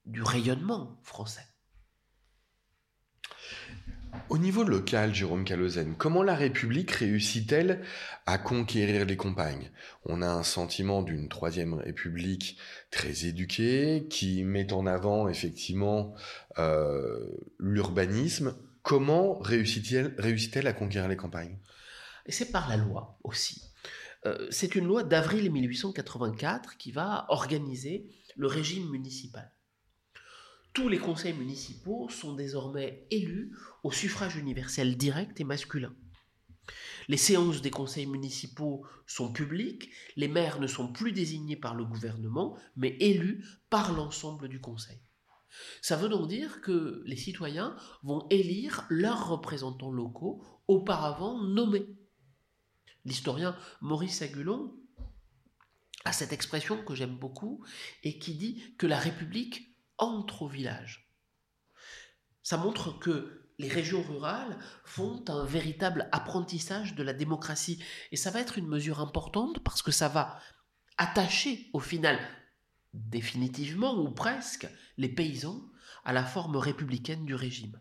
du 0.06 0.22
rayonnement 0.22 1.00
français. 1.04 1.48
Au 4.30 4.38
niveau 4.38 4.64
local, 4.64 5.14
Jérôme 5.14 5.46
Calozen, 5.46 5.96
comment 5.98 6.24
la 6.24 6.36
République 6.36 6.92
réussit-elle 6.92 7.82
à 8.26 8.38
conquérir 8.38 9.06
les 9.06 9.18
campagnes? 9.18 9.72
On 10.06 10.22
a 10.22 10.28
un 10.28 10.44
sentiment 10.44 11.02
d'une 11.04 11.30
troisième 11.30 11.74
République 11.74 12.58
très 12.92 13.26
éduquée, 13.26 14.08
qui 14.10 14.44
met 14.44 14.74
en 14.74 14.86
avant 14.86 15.28
effectivement 15.28 16.16
euh, 16.58 17.26
l'urbanisme. 17.60 18.56
Comment 18.82 19.40
réussit-elle 19.40 20.16
réussit 20.18 20.58
à 20.58 20.74
conquérir 20.74 21.08
les 21.08 21.18
campagnes? 21.18 21.58
C'est 22.28 22.52
par 22.52 22.70
la 22.70 22.78
loi 22.78 23.18
aussi. 23.24 23.62
Euh, 24.26 24.48
c'est 24.50 24.76
une 24.76 24.86
loi 24.86 25.04
d'avril 25.04 25.52
1884 25.52 26.78
qui 26.78 26.92
va 26.92 27.26
organiser 27.30 28.08
le 28.36 28.48
régime 28.48 28.90
municipal 28.90 29.52
tous 30.76 30.90
les 30.90 31.00
conseils 31.00 31.34
municipaux 31.34 32.10
sont 32.10 32.34
désormais 32.34 33.08
élus 33.10 33.56
au 33.84 33.94
suffrage 33.94 34.36
universel 34.36 34.98
direct 34.98 35.40
et 35.40 35.46
masculin. 35.46 35.96
Les 37.08 37.18
séances 37.18 37.62
des 37.62 37.72
conseils 37.72 38.08
municipaux 38.08 38.86
sont 39.08 39.32
publiques, 39.32 39.90
les 40.18 40.28
maires 40.28 40.60
ne 40.60 40.68
sont 40.68 40.92
plus 40.92 41.14
désignés 41.14 41.56
par 41.56 41.76
le 41.76 41.86
gouvernement, 41.86 42.58
mais 42.76 42.98
élus 43.00 43.46
par 43.70 43.94
l'ensemble 43.94 44.50
du 44.50 44.60
conseil. 44.60 45.00
Ça 45.82 45.96
veut 45.96 46.10
donc 46.10 46.28
dire 46.28 46.60
que 46.60 47.02
les 47.06 47.16
citoyens 47.16 47.78
vont 48.04 48.28
élire 48.30 48.86
leurs 48.90 49.30
représentants 49.30 49.92
locaux 49.92 50.44
auparavant 50.68 51.42
nommés. 51.42 51.88
L'historien 53.06 53.56
Maurice 53.80 54.22
Agulon 54.22 54.76
a 56.04 56.12
cette 56.12 56.34
expression 56.34 56.84
que 56.84 56.96
j'aime 56.96 57.18
beaucoup 57.18 57.64
et 58.04 58.20
qui 58.20 58.34
dit 58.34 58.62
que 58.78 58.88
la 58.88 59.00
République 59.00 59.75
entre 59.98 60.44
au 60.44 60.48
village. 60.48 61.12
Ça 62.44 62.58
montre 62.58 62.98
que 63.00 63.46
les 63.58 63.70
régions 63.70 64.04
rurales 64.04 64.58
font 64.84 65.24
un 65.30 65.46
véritable 65.46 66.10
apprentissage 66.12 66.96
de 66.96 67.04
la 67.04 67.14
démocratie. 67.14 67.82
Et 68.12 68.18
ça 68.18 68.32
va 68.32 68.42
être 68.42 68.58
une 68.58 68.68
mesure 68.68 69.00
importante 69.00 69.60
parce 69.64 69.82
que 69.82 69.92
ça 69.92 70.10
va 70.10 70.40
attacher 70.98 71.70
au 71.74 71.80
final, 71.80 72.20
définitivement 72.94 73.98
ou 73.98 74.12
presque, 74.12 74.68
les 74.98 75.10
paysans 75.10 75.62
à 76.04 76.14
la 76.14 76.24
forme 76.24 76.58
républicaine 76.58 77.26
du 77.26 77.36
régime. 77.36 77.80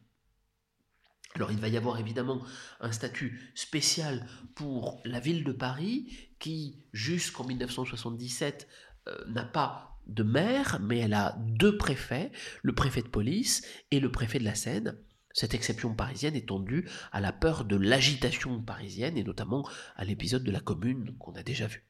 Alors 1.35 1.51
il 1.51 1.59
va 1.59 1.69
y 1.69 1.77
avoir 1.77 1.99
évidemment 1.99 2.45
un 2.81 2.93
statut 2.93 3.51
spécial 3.57 4.27
pour 4.55 5.01
la 5.05 5.19
ville 5.19 5.43
de 5.43 5.53
Paris 5.53 6.17
qui, 6.39 6.85
jusqu'en 6.93 7.45
1977, 7.45 8.69
euh, 9.09 9.25
n'a 9.27 9.45
pas 9.45 9.94
de 10.07 10.23
maire, 10.23 10.79
mais 10.83 10.99
elle 10.99 11.15
a 11.15 11.37
deux 11.39 11.77
préfets, 11.77 12.31
le 12.63 12.75
préfet 12.75 13.03
de 13.03 13.09
police 13.09 13.63
et 13.91 14.01
le 14.01 14.11
préfet 14.11 14.39
de 14.39 14.45
la 14.45 14.55
Seine. 14.55 14.97
Cette 15.33 15.55
exception 15.55 15.95
parisienne 15.95 16.37
est 16.37 16.49
tendue 16.49 16.89
à 17.11 17.21
la 17.21 17.33
peur 17.33 17.65
de 17.65 17.77
l'agitation 17.77 18.63
parisienne 18.63 19.19
et 19.19 19.25
notamment 19.25 19.69
à 19.97 20.05
l'épisode 20.05 20.45
de 20.45 20.53
la 20.53 20.61
commune 20.61 21.17
qu'on 21.19 21.33
a 21.33 21.43
déjà 21.43 21.67
vu. 21.67 21.85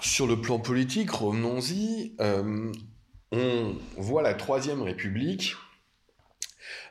Sur 0.00 0.26
le 0.26 0.40
plan 0.40 0.58
politique, 0.58 1.10
revenons-y, 1.10 2.16
euh, 2.20 2.72
on 3.30 3.76
voit 3.96 4.22
la 4.22 4.34
Troisième 4.34 4.82
République 4.82 5.54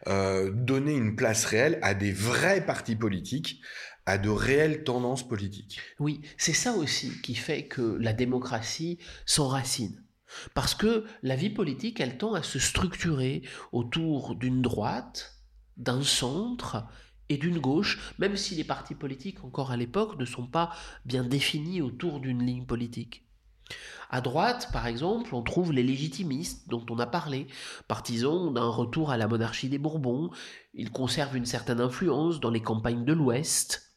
euh, 0.07 0.51
donner 0.51 0.93
une 0.93 1.15
place 1.15 1.45
réelle 1.45 1.77
à 1.81 1.93
des 1.93 2.13
vrais 2.13 2.65
partis 2.65 2.95
politiques, 2.95 3.61
à 4.09 4.17
de 4.17 4.29
réelles 4.29 4.83
tendances 4.83 5.27
politiques. 5.27 5.79
Oui, 5.99 6.21
c'est 6.37 6.53
ça 6.53 6.73
aussi 6.73 7.21
qui 7.21 7.35
fait 7.35 7.67
que 7.67 7.97
la 7.99 8.11
démocratie 8.11 8.97
s'enracine. 9.25 10.03
Parce 10.53 10.73
que 10.73 11.05
la 11.21 11.35
vie 11.35 11.49
politique, 11.51 11.99
elle 11.99 12.17
tend 12.17 12.33
à 12.33 12.43
se 12.43 12.59
structurer 12.59 13.43
autour 13.71 14.35
d'une 14.35 14.61
droite, 14.61 15.35
d'un 15.77 16.01
centre 16.01 16.85
et 17.29 17.37
d'une 17.37 17.59
gauche, 17.59 18.13
même 18.17 18.35
si 18.35 18.55
les 18.55 18.63
partis 18.63 18.95
politiques, 18.95 19.43
encore 19.43 19.71
à 19.71 19.77
l'époque, 19.77 20.17
ne 20.17 20.25
sont 20.25 20.47
pas 20.47 20.71
bien 21.05 21.23
définis 21.23 21.81
autour 21.81 22.19
d'une 22.19 22.43
ligne 22.43 22.65
politique. 22.65 23.25
À 24.09 24.21
droite, 24.21 24.69
par 24.73 24.87
exemple, 24.87 25.35
on 25.35 25.43
trouve 25.43 25.71
les 25.71 25.83
légitimistes 25.83 26.67
dont 26.67 26.83
on 26.89 26.97
a 26.97 27.05
parlé, 27.05 27.45
partisans 27.87 28.51
d'un 28.51 28.67
retour 28.69 29.11
à 29.11 29.17
la 29.17 29.27
monarchie 29.27 29.69
des 29.69 29.77
Bourbons. 29.77 30.31
Ils 30.73 30.89
conservent 30.89 31.37
une 31.37 31.45
certaine 31.45 31.79
influence 31.79 32.39
dans 32.39 32.49
les 32.49 32.63
campagnes 32.63 33.05
de 33.05 33.13
l'Ouest. 33.13 33.88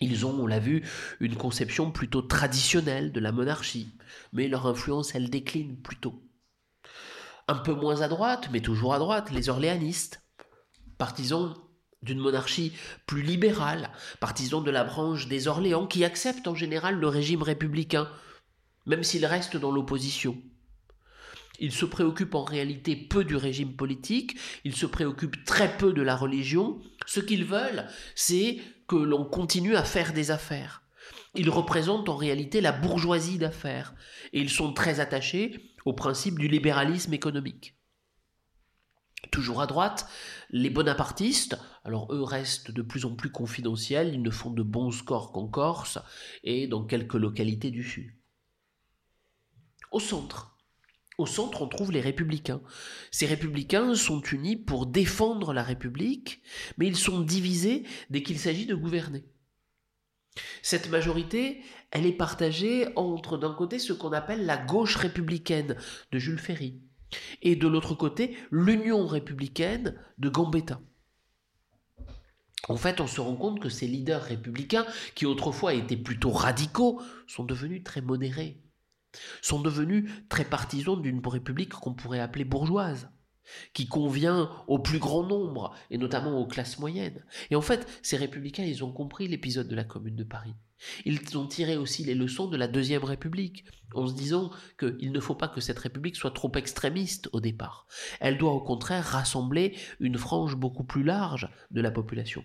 Ils 0.00 0.26
ont, 0.26 0.34
on 0.40 0.46
l'a 0.46 0.58
vu, 0.58 0.82
une 1.20 1.36
conception 1.36 1.90
plutôt 1.90 2.22
traditionnelle 2.22 3.12
de 3.12 3.20
la 3.20 3.32
monarchie, 3.32 3.88
mais 4.32 4.48
leur 4.48 4.66
influence, 4.66 5.14
elle 5.14 5.30
décline 5.30 5.80
plutôt. 5.80 6.22
Un 7.46 7.56
peu 7.56 7.74
moins 7.74 8.00
à 8.00 8.08
droite, 8.08 8.48
mais 8.52 8.60
toujours 8.60 8.94
à 8.94 8.98
droite, 8.98 9.30
les 9.30 9.48
orléanistes, 9.48 10.22
partisans 10.98 11.54
d'une 12.02 12.18
monarchie 12.18 12.72
plus 13.06 13.22
libérale, 13.22 13.90
partisans 14.20 14.62
de 14.62 14.70
la 14.70 14.84
branche 14.84 15.26
des 15.26 15.48
Orléans 15.48 15.86
qui 15.86 16.04
acceptent 16.04 16.48
en 16.48 16.54
général 16.54 16.98
le 16.98 17.08
régime 17.08 17.42
républicain, 17.42 18.08
même 18.86 19.02
s'ils 19.02 19.26
restent 19.26 19.56
dans 19.56 19.72
l'opposition. 19.72 20.40
Ils 21.60 21.72
se 21.72 21.84
préoccupent 21.84 22.34
en 22.34 22.44
réalité 22.44 22.96
peu 22.96 23.24
du 23.24 23.36
régime 23.36 23.76
politique, 23.76 24.36
ils 24.64 24.74
se 24.74 24.86
préoccupent 24.86 25.44
très 25.44 25.76
peu 25.76 25.92
de 25.92 26.02
la 26.02 26.16
religion. 26.16 26.80
Ce 27.06 27.20
qu'ils 27.20 27.44
veulent, 27.44 27.86
c'est 28.14 28.58
que 28.86 28.96
l'on 28.96 29.24
continue 29.24 29.76
à 29.76 29.84
faire 29.84 30.12
des 30.12 30.30
affaires. 30.30 30.82
Ils 31.34 31.50
représentent 31.50 32.08
en 32.08 32.16
réalité 32.16 32.60
la 32.60 32.72
bourgeoisie 32.72 33.38
d'affaires 33.38 33.94
et 34.32 34.40
ils 34.40 34.50
sont 34.50 34.72
très 34.72 35.00
attachés 35.00 35.74
au 35.84 35.92
principe 35.92 36.38
du 36.38 36.48
libéralisme 36.48 37.12
économique. 37.12 37.76
Toujours 39.30 39.60
à 39.60 39.66
droite, 39.66 40.08
les 40.50 40.70
bonapartistes, 40.70 41.58
alors 41.84 42.12
eux 42.12 42.22
restent 42.22 42.70
de 42.70 42.82
plus 42.82 43.04
en 43.04 43.14
plus 43.14 43.30
confidentiels, 43.30 44.12
ils 44.12 44.22
ne 44.22 44.30
font 44.30 44.50
de 44.50 44.62
bons 44.62 44.90
scores 44.90 45.32
qu'en 45.32 45.48
Corse 45.48 45.98
et 46.42 46.66
dans 46.66 46.84
quelques 46.84 47.14
localités 47.14 47.70
du 47.70 47.82
Sud. 47.82 48.12
Au 49.90 50.00
centre, 50.00 50.53
au 51.18 51.26
centre, 51.26 51.62
on 51.62 51.68
trouve 51.68 51.92
les 51.92 52.00
républicains. 52.00 52.60
Ces 53.10 53.26
républicains 53.26 53.94
sont 53.94 54.20
unis 54.20 54.56
pour 54.56 54.86
défendre 54.86 55.52
la 55.52 55.62
République, 55.62 56.42
mais 56.76 56.86
ils 56.86 56.96
sont 56.96 57.20
divisés 57.20 57.84
dès 58.10 58.22
qu'il 58.22 58.38
s'agit 58.38 58.66
de 58.66 58.74
gouverner. 58.74 59.24
Cette 60.62 60.90
majorité, 60.90 61.62
elle 61.92 62.06
est 62.06 62.12
partagée 62.12 62.88
entre 62.96 63.38
d'un 63.38 63.54
côté 63.54 63.78
ce 63.78 63.92
qu'on 63.92 64.12
appelle 64.12 64.46
la 64.46 64.56
gauche 64.56 64.96
républicaine 64.96 65.76
de 66.10 66.18
Jules 66.18 66.40
Ferry 66.40 66.80
et 67.42 67.54
de 67.54 67.68
l'autre 67.68 67.94
côté 67.94 68.36
l'Union 68.50 69.06
républicaine 69.06 69.94
de 70.18 70.28
Gambetta. 70.28 70.80
En 72.68 72.76
fait, 72.76 73.00
on 73.00 73.06
se 73.06 73.20
rend 73.20 73.36
compte 73.36 73.60
que 73.60 73.68
ces 73.68 73.86
leaders 73.86 74.22
républicains, 74.22 74.86
qui 75.14 75.26
autrefois 75.26 75.74
étaient 75.74 75.98
plutôt 75.98 76.30
radicaux, 76.30 77.00
sont 77.26 77.44
devenus 77.44 77.84
très 77.84 78.00
modérés 78.00 78.63
sont 79.42 79.60
devenus 79.60 80.10
très 80.28 80.44
partisans 80.44 81.00
d'une 81.00 81.26
république 81.26 81.70
qu'on 81.70 81.94
pourrait 81.94 82.20
appeler 82.20 82.44
bourgeoise, 82.44 83.08
qui 83.72 83.86
convient 83.86 84.50
au 84.66 84.78
plus 84.78 84.98
grand 84.98 85.22
nombre, 85.22 85.74
et 85.90 85.98
notamment 85.98 86.40
aux 86.40 86.46
classes 86.46 86.78
moyennes. 86.78 87.24
Et 87.50 87.56
en 87.56 87.60
fait, 87.60 87.86
ces 88.02 88.16
républicains, 88.16 88.64
ils 88.64 88.84
ont 88.84 88.92
compris 88.92 89.28
l'épisode 89.28 89.68
de 89.68 89.76
la 89.76 89.84
Commune 89.84 90.16
de 90.16 90.24
Paris. 90.24 90.54
Ils 91.04 91.38
ont 91.38 91.46
tiré 91.46 91.76
aussi 91.76 92.04
les 92.04 92.14
leçons 92.14 92.48
de 92.48 92.56
la 92.56 92.68
Deuxième 92.68 93.04
République, 93.04 93.64
en 93.94 94.06
se 94.06 94.14
disant 94.14 94.50
qu'il 94.78 95.12
ne 95.12 95.20
faut 95.20 95.34
pas 95.34 95.48
que 95.48 95.60
cette 95.60 95.78
République 95.78 96.16
soit 96.16 96.32
trop 96.32 96.52
extrémiste 96.56 97.28
au 97.32 97.40
départ. 97.40 97.86
Elle 98.20 98.38
doit 98.38 98.52
au 98.52 98.60
contraire 98.60 99.04
rassembler 99.04 99.76
une 100.00 100.18
frange 100.18 100.56
beaucoup 100.56 100.84
plus 100.84 101.04
large 101.04 101.48
de 101.70 101.80
la 101.80 101.90
population. 101.90 102.44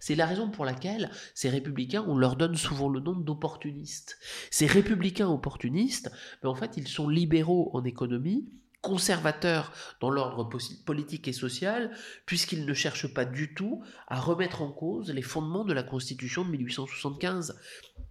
C'est 0.00 0.14
la 0.14 0.26
raison 0.26 0.50
pour 0.50 0.64
laquelle 0.64 1.10
ces 1.34 1.48
républicains, 1.48 2.04
on 2.06 2.16
leur 2.16 2.36
donne 2.36 2.56
souvent 2.56 2.88
le 2.88 3.00
nom 3.00 3.14
d'opportunistes. 3.14 4.18
Ces 4.50 4.66
républicains 4.66 5.28
opportunistes, 5.28 6.10
mais 6.42 6.48
en 6.48 6.54
fait, 6.54 6.76
ils 6.76 6.88
sont 6.88 7.08
libéraux 7.08 7.70
en 7.74 7.84
économie, 7.84 8.48
conservateurs 8.84 9.72
dans 10.00 10.10
l'ordre 10.10 10.46
politique 10.84 11.26
et 11.26 11.32
social, 11.32 11.90
puisqu'ils 12.26 12.66
ne 12.66 12.74
cherchent 12.74 13.12
pas 13.12 13.24
du 13.24 13.54
tout 13.54 13.82
à 14.08 14.20
remettre 14.20 14.60
en 14.60 14.70
cause 14.70 15.10
les 15.10 15.22
fondements 15.22 15.64
de 15.64 15.72
la 15.72 15.82
Constitution 15.82 16.44
de 16.44 16.50
1875. 16.50 17.58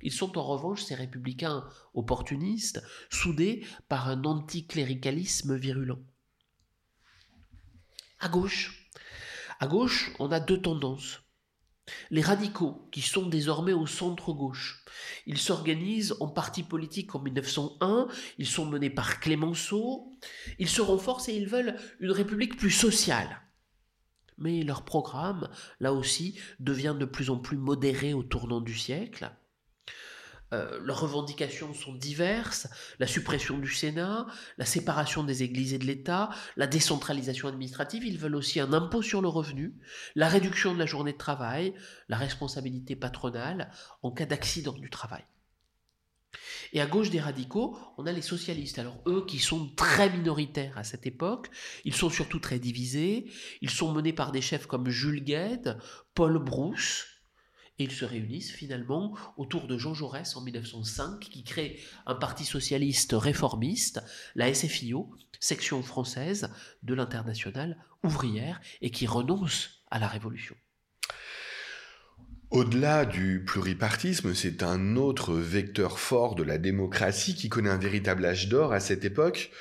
Ils 0.02 0.12
sont 0.12 0.38
en 0.38 0.44
revanche, 0.44 0.82
ces 0.82 0.96
républicains 0.96 1.64
opportunistes, 1.94 2.84
soudés 3.12 3.66
par 3.88 4.10
un 4.10 4.24
anticléricalisme 4.24 5.56
virulent. 5.56 6.00
À 8.20 8.30
gauche, 8.30 8.90
à 9.60 9.68
gauche, 9.68 10.12
on 10.18 10.32
a 10.32 10.40
deux 10.40 10.60
tendances. 10.60 11.22
Les 12.12 12.22
radicaux, 12.22 12.88
qui 12.92 13.02
sont 13.02 13.28
désormais 13.28 13.74
au 13.74 13.86
centre-gauche, 13.86 14.86
ils 15.26 15.38
s'organisent 15.38 16.16
en 16.22 16.30
parti 16.30 16.64
politique 16.64 17.14
en 17.16 17.20
1901, 17.20 18.08
ils 18.38 18.48
sont 18.48 18.66
menés 18.66 18.90
par 18.90 19.20
Clémenceau, 19.20 20.12
ils 20.60 20.70
se 20.70 20.82
renforcent 20.82 21.28
et 21.28 21.36
ils 21.36 21.48
veulent 21.48 21.76
une 22.00 22.12
république 22.12 22.58
plus 22.58 22.72
sociale. 22.72 23.42
Mais 24.38 24.64
leur 24.64 24.86
programme, 24.86 25.50
là 25.80 25.94
aussi, 25.94 26.40
devient 26.60 26.96
de 26.98 27.06
plus 27.06 27.30
en 27.30 27.38
plus 27.38 27.58
modéré 27.58 28.14
au 28.14 28.24
tournant 28.24 28.62
du 28.62 28.76
siècle. 28.76 29.32
Euh, 30.54 30.80
leurs 30.84 31.02
revendications 31.02 31.74
sont 31.74 31.94
diverses, 31.94 32.68
la 33.00 33.08
suppression 33.08 33.58
du 33.58 33.74
Sénat, 33.74 34.28
la 34.58 34.66
séparation 34.66 35.24
des 35.24 35.42
églises 35.42 35.74
et 35.74 35.80
de 35.80 35.86
l'État, 35.86 36.30
la 36.58 36.68
décentralisation 36.68 37.48
administrative, 37.48 38.06
ils 38.06 38.20
veulent 38.20 38.36
aussi 38.36 38.60
un 38.60 38.72
impôt 38.72 39.02
sur 39.02 39.22
le 39.22 39.28
revenu, 39.28 39.74
la 40.16 40.28
réduction 40.28 40.74
de 40.74 40.80
la 40.80 40.86
journée 40.86 41.14
de 41.14 41.18
travail, 41.18 41.74
la 42.08 42.18
responsabilité 42.18 42.96
patronale 42.96 43.72
en 44.04 44.12
cas 44.12 44.28
d'accident 44.28 44.74
du 44.74 44.92
travail. 44.92 45.24
Et 46.72 46.82
à 46.82 46.86
gauche 46.86 47.10
des 47.10 47.20
radicaux, 47.20 47.78
on 47.98 48.06
a 48.06 48.12
les 48.12 48.22
socialistes. 48.22 48.80
Alors 48.80 49.02
eux 49.08 49.26
qui 49.26 49.40
sont 49.40 49.70
très 49.76 50.10
minoritaires 50.10 50.78
à 50.78 50.84
cette 50.84 51.06
époque, 51.06 51.50
ils 51.86 51.96
sont 51.96 52.10
surtout 52.10 52.40
très 52.40 52.60
divisés, 52.60 53.32
ils 53.62 53.70
sont 53.70 53.92
menés 53.92 54.14
par 54.14 54.32
des 54.32 54.42
chefs 54.42 54.66
comme 54.66 54.90
Jules 54.90 55.24
Gued, 55.24 55.78
Paul 56.16 56.40
Brousse, 56.40 57.13
et 57.84 57.86
ils 57.86 57.92
se 57.92 58.06
réunissent 58.06 58.52
finalement 58.52 59.14
autour 59.36 59.68
de 59.68 59.78
Jean 59.78 59.94
Jaurès 59.94 60.38
en 60.38 60.42
1905, 60.42 61.20
qui 61.20 61.44
crée 61.44 61.80
un 62.06 62.16
parti 62.16 62.46
socialiste 62.46 63.12
réformiste, 63.14 64.02
la 64.36 64.54
SFIO, 64.54 65.12
section 65.42 65.84
française 65.84 66.50
de 66.82 66.94
l'internationale 66.94 67.78
ouvrière, 68.04 68.62
et 68.82 68.90
qui 68.90 69.06
renonce 69.06 69.84
à 69.92 70.00
la 70.00 70.08
révolution. 70.08 70.56
Au-delà 72.52 73.06
du 73.06 73.44
pluripartisme, 73.44 74.34
c'est 74.34 74.64
un 74.64 74.96
autre 74.96 75.34
vecteur 75.34 76.00
fort 76.00 76.36
de 76.36 76.44
la 76.44 76.58
démocratie 76.58 77.36
qui 77.36 77.50
connaît 77.50 77.70
un 77.70 77.78
véritable 77.78 78.26
âge 78.26 78.48
d'or 78.48 78.72
à 78.72 78.80
cette 78.80 79.04
époque. 79.04 79.52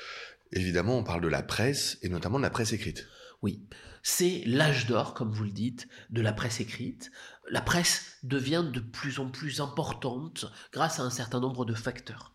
Évidemment, 0.53 0.97
on 0.97 1.03
parle 1.03 1.21
de 1.21 1.27
la 1.27 1.43
presse, 1.43 1.97
et 2.03 2.09
notamment 2.09 2.37
de 2.37 2.43
la 2.43 2.51
presse 2.51 2.71
écrite. 2.71 3.05
Oui, 3.41 3.67
c'est 4.03 4.43
l'âge 4.45 4.85
d'or, 4.85 5.13
comme 5.13 5.31
vous 5.31 5.45
le 5.45 5.51
dites, 5.51 5.87
de 6.09 6.21
la 6.21 6.33
presse 6.33 6.59
écrite. 6.59 7.09
La 7.49 7.61
presse 7.61 8.17
devient 8.23 8.65
de 8.71 8.79
plus 8.79 9.19
en 9.19 9.29
plus 9.29 9.59
importante 9.59 10.45
grâce 10.71 10.99
à 10.99 11.03
un 11.03 11.09
certain 11.09 11.39
nombre 11.39 11.65
de 11.65 11.73
facteurs. 11.73 12.33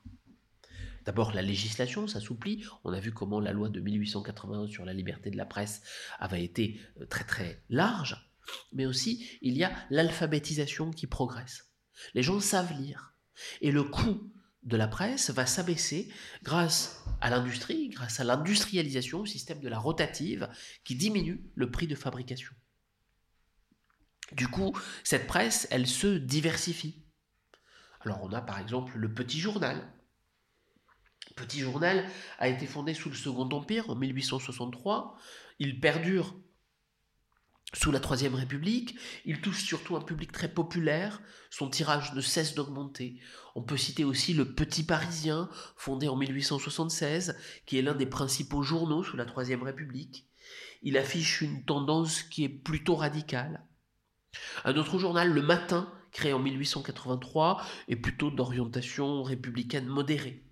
D'abord, 1.05 1.33
la 1.33 1.41
législation 1.43 2.07
s'assouplit. 2.07 2.65
On 2.85 2.93
a 2.93 3.01
vu 3.01 3.13
comment 3.13 3.41
la 3.41 3.53
loi 3.53 3.71
de 3.71 3.81
1881 3.81 4.69
sur 4.69 4.85
la 4.85 4.93
liberté 4.93 5.31
de 5.31 5.39
la 5.39 5.47
presse 5.47 5.83
avait 6.19 6.45
été 6.45 6.81
euh, 7.01 7.07
très 7.07 7.25
très 7.25 7.63
large 7.71 8.29
mais 8.73 8.87
aussi 8.87 9.39
il 9.43 9.57
y 9.57 9.65
a 9.65 9.73
l'alphabétisation 9.91 10.91
qui 10.91 11.07
progresse. 11.07 11.67
Les 12.15 12.23
gens 12.23 12.41
savent 12.41 12.73
lire. 12.81 13.15
Et 13.61 13.71
le 13.71 13.85
coût 13.85 14.33
de 14.65 14.77
la 14.77 14.89
presse 14.89 15.31
va 15.31 15.47
s'abaisser 15.47 16.13
grâce 16.43 17.05
à 17.21 17.31
l'industrie, 17.31 17.89
grâce 17.89 18.21
à 18.21 18.25
l'industrialisation, 18.25 19.21
au 19.21 19.27
système 19.27 19.61
de 19.61 19.69
la 19.69 19.79
rotative, 19.79 20.49
qui 20.85 20.97
diminue 20.97 21.45
le 21.55 21.71
prix 21.71 21.87
de 21.87 21.95
fabrication. 21.95 22.53
Du 24.33 24.49
coup, 24.49 24.77
cette 25.05 25.27
presse, 25.27 25.67
elle 25.71 25.87
se 25.87 26.19
diversifie. 26.19 27.05
Alors 28.01 28.23
on 28.23 28.33
a 28.33 28.41
par 28.41 28.59
exemple 28.59 28.97
le 28.97 29.13
Petit 29.13 29.41
Journal. 29.41 29.93
Petit 31.37 31.61
Journal 31.61 32.05
a 32.39 32.49
été 32.49 32.67
fondé 32.67 32.95
sous 32.95 33.09
le 33.09 33.15
Second 33.15 33.49
Empire 33.51 33.91
en 33.91 33.95
1863. 33.95 35.17
Il 35.59 35.81
perdure 35.81 36.35
sous 37.75 37.93
la 37.93 38.01
Troisième 38.01 38.35
République, 38.35 38.99
il 39.27 39.43
touche 39.43 39.63
surtout 39.63 39.95
un 39.95 40.01
public 40.01 40.33
très 40.33 40.49
populaire, 40.49 41.21
son 41.51 41.69
tirage 41.69 42.15
ne 42.15 42.23
cesse 42.23 42.55
d'augmenter. 42.55 43.21
On 43.55 43.63
peut 43.63 43.77
citer 43.77 44.05
aussi 44.05 44.33
le 44.33 44.55
Petit 44.55 44.85
Parisien, 44.85 45.51
fondé 45.77 46.09
en 46.09 46.17
1876, 46.17 47.37
qui 47.67 47.79
est 47.79 47.83
l'un 47.83 47.95
des 47.95 48.07
principaux 48.07 48.63
journaux 48.63 49.05
sous 49.05 49.19
la 49.19 49.27
Troisième 49.27 49.63
République. 49.63 50.27
Il 50.81 50.97
affiche 50.97 51.43
une 51.43 51.65
tendance 51.65 52.23
qui 52.23 52.43
est 52.45 52.49
plutôt 52.49 52.95
radicale. 52.95 53.68
Un 54.65 54.77
autre 54.77 54.99
journal, 54.99 55.31
Le 55.31 55.43
Matin, 55.43 55.91
créé 56.13 56.33
en 56.33 56.39
1883, 56.39 57.63
est 57.89 57.97
plutôt 57.97 58.31
d'orientation 58.31 59.23
républicaine 59.23 59.87
modérée. 59.87 60.45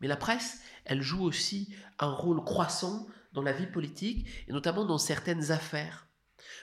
Mais 0.00 0.08
la 0.08 0.16
presse, 0.16 0.62
elle 0.84 1.02
joue 1.02 1.22
aussi 1.22 1.74
un 1.98 2.10
rôle 2.10 2.42
croissant 2.44 3.06
dans 3.32 3.42
la 3.42 3.52
vie 3.52 3.66
politique 3.66 4.26
et 4.48 4.52
notamment 4.52 4.84
dans 4.84 4.98
certaines 4.98 5.52
affaires. 5.52 6.06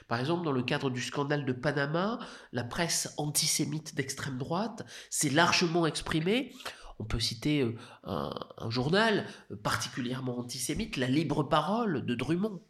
Par 0.08 0.18
exemple, 0.18 0.44
dans 0.44 0.52
le 0.52 0.62
cadre 0.62 0.90
du 0.90 1.00
scandale 1.00 1.44
de 1.44 1.52
Panama, 1.52 2.18
la 2.52 2.64
presse 2.64 3.14
antisémite 3.16 3.94
d'extrême 3.94 4.38
droite 4.38 4.84
s'est 5.10 5.30
largement 5.30 5.86
exprimée. 5.86 6.52
On 6.98 7.04
peut 7.04 7.20
citer 7.20 7.62
euh, 7.62 7.76
un, 8.04 8.34
un, 8.58 8.70
journal 8.70 9.26
particulièrement 9.62 10.38
antisémite, 10.38 10.96
La 10.96 11.06
Libre 11.06 11.44
Parole 11.44 12.04
de 12.04 12.14
Drummond. 12.14 12.60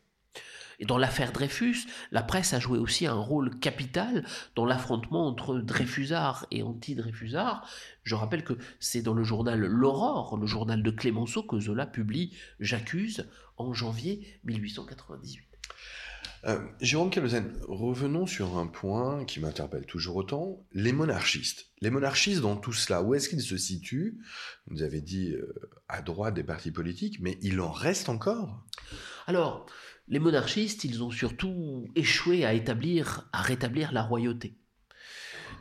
Et 0.79 0.85
dans 0.85 0.99
l'affaire 0.99 1.33
Dreyfus, 1.33 1.87
la 2.13 2.23
presse 2.23 2.53
a 2.53 2.61
joué 2.61 2.79
aussi 2.79 3.07
un 3.07 3.15
rôle 3.15 3.59
capital 3.59 4.25
dans 4.55 4.65
l'affrontement 4.65 5.27
entre 5.27 5.59
Dreyfusards 5.59 6.47
et 6.51 6.63
anti-Dreyfusards. 6.63 7.69
Je 8.05 8.15
rappelle 8.15 8.45
que 8.45 8.55
c'est 8.79 9.03
dans 9.03 9.15
le 9.15 9.25
journal 9.25 9.61
L'Aurore, 9.61 10.37
le 10.37 10.47
journal 10.47 10.83
de 10.83 10.91
Clémenceau, 10.91 11.43
que 11.43 11.59
Zola 11.59 11.87
publie 11.87 12.33
J'accuse 12.61 13.29
en 13.57 13.73
janvier 13.73 14.41
1898. 14.45 15.49
Euh, 16.45 16.61
Jérôme 16.81 17.11
Calozène, 17.11 17.53
revenons 17.67 18.27
sur 18.27 18.59
un 18.59 18.69
point 18.69 19.25
qui 19.25 19.41
m'interpelle 19.41 19.87
toujours 19.87 20.17
autant, 20.17 20.65
les 20.73 20.93
monarchistes. 20.93 21.67
Les 21.81 21.91
monarchistes 21.91 22.43
dans 22.43 22.57
tout 22.57 22.73
cela, 22.73 23.03
où 23.03 23.15
est-ce 23.15 23.29
qu'ils 23.29 23.43
se 23.43 23.57
situent? 23.57 24.21
Vous 24.69 24.83
avez 24.83 25.01
dit 25.01 25.33
euh, 25.33 25.53
à 25.89 26.01
droite 26.01 26.35
des 26.35 26.45
partis 26.45 26.71
politiques, 26.71 27.19
mais 27.21 27.39
il 27.43 27.61
en 27.61 27.73
reste 27.73 28.09
encore? 28.09 28.65
Alors, 29.27 29.67
les 30.09 30.19
monarchistes, 30.19 30.85
ils 30.85 31.03
ont 31.03 31.11
surtout 31.11 31.87
échoué 31.95 32.45
à 32.45 32.55
établir, 32.55 33.29
rétablir 33.33 33.93
la 33.93 34.03
royauté. 34.03 34.57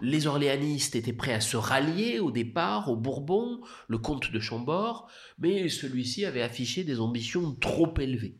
Les 0.01 0.27
orléanistes 0.27 0.95
étaient 0.95 1.13
prêts 1.13 1.33
à 1.33 1.41
se 1.41 1.57
rallier 1.57 2.19
au 2.19 2.31
départ 2.31 2.89
au 2.89 2.95
Bourbon, 2.95 3.61
le 3.87 3.97
comte 3.97 4.31
de 4.31 4.39
Chambord, 4.39 5.09
mais 5.39 5.69
celui-ci 5.69 6.23
avait 6.25 6.43
affiché 6.43 6.83
des 6.83 6.99
ambitions 6.99 7.55
trop 7.55 7.93
élevées. 7.97 8.37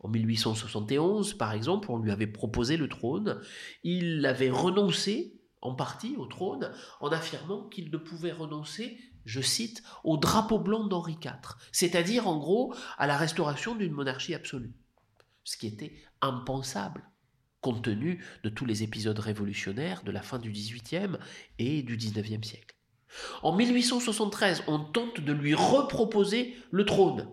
En 0.00 0.08
1871, 0.08 1.34
par 1.34 1.52
exemple, 1.52 1.90
on 1.90 1.98
lui 1.98 2.10
avait 2.10 2.26
proposé 2.26 2.76
le 2.76 2.88
trône. 2.88 3.40
Il 3.84 4.24
avait 4.24 4.50
renoncé 4.50 5.40
en 5.60 5.74
partie 5.74 6.16
au 6.16 6.26
trône 6.26 6.72
en 7.00 7.08
affirmant 7.08 7.68
qu'il 7.68 7.90
ne 7.90 7.98
pouvait 7.98 8.32
renoncer, 8.32 8.98
je 9.24 9.40
cite, 9.40 9.82
au 10.04 10.16
drapeau 10.16 10.58
blanc 10.58 10.86
d'Henri 10.86 11.18
IV, 11.22 11.56
c'est-à-dire 11.72 12.28
en 12.28 12.38
gros 12.38 12.74
à 12.96 13.06
la 13.06 13.18
restauration 13.18 13.74
d'une 13.74 13.92
monarchie 13.92 14.34
absolue, 14.34 14.72
ce 15.50 15.56
qui 15.56 15.66
était 15.66 15.92
impensable 16.20 17.02
compte 17.60 17.82
tenu 17.82 18.24
de 18.44 18.48
tous 18.48 18.64
les 18.66 18.84
épisodes 18.84 19.18
révolutionnaires 19.18 20.04
de 20.04 20.12
la 20.12 20.22
fin 20.22 20.38
du 20.38 20.52
XVIIIe 20.52 21.18
et 21.58 21.82
du 21.82 21.96
XIXe 21.96 22.46
siècle. 22.46 22.76
En 23.42 23.56
1873, 23.56 24.62
on 24.68 24.78
tente 24.78 25.20
de 25.20 25.32
lui 25.32 25.54
reproposer 25.54 26.54
le 26.70 26.86
trône, 26.86 27.28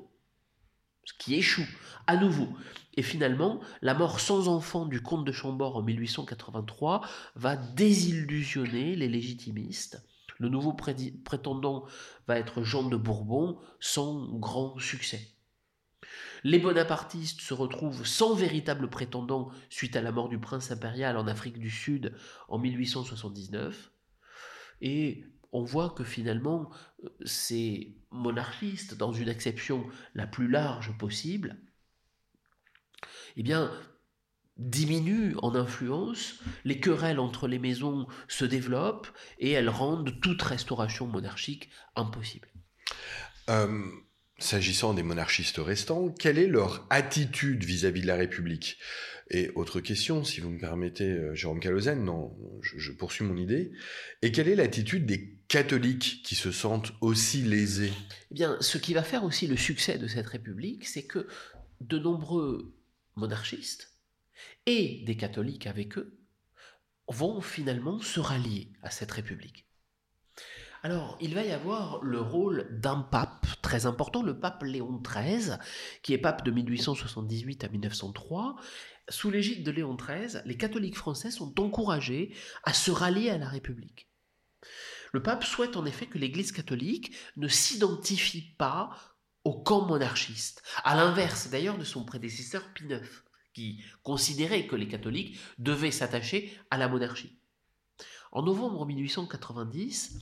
ce 1.05 1.13
qui 1.19 1.35
échoue 1.35 1.67
à 2.07 2.17
nouveau. 2.17 2.47
Et 2.95 3.03
finalement, 3.03 3.61
la 3.83 3.93
mort 3.93 4.19
sans 4.19 4.47
enfant 4.47 4.87
du 4.87 5.03
comte 5.03 5.23
de 5.23 5.31
Chambord 5.31 5.77
en 5.77 5.83
1883 5.83 7.07
va 7.35 7.55
désillusionner 7.55 8.95
les 8.95 9.09
légitimistes. 9.09 10.03
Le 10.39 10.49
nouveau 10.49 10.73
prétendant 10.73 11.85
va 12.27 12.39
être 12.39 12.63
Jean 12.63 12.89
de 12.89 12.97
Bourbon, 12.97 13.59
sans 13.79 14.25
grand 14.39 14.79
succès. 14.79 15.36
Les 16.43 16.59
bonapartistes 16.59 17.41
se 17.41 17.53
retrouvent 17.53 18.05
sans 18.05 18.35
véritable 18.35 18.89
prétendant 18.89 19.49
suite 19.69 19.95
à 19.95 20.01
la 20.01 20.11
mort 20.11 20.29
du 20.29 20.39
prince 20.39 20.71
impérial 20.71 21.17
en 21.17 21.27
Afrique 21.27 21.59
du 21.59 21.69
Sud 21.69 22.13
en 22.47 22.57
1879. 22.59 23.91
Et 24.81 25.23
on 25.51 25.63
voit 25.63 25.89
que 25.91 26.03
finalement, 26.03 26.69
ces 27.25 27.97
monarchistes, 28.11 28.95
dans 28.95 29.13
une 29.13 29.29
acception 29.29 29.85
la 30.13 30.27
plus 30.27 30.47
large 30.47 30.95
possible, 30.97 31.57
eh 33.35 33.43
bien, 33.43 33.71
diminuent 34.57 35.35
en 35.41 35.55
influence, 35.55 36.39
les 36.63 36.79
querelles 36.79 37.19
entre 37.19 37.47
les 37.47 37.59
maisons 37.59 38.07
se 38.27 38.45
développent 38.45 39.09
et 39.39 39.51
elles 39.51 39.69
rendent 39.69 40.19
toute 40.21 40.41
restauration 40.41 41.07
monarchique 41.07 41.69
impossible. 41.95 42.49
Euh, 43.49 43.91
S'agissant 44.39 44.93
des 44.93 45.01
monarchistes 45.01 45.57
restants, 45.57 46.09
quelle 46.09 46.37
est 46.37 46.47
leur 46.47 46.85
attitude 46.91 47.63
vis-à-vis 47.63 48.01
de 48.01 48.07
la 48.07 48.15
République? 48.15 48.77
Et 49.31 49.49
autre 49.55 49.81
question, 49.81 50.23
si 50.23 50.39
vous 50.41 50.51
me 50.51 50.59
permettez, 50.59 51.09
euh, 51.09 51.33
Jérôme 51.33 51.59
Calozène, 51.59 52.03
non, 52.03 52.37
je, 52.61 52.91
poursuis 52.91 53.25
mon 53.25 53.35
idée. 53.35 53.71
Et 54.21 54.31
quelle 54.31 54.47
est 54.47 54.55
l'attitude 54.55 55.07
des 55.07 55.39
catholiques 55.47 56.21
qui 56.23 56.35
se 56.35 56.51
sentent 56.51 56.93
aussi 57.01 57.41
lésés? 57.41 57.91
Eh 58.31 58.35
bien, 58.35 58.57
ce 58.61 58.77
qui 58.77 58.93
va 58.93 59.01
faire 59.01 59.23
aussi 59.23 59.47
le 59.47 59.57
succès 59.57 59.97
de 59.97 60.07
cette 60.07 60.27
République, 60.27 60.85
c'est 60.85 61.05
que 61.05 61.27
de 61.81 61.97
nombreux 61.97 62.77
monarchistes 63.15 63.97
et 64.67 65.03
des 65.05 65.17
catholiques 65.17 65.65
avec 65.65 65.97
eux 65.97 66.19
vont 67.07 67.41
finalement 67.41 67.99
se 67.99 68.19
rallier 68.19 68.71
à 68.83 68.91
cette 68.91 69.11
République. 69.11 69.65
Alors, 70.83 71.17
il 71.19 71.33
va 71.33 71.43
y 71.43 71.51
avoir 71.51 72.03
le 72.03 72.21
rôle 72.21 72.67
d'un 72.69 73.01
pape 73.01 73.46
très 73.67 73.85
important, 73.85 74.23
le 74.23 74.39
pape 74.39 74.63
Léon 74.63 75.01
XIII, 75.03 75.57
qui 76.01 76.13
est 76.13 76.17
pape 76.17 76.45
de 76.45 76.51
1878 76.51 77.65
à 77.65 77.67
1903. 77.67 78.55
Sous 79.09 79.29
l'égide 79.29 79.65
de 79.65 79.71
Léon 79.71 79.97
XIII, 79.97 80.41
les 80.45 80.55
catholiques 80.55 80.95
français 80.95 81.31
sont 81.31 81.59
encouragés 81.59 82.33
à 82.63 82.71
se 82.71 82.91
rallier 82.91 83.29
à 83.29 83.37
la 83.37 83.49
République. 83.49 84.07
Le 85.11 85.21
pape 85.21 85.43
souhaite 85.43 85.75
en 85.75 85.85
effet 85.85 86.05
que 86.05 86.17
l'Église 86.17 86.53
catholique 86.53 87.13
ne 87.35 87.49
s'identifie 87.49 88.55
pas 88.57 88.91
au 89.43 89.61
camp 89.61 89.85
monarchiste, 89.85 90.63
à 90.85 90.95
l'inverse 90.95 91.49
d'ailleurs 91.49 91.77
de 91.77 91.83
son 91.83 92.05
prédécesseur 92.05 92.73
Pie 92.73 92.85
IX, 92.85 93.05
qui 93.53 93.83
considérait 94.01 94.67
que 94.67 94.77
les 94.77 94.87
catholiques 94.87 95.37
devaient 95.57 95.91
s'attacher 95.91 96.57
à 96.71 96.77
la 96.77 96.87
monarchie. 96.87 97.37
En 98.31 98.43
novembre 98.43 98.85
1890, 98.85 100.19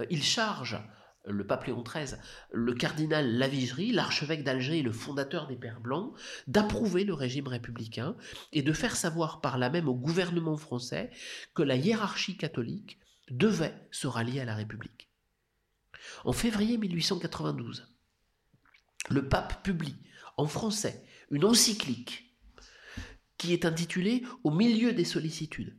euh, 0.00 0.06
il 0.08 0.22
charge 0.22 0.78
le 1.26 1.46
pape 1.46 1.64
Léon 1.64 1.82
XIII, 1.82 2.18
le 2.52 2.72
cardinal 2.74 3.36
Lavigerie, 3.36 3.92
l'archevêque 3.92 4.44
d'Alger 4.44 4.78
et 4.78 4.82
le 4.82 4.92
fondateur 4.92 5.46
des 5.46 5.56
Pères 5.56 5.80
Blancs, 5.80 6.14
d'approuver 6.46 7.04
le 7.04 7.14
régime 7.14 7.48
républicain 7.48 8.16
et 8.52 8.62
de 8.62 8.72
faire 8.72 8.96
savoir 8.96 9.40
par 9.40 9.58
là 9.58 9.70
même 9.70 9.88
au 9.88 9.94
gouvernement 9.94 10.56
français 10.56 11.10
que 11.54 11.62
la 11.62 11.76
hiérarchie 11.76 12.36
catholique 12.36 12.98
devait 13.30 13.74
se 13.90 14.06
rallier 14.06 14.40
à 14.40 14.44
la 14.44 14.54
République. 14.54 15.10
En 16.24 16.32
février 16.32 16.78
1892, 16.78 17.92
le 19.10 19.28
pape 19.28 19.62
publie 19.62 19.96
en 20.36 20.46
français 20.46 21.04
une 21.30 21.44
encyclique 21.44 22.36
qui 23.36 23.52
est 23.52 23.64
intitulée 23.64 24.22
Au 24.44 24.50
milieu 24.50 24.92
des 24.92 25.04
sollicitudes 25.04 25.76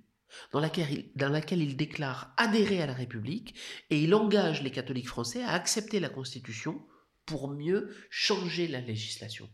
dans 0.51 0.59
laquelle, 0.59 1.61
il, 1.61 1.77
déclare 1.77 2.33
adhérer 2.37 2.81
à 2.81 2.87
la 2.87 2.93
République 2.93 3.55
et 3.89 4.01
il 4.01 4.13
engage 4.13 4.61
les 4.61 4.71
catholiques 4.71 5.07
français 5.07 5.43
à 5.43 5.51
accepter 5.51 5.99
la 5.99 6.09
Constitution 6.09 6.81
pour 7.25 7.49
mieux 7.49 7.93
changer 8.09 8.67
la 8.67 8.81
législation. 8.81 9.49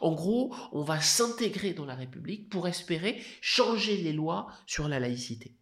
En 0.00 0.14
gros, 0.14 0.54
on 0.72 0.82
va 0.82 1.00
s'intégrer 1.00 1.74
dans 1.74 1.84
la 1.84 1.94
République 1.94 2.48
pour 2.48 2.66
espérer 2.66 3.22
changer 3.40 3.96
les 3.98 4.12
lois 4.12 4.46
sur 4.66 4.88
la 4.88 5.00
laïcité. 5.00 5.56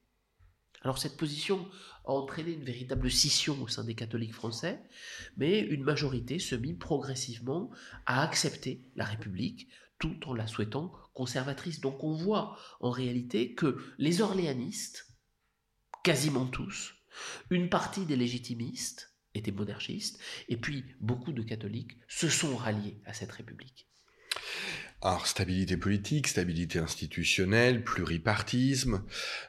Alors 0.83 0.99
cette 0.99 1.17
position 1.17 1.67
a 2.05 2.13
entraîné 2.13 2.53
une 2.53 2.65
véritable 2.65 3.11
scission 3.11 3.61
au 3.63 3.69
sein 3.69 3.85
des 3.85 3.95
catholiques 3.95 4.35
français, 4.35 4.79
mais 5.37 5.61
une 5.61 5.83
majorité 5.83 6.39
se 6.39 6.55
mit 6.55 6.75
progressivement 6.75 7.71
à 8.05 8.23
accepter 8.23 8.85
la 8.95 9.07
République 9.07 9.69
tout 9.99 10.17
en 10.27 10.35
la 10.35 10.47
souhaitant 10.47 10.93
conservatrice. 11.15 11.81
Donc 11.81 12.03
on 12.05 12.15
voit 12.15 12.59
en 12.81 12.91
réalité 12.91 13.55
que 13.55 13.79
les 13.99 14.21
orléanistes, 14.21 15.07
quasiment 16.03 16.47
tous, 16.47 16.95
une 17.51 17.69
partie 17.69 18.07
des 18.07 18.17
légitimistes 18.17 19.15
étaient 19.35 19.53
monarchistes, 19.53 20.19
et 20.49 20.57
puis 20.57 20.85
beaucoup 21.01 21.33
de 21.33 21.43
catholiques 21.43 21.99
se 22.09 22.29
sont 22.29 22.57
ralliés 22.57 23.01
à 23.05 23.13
cette 23.13 23.33
République. 23.33 23.89
Alors, 25.03 25.27
stabilité 25.27 25.77
politique, 25.77 26.29
stabilité 26.29 26.79
institutionnelle, 26.79 27.85
pluripartisme, 27.85 29.05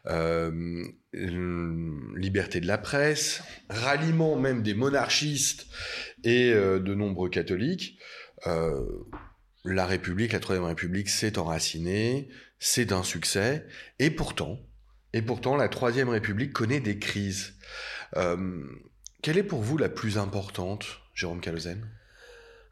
euh, 0.08 0.84
liberté 1.14 2.60
de 2.60 2.68
la 2.68 2.78
presse, 2.78 3.42
ralliement 3.70 4.38
même 4.38 4.64
des 4.64 4.74
monarchistes 4.74 5.68
et 6.26 6.52
euh, 6.52 6.80
de 6.80 6.94
nombreux 6.94 7.30
catholiques. 7.30 7.98
Euh, 8.48 8.84
la 9.66 9.86
République, 9.86 10.34
la 10.34 10.40
Troisième 10.40 10.66
République 10.66 11.10
s'est 11.10 11.38
enracinée, 11.38 12.30
c'est 12.60 12.92
un 12.92 13.04
succès, 13.04 13.66
et 14.00 14.10
pourtant, 14.10 14.60
la 15.14 15.70
Troisième 15.70 16.10
République 16.10 16.54
connaît 16.54 16.80
des 16.80 17.00
crises. 17.00 17.56
quelle 19.22 19.38
est 19.38 19.44
pour 19.44 19.62
vous 19.62 19.78
la 19.78 19.90
plus 19.90 20.18
importante, 20.18 20.86
Jérôme 21.14 21.42
Calozen 21.42 21.88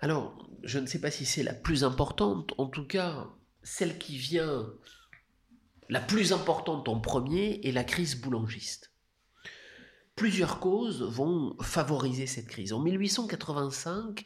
alors, 0.03 0.37
je 0.63 0.79
ne 0.79 0.85
sais 0.85 0.99
pas 0.99 1.11
si 1.11 1.25
c'est 1.25 1.43
la 1.43 1.53
plus 1.53 1.85
importante, 1.85 2.51
en 2.57 2.67
tout 2.67 2.85
cas, 2.85 3.29
celle 3.63 3.97
qui 3.97 4.17
vient 4.17 4.67
la 5.87 6.01
plus 6.01 6.33
importante 6.33 6.89
en 6.89 6.99
premier 6.99 7.61
est 7.63 7.71
la 7.71 7.85
crise 7.85 8.19
boulangiste. 8.19 8.92
Plusieurs 10.15 10.59
causes 10.59 11.01
vont 11.01 11.55
favoriser 11.59 12.27
cette 12.27 12.47
crise. 12.47 12.71
En 12.71 12.79
1885, 12.79 14.23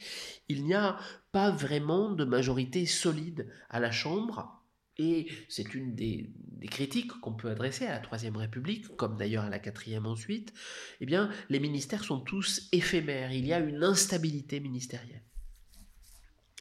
il 0.50 0.66
n'y 0.66 0.74
a 0.74 0.98
pas 1.32 1.50
vraiment 1.50 2.12
de 2.12 2.26
majorité 2.26 2.86
solide 2.86 3.50
à 3.70 3.80
la 3.80 3.92
Chambre, 3.92 4.58
et 4.98 5.28
c'est 5.48 5.74
une 5.76 5.96
des, 5.96 6.30
critiques 6.70 7.12
qu'on 7.22 7.34
peut 7.34 7.50
adresser 7.50 7.86
à 7.86 7.92
la 7.92 8.00
Troisième 8.00 8.36
République, 8.36 8.96
comme 8.98 9.16
d'ailleurs 9.16 9.46
à 9.46 9.50
la 9.50 9.60
Quatrième 9.60 10.06
ensuite. 10.06 10.54
Eh 11.00 11.06
bien, 11.06 11.30
les 11.50 11.60
ministères 11.60 12.04
sont 12.04 12.20
tous 12.20 12.68
éphémères, 12.74 13.32
il 13.32 13.46
y 13.46 13.54
a 13.54 13.60
une 13.60 13.84
instabilité 13.84 14.60
ministérielle. 14.60 15.24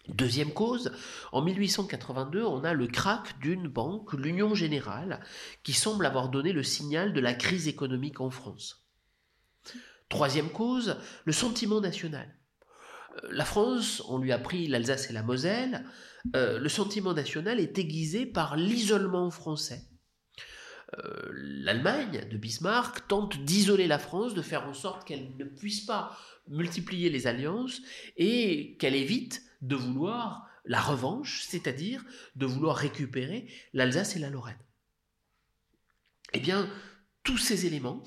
Deuxième 0.09 0.53
cause, 0.53 0.93
en 1.33 1.43
1882, 1.43 2.45
on 2.45 2.63
a 2.63 2.75
le 2.75 2.87
krach 2.87 3.37
d'une 3.41 3.67
banque, 3.67 4.13
l'Union 4.13 4.55
Générale, 4.55 5.21
qui 5.65 5.73
semble 5.73 6.07
avoir 6.07 6.29
donné 6.29 6.53
le 6.53 6.63
signal 6.63 7.13
de 7.13 7.21
la 7.21 7.35
crise 7.35 7.67
économique 7.67 8.21
en 8.21 8.31
France. 8.31 8.86
Troisième 10.09 10.51
cause, 10.51 10.97
le 11.25 11.33
sentiment 11.33 11.81
national. 11.81 12.37
Euh, 13.25 13.29
la 13.31 13.45
France, 13.45 14.03
on 14.09 14.19
lui 14.19 14.33
a 14.33 14.39
pris 14.39 14.69
l'Alsace 14.69 15.11
et 15.11 15.13
la 15.13 15.23
Moselle, 15.23 15.85
euh, 16.35 16.59
le 16.59 16.69
sentiment 16.69 17.13
national 17.13 17.61
est 17.61 17.79
aiguisé 17.79 18.27
par 18.27 18.57
l'isolement 18.57 19.31
français. 19.31 19.83
Euh, 20.99 21.31
L'Allemagne 21.33 22.29
de 22.31 22.37
Bismarck 22.37 23.07
tente 23.09 23.39
d'isoler 23.45 23.87
la 23.87 23.99
France, 23.99 24.35
de 24.35 24.43
faire 24.43 24.69
en 24.69 24.75
sorte 24.75 25.07
qu'elle 25.07 25.37
ne 25.37 25.45
puisse 25.45 25.81
pas 25.81 26.17
multiplier 26.49 27.11
les 27.11 27.27
alliances 27.27 27.81
et 28.17 28.77
qu'elle 28.79 28.95
évite 28.95 29.43
de 29.63 29.75
vouloir 29.75 30.49
la 30.65 30.81
revanche, 30.81 31.45
c'est-à-dire 31.47 32.05
de 32.37 32.47
vouloir 32.47 32.77
récupérer 32.77 33.49
l'Alsace 33.73 34.17
et 34.17 34.21
la 34.21 34.31
Lorraine. 34.31 34.59
Eh 36.33 36.41
bien, 36.41 36.69
tous 37.23 37.39
ces 37.39 37.67
éléments 37.67 38.03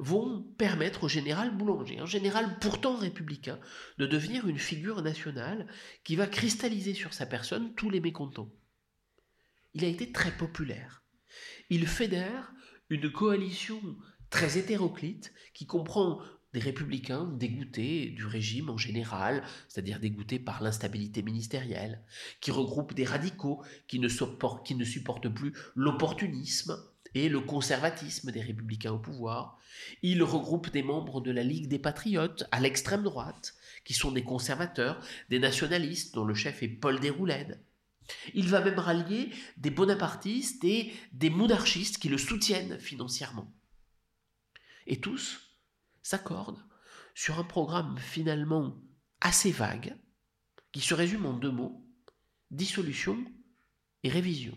vont 0.00 0.42
permettre 0.56 1.04
au 1.04 1.08
général 1.08 1.54
Boulanger, 1.54 1.98
un 1.98 2.06
général 2.06 2.58
pourtant 2.58 2.96
républicain, 2.96 3.60
de 3.98 4.06
devenir 4.06 4.48
une 4.48 4.58
figure 4.58 5.02
nationale 5.02 5.66
qui 6.04 6.16
va 6.16 6.26
cristalliser 6.26 6.94
sur 6.94 7.12
sa 7.12 7.26
personne 7.26 7.74
tous 7.74 7.90
les 7.90 8.00
mécontents. 8.00 8.50
Il 9.74 9.84
a 9.84 9.88
été 9.88 10.10
très 10.10 10.32
populaire. 10.32 11.04
Il 11.68 11.86
fédère 11.86 12.52
une 12.88 13.12
coalition 13.12 13.80
très 14.30 14.58
hétéroclite 14.58 15.32
qui 15.52 15.66
comprend 15.66 16.20
des 16.54 16.60
républicains 16.60 17.26
dégoûtés 17.26 18.10
du 18.10 18.24
régime 18.24 18.70
en 18.70 18.78
général, 18.78 19.44
c'est-à-dire 19.68 20.00
dégoûtés 20.00 20.38
par 20.38 20.62
l'instabilité 20.62 21.22
ministérielle, 21.22 22.02
qui 22.40 22.50
regroupent 22.50 22.94
des 22.94 23.04
radicaux 23.04 23.62
qui 23.86 24.00
ne, 24.00 24.08
supportent, 24.08 24.66
qui 24.66 24.74
ne 24.74 24.84
supportent 24.84 25.28
plus 25.28 25.52
l'opportunisme 25.76 26.76
et 27.14 27.28
le 27.28 27.40
conservatisme 27.40 28.30
des 28.30 28.40
républicains 28.40 28.92
au 28.92 28.98
pouvoir. 28.98 29.58
Il 30.02 30.22
regroupe 30.22 30.70
des 30.70 30.82
membres 30.82 31.20
de 31.20 31.30
la 31.30 31.42
Ligue 31.42 31.68
des 31.68 31.78
patriotes 31.78 32.44
à 32.50 32.60
l'extrême 32.60 33.02
droite, 33.02 33.54
qui 33.84 33.94
sont 33.94 34.12
des 34.12 34.24
conservateurs, 34.24 35.00
des 35.28 35.38
nationalistes 35.38 36.14
dont 36.14 36.24
le 36.24 36.34
chef 36.34 36.62
est 36.62 36.68
Paul 36.68 37.00
Déroulède. 37.00 37.60
Il 38.34 38.48
va 38.48 38.60
même 38.60 38.78
rallier 38.78 39.30
des 39.56 39.70
bonapartistes 39.70 40.64
et 40.64 40.92
des 41.12 41.30
monarchistes 41.30 41.98
qui 41.98 42.08
le 42.08 42.18
soutiennent 42.18 42.78
financièrement. 42.78 43.52
Et 44.86 45.00
tous 45.00 45.40
s'accordent 46.02 46.64
sur 47.14 47.38
un 47.38 47.44
programme 47.44 47.98
finalement 47.98 48.76
assez 49.20 49.52
vague, 49.52 49.96
qui 50.72 50.80
se 50.80 50.94
résume 50.94 51.26
en 51.26 51.34
deux 51.34 51.50
mots, 51.50 51.84
dissolution 52.50 53.24
et 54.02 54.08
révision. 54.08 54.56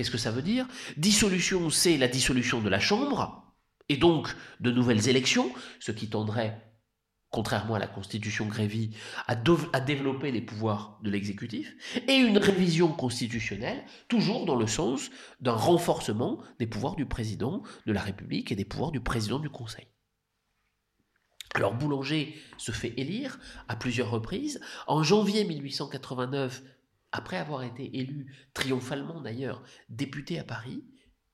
Qu'est-ce 0.00 0.10
que 0.10 0.16
ça 0.16 0.30
veut 0.30 0.40
dire? 0.40 0.66
Dissolution, 0.96 1.68
c'est 1.68 1.98
la 1.98 2.08
dissolution 2.08 2.62
de 2.62 2.70
la 2.70 2.80
Chambre, 2.80 3.44
et 3.90 3.98
donc 3.98 4.34
de 4.58 4.70
nouvelles 4.70 5.10
élections, 5.10 5.52
ce 5.78 5.92
qui 5.92 6.08
tendrait, 6.08 6.72
contrairement 7.28 7.74
à 7.74 7.78
la 7.78 7.86
Constitution 7.86 8.46
Grévy, 8.46 8.96
à, 9.26 9.36
à 9.74 9.80
développer 9.80 10.32
les 10.32 10.40
pouvoirs 10.40 10.98
de 11.02 11.10
l'exécutif, 11.10 11.74
et 12.08 12.14
une 12.14 12.38
révision 12.38 12.88
constitutionnelle, 12.90 13.84
toujours 14.08 14.46
dans 14.46 14.56
le 14.56 14.66
sens 14.66 15.10
d'un 15.42 15.52
renforcement 15.52 16.38
des 16.58 16.66
pouvoirs 16.66 16.96
du 16.96 17.04
président 17.04 17.62
de 17.84 17.92
la 17.92 18.00
République 18.00 18.50
et 18.50 18.56
des 18.56 18.64
pouvoirs 18.64 18.92
du 18.92 19.00
président 19.00 19.38
du 19.38 19.50
Conseil. 19.50 19.86
Alors 21.52 21.74
Boulanger 21.74 22.40
se 22.56 22.72
fait 22.72 22.94
élire 22.96 23.38
à 23.68 23.76
plusieurs 23.76 24.08
reprises. 24.08 24.62
En 24.86 25.02
janvier 25.02 25.44
1889, 25.44 26.62
après 27.12 27.36
avoir 27.36 27.62
été 27.62 27.98
élu 27.98 28.34
triomphalement 28.54 29.20
d'ailleurs 29.20 29.62
député 29.88 30.38
à 30.38 30.44
Paris, 30.44 30.84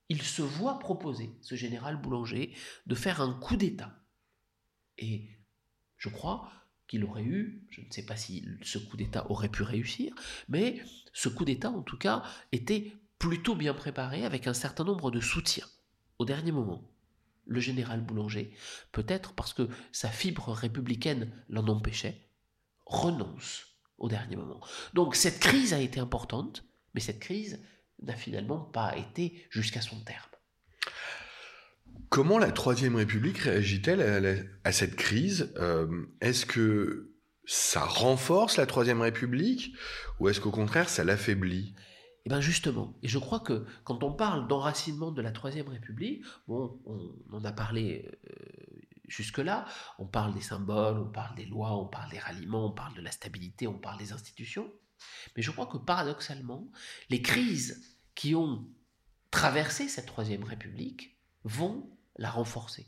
il 0.09 0.22
se 0.22 0.43
voit 0.43 0.79
proposer, 0.79 1.37
ce 1.41 1.55
général 1.55 2.01
Boulanger, 2.01 2.55
de 2.87 2.95
faire 2.95 3.20
un 3.20 3.35
coup 3.35 3.57
d'État. 3.57 4.05
Et 4.99 5.29
je 5.97 6.09
crois 6.09 6.51
qu'il 6.87 7.05
aurait 7.05 7.24
eu, 7.24 7.66
je 7.70 7.81
ne 7.81 7.91
sais 7.91 8.05
pas 8.05 8.16
si 8.16 8.47
ce 8.62 8.79
coup 8.79 8.97
d'État 8.97 9.29
aurait 9.31 9.49
pu 9.49 9.62
réussir, 9.62 10.14
mais 10.49 10.81
ce 11.12 11.29
coup 11.29 11.45
d'État 11.45 11.70
en 11.70 11.83
tout 11.83 11.99
cas 11.99 12.22
était 12.53 12.93
plutôt 13.18 13.57
bien 13.57 13.74
préparé 13.74 14.24
avec 14.24 14.47
un 14.47 14.55
certain 14.55 14.85
nombre 14.85 15.11
de 15.11 15.20
soutiens 15.20 15.66
au 16.18 16.24
dernier 16.24 16.53
moment 16.53 16.89
le 17.47 17.61
général 17.61 18.05
Boulanger, 18.05 18.53
peut-être 18.93 19.33
parce 19.35 19.55
que 19.55 19.68
sa 19.93 20.11
fibre 20.11 20.53
républicaine 20.53 21.33
l'en 21.49 21.66
empêchait, 21.68 22.29
renonce 22.85 23.76
au 23.99 24.09
dernier 24.09 24.37
moment. 24.37 24.61
Donc 24.95 25.17
cette 25.17 25.41
crise 25.41 25.73
a 25.73 25.81
été 25.81 26.01
importante, 26.01 26.65
mais 26.95 27.01
cette 27.01 27.21
crise 27.21 27.61
n'a 28.03 28.15
finalement 28.15 28.61
pas 28.61 28.97
été 28.97 29.47
jusqu'à 29.51 29.81
son 29.81 30.01
terme. 30.01 30.31
Comment 32.09 32.39
la 32.39 32.53
Troisième 32.53 32.97
République 32.97 33.39
réagit-elle 33.39 34.49
à, 34.65 34.73
cette 34.73 34.97
crise? 34.97 35.53
Euh, 35.57 36.07
Est-ce 36.21 36.47
que 36.47 37.17
ça 37.47 37.81
renforce 37.81 38.57
la 38.59 38.67
Troisième 38.67 39.01
République 39.01 39.75
ou 40.21 40.29
est-ce 40.29 40.41
qu'au 40.41 40.51
contraire 40.51 40.89
ça 40.89 41.05
l'affaiblit? 41.05 41.75
Et 42.27 42.29
eh 42.29 42.29
bien 42.29 42.41
justement, 42.41 42.99
et 43.05 43.09
je 43.09 43.19
crois 43.19 43.39
que 43.39 43.65
quand 43.85 44.03
on 44.03 44.13
parle 44.13 44.49
d'enracinement 44.49 45.13
de 45.13 45.23
la 45.23 45.31
Troisième 45.31 45.69
République, 45.69 46.25
bon, 46.49 46.77
on, 46.85 47.15
en 47.33 47.45
a 47.45 47.53
parlé 47.53 48.11
euh, 48.29 48.35
jusque-là, 49.09 49.67
on 49.99 50.07
parle 50.07 50.35
des 50.35 50.41
symboles, 50.41 50.99
on 50.99 51.11
parle 51.11 51.35
des 51.37 51.47
lois, 51.47 51.77
on 51.77 51.87
parle 51.87 52.11
des 52.11 52.19
ralliements, 52.19 52.67
on 52.67 52.73
parle 52.73 52.95
de 52.95 53.03
la 53.03 53.11
stabilité, 53.11 53.67
on 53.67 53.79
parle 53.79 53.99
des 53.99 54.13
institutions, 54.13 54.73
mais 55.37 55.43
je 55.43 55.51
crois 55.51 55.67
que 55.67 55.79
paradoxalement, 55.79 56.71
les 57.11 57.23
crises 57.23 57.97
qui 58.15 58.35
ont 58.35 58.67
traversé 59.31 59.89
cette 59.89 60.07
Troisième 60.07 60.45
République 60.45 61.19
vont 61.45 61.91
la 62.17 62.31
renforcer. 62.31 62.87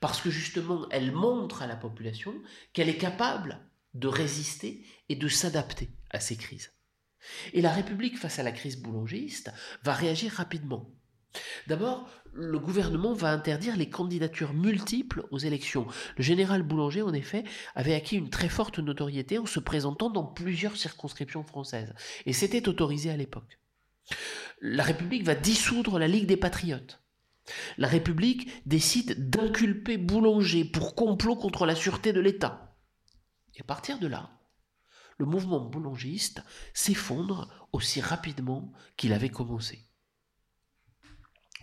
Parce 0.00 0.20
que 0.20 0.30
justement, 0.30 0.86
elle 0.90 1.12
montre 1.12 1.62
à 1.62 1.66
la 1.66 1.76
population 1.76 2.34
qu'elle 2.72 2.88
est 2.88 2.98
capable 2.98 3.60
de 3.94 4.08
résister 4.08 4.84
et 5.08 5.16
de 5.16 5.28
s'adapter 5.28 5.90
à 6.10 6.20
ces 6.20 6.36
crises. 6.36 6.72
Et 7.52 7.60
la 7.60 7.72
République, 7.72 8.18
face 8.18 8.38
à 8.38 8.42
la 8.42 8.52
crise 8.52 8.80
boulangiste, 8.80 9.52
va 9.82 9.92
réagir 9.92 10.32
rapidement. 10.32 10.90
D'abord, 11.66 12.08
le 12.32 12.58
gouvernement 12.58 13.12
va 13.12 13.32
interdire 13.32 13.76
les 13.76 13.88
candidatures 13.88 14.52
multiples 14.52 15.24
aux 15.30 15.38
élections. 15.38 15.86
Le 16.16 16.22
général 16.22 16.62
Boulanger, 16.62 17.02
en 17.02 17.12
effet, 17.12 17.44
avait 17.74 17.94
acquis 17.94 18.16
une 18.16 18.30
très 18.30 18.48
forte 18.48 18.78
notoriété 18.78 19.38
en 19.38 19.46
se 19.46 19.60
présentant 19.60 20.10
dans 20.10 20.24
plusieurs 20.24 20.76
circonscriptions 20.76 21.42
françaises. 21.42 21.94
Et 22.26 22.32
c'était 22.32 22.68
autorisé 22.68 23.10
à 23.10 23.16
l'époque. 23.16 23.58
La 24.60 24.82
République 24.82 25.24
va 25.24 25.34
dissoudre 25.34 25.98
la 25.98 26.08
Ligue 26.08 26.26
des 26.26 26.36
Patriotes. 26.36 27.02
La 27.78 27.88
République 27.88 28.48
décide 28.66 29.30
d'inculper 29.30 29.96
Boulanger 29.96 30.64
pour 30.64 30.94
complot 30.94 31.36
contre 31.36 31.66
la 31.66 31.74
sûreté 31.74 32.12
de 32.12 32.20
l'État. 32.20 32.76
Et 33.56 33.60
à 33.60 33.64
partir 33.64 33.98
de 33.98 34.06
là, 34.06 34.30
le 35.18 35.26
mouvement 35.26 35.60
boulangiste 35.60 36.42
s'effondre 36.72 37.48
aussi 37.72 38.00
rapidement 38.00 38.72
qu'il 38.96 39.12
avait 39.12 39.28
commencé. 39.28 39.89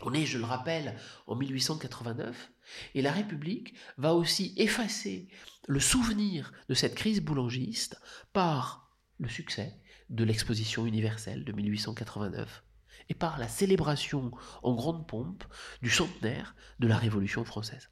On 0.02 0.14
est, 0.14 0.26
je 0.26 0.38
le 0.38 0.46
rappelle, 0.46 0.96
en 1.26 1.36
1889, 1.36 2.52
et 2.94 3.02
la 3.02 3.12
République 3.12 3.74
va 3.98 4.14
aussi 4.14 4.54
effacer 4.58 5.28
le 5.68 5.80
souvenir 5.80 6.52
de 6.70 6.74
cette 6.74 6.96
crise 6.96 7.22
boulangiste 7.22 8.00
par 8.34 8.96
le 9.18 9.28
succès 9.28 9.80
de 10.10 10.24
l'exposition 10.24 10.86
universelle 10.86 11.44
de 11.44 11.52
1889 11.52 12.64
et 13.10 13.14
par 13.14 13.40
la 13.40 13.48
célébration 13.48 14.32
en 14.64 14.76
grande 14.76 15.08
pompe 15.08 15.44
du 15.82 15.90
centenaire 15.90 16.56
de 16.80 16.88
la 16.88 16.98
Révolution 16.98 17.44
française. 17.44 17.90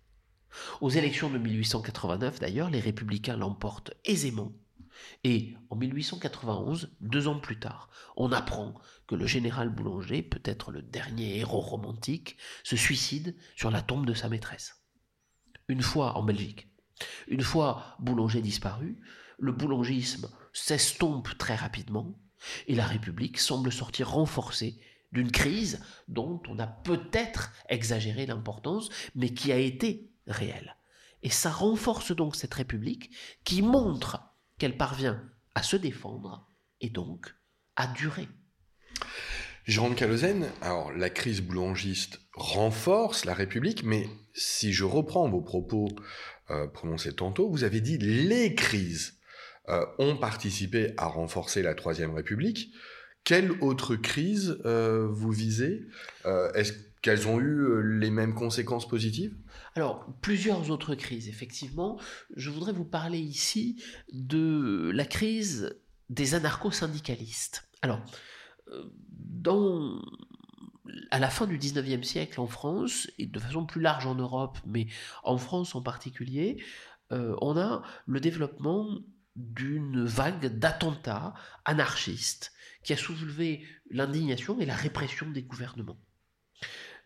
Aux 0.81 0.89
élections 0.89 1.29
de 1.29 1.37
1889, 1.37 2.39
d'ailleurs, 2.39 2.69
les 2.69 2.79
républicains 2.79 3.37
l'emportent 3.37 3.93
aisément 4.05 4.53
et 5.23 5.55
en 5.69 5.75
1891, 5.75 6.95
deux 7.01 7.27
ans 7.27 7.39
plus 7.39 7.59
tard, 7.59 7.89
on 8.15 8.31
apprend 8.31 8.75
que 9.07 9.15
le 9.15 9.27
général 9.27 9.69
Boulanger, 9.69 10.21
peut-être 10.23 10.71
le 10.71 10.81
dernier 10.81 11.37
héros 11.37 11.61
romantique, 11.61 12.37
se 12.63 12.75
suicide 12.75 13.35
sur 13.55 13.71
la 13.71 13.81
tombe 13.81 14.05
de 14.05 14.13
sa 14.13 14.29
maîtresse. 14.29 14.83
Une 15.67 15.81
fois 15.81 16.17
en 16.17 16.23
Belgique, 16.23 16.67
une 17.27 17.41
fois 17.41 17.95
Boulanger 17.99 18.41
disparu, 18.41 18.97
le 19.37 19.51
boulangisme 19.51 20.29
s'estompe 20.53 21.37
très 21.37 21.55
rapidement 21.55 22.17
et 22.67 22.75
la 22.75 22.85
République 22.85 23.39
semble 23.39 23.71
sortir 23.71 24.11
renforcée 24.11 24.79
d'une 25.11 25.31
crise 25.31 25.81
dont 26.07 26.41
on 26.47 26.59
a 26.59 26.67
peut-être 26.67 27.51
exagéré 27.69 28.25
l'importance, 28.25 28.89
mais 29.15 29.33
qui 29.33 29.51
a 29.51 29.57
été 29.57 30.11
réelle. 30.27 30.77
Et 31.23 31.29
ça 31.29 31.49
renforce 31.49 32.11
donc 32.15 32.35
cette 32.35 32.53
République 32.53 33.15
qui 33.43 33.61
montre 33.61 34.19
qu'elle 34.57 34.77
parvient 34.77 35.23
à 35.55 35.63
se 35.63 35.75
défendre 35.75 36.47
et 36.81 36.89
donc 36.89 37.33
à 37.75 37.87
durer. 37.87 38.27
De 39.67 39.93
Calozène, 39.95 40.45
alors 40.61 40.91
la 40.91 41.09
crise 41.09 41.41
boulangiste 41.41 42.21
renforce 42.33 43.25
la 43.25 43.33
République, 43.33 43.83
mais 43.83 44.07
si 44.35 44.71
je 44.71 44.83
reprends 44.83 45.27
vos 45.27 45.41
propos 45.41 45.87
euh, 46.51 46.67
prononcés 46.67 47.13
tantôt, 47.13 47.49
vous 47.49 47.63
avez 47.63 47.81
dit 47.81 47.97
les 47.97 48.53
crises 48.53 49.17
euh, 49.69 49.83
ont 49.97 50.17
participé 50.17 50.93
à 50.97 51.07
renforcer 51.07 51.63
la 51.63 51.73
Troisième 51.73 52.13
République. 52.13 52.73
Quelle 53.23 53.51
autre 53.63 53.95
crise 53.95 54.59
euh, 54.65 55.07
vous 55.09 55.31
visez? 55.31 55.87
Est-ce 56.53 56.73
qu'elles 57.01 57.27
ont 57.27 57.39
eu 57.39 57.81
les 57.99 58.11
mêmes 58.11 58.35
conséquences 58.35 58.87
positives? 58.87 59.35
Alors, 59.73 60.05
plusieurs 60.21 60.69
autres 60.69 60.93
crises, 60.93 61.27
effectivement. 61.27 61.99
Je 62.35 62.51
voudrais 62.51 62.71
vous 62.71 62.85
parler 62.85 63.17
ici 63.17 63.81
de 64.13 64.91
la 64.93 65.05
crise 65.05 65.75
des 66.11 66.35
anarcho-syndicalistes. 66.35 67.67
Alors, 67.81 68.05
à 71.11 71.19
la 71.19 71.29
fin 71.29 71.47
du 71.47 71.57
19e 71.57 72.03
siècle 72.03 72.39
en 72.39 72.47
France, 72.47 73.09
et 73.17 73.25
de 73.25 73.39
façon 73.39 73.65
plus 73.65 73.81
large 73.81 74.05
en 74.05 74.15
Europe, 74.15 74.57
mais 74.65 74.87
en 75.23 75.37
France 75.37 75.75
en 75.75 75.81
particulier, 75.81 76.63
euh, 77.11 77.35
on 77.41 77.57
a 77.57 77.83
le 78.05 78.19
développement 78.19 78.99
d'une 79.35 80.03
vague 80.05 80.45
d'attentats 80.45 81.33
anarchistes 81.65 82.53
qui 82.83 82.93
a 82.93 82.97
soulevé 82.97 83.65
l'indignation 83.89 84.59
et 84.59 84.65
la 84.65 84.75
répression 84.75 85.29
des 85.29 85.43
gouvernements. 85.43 85.99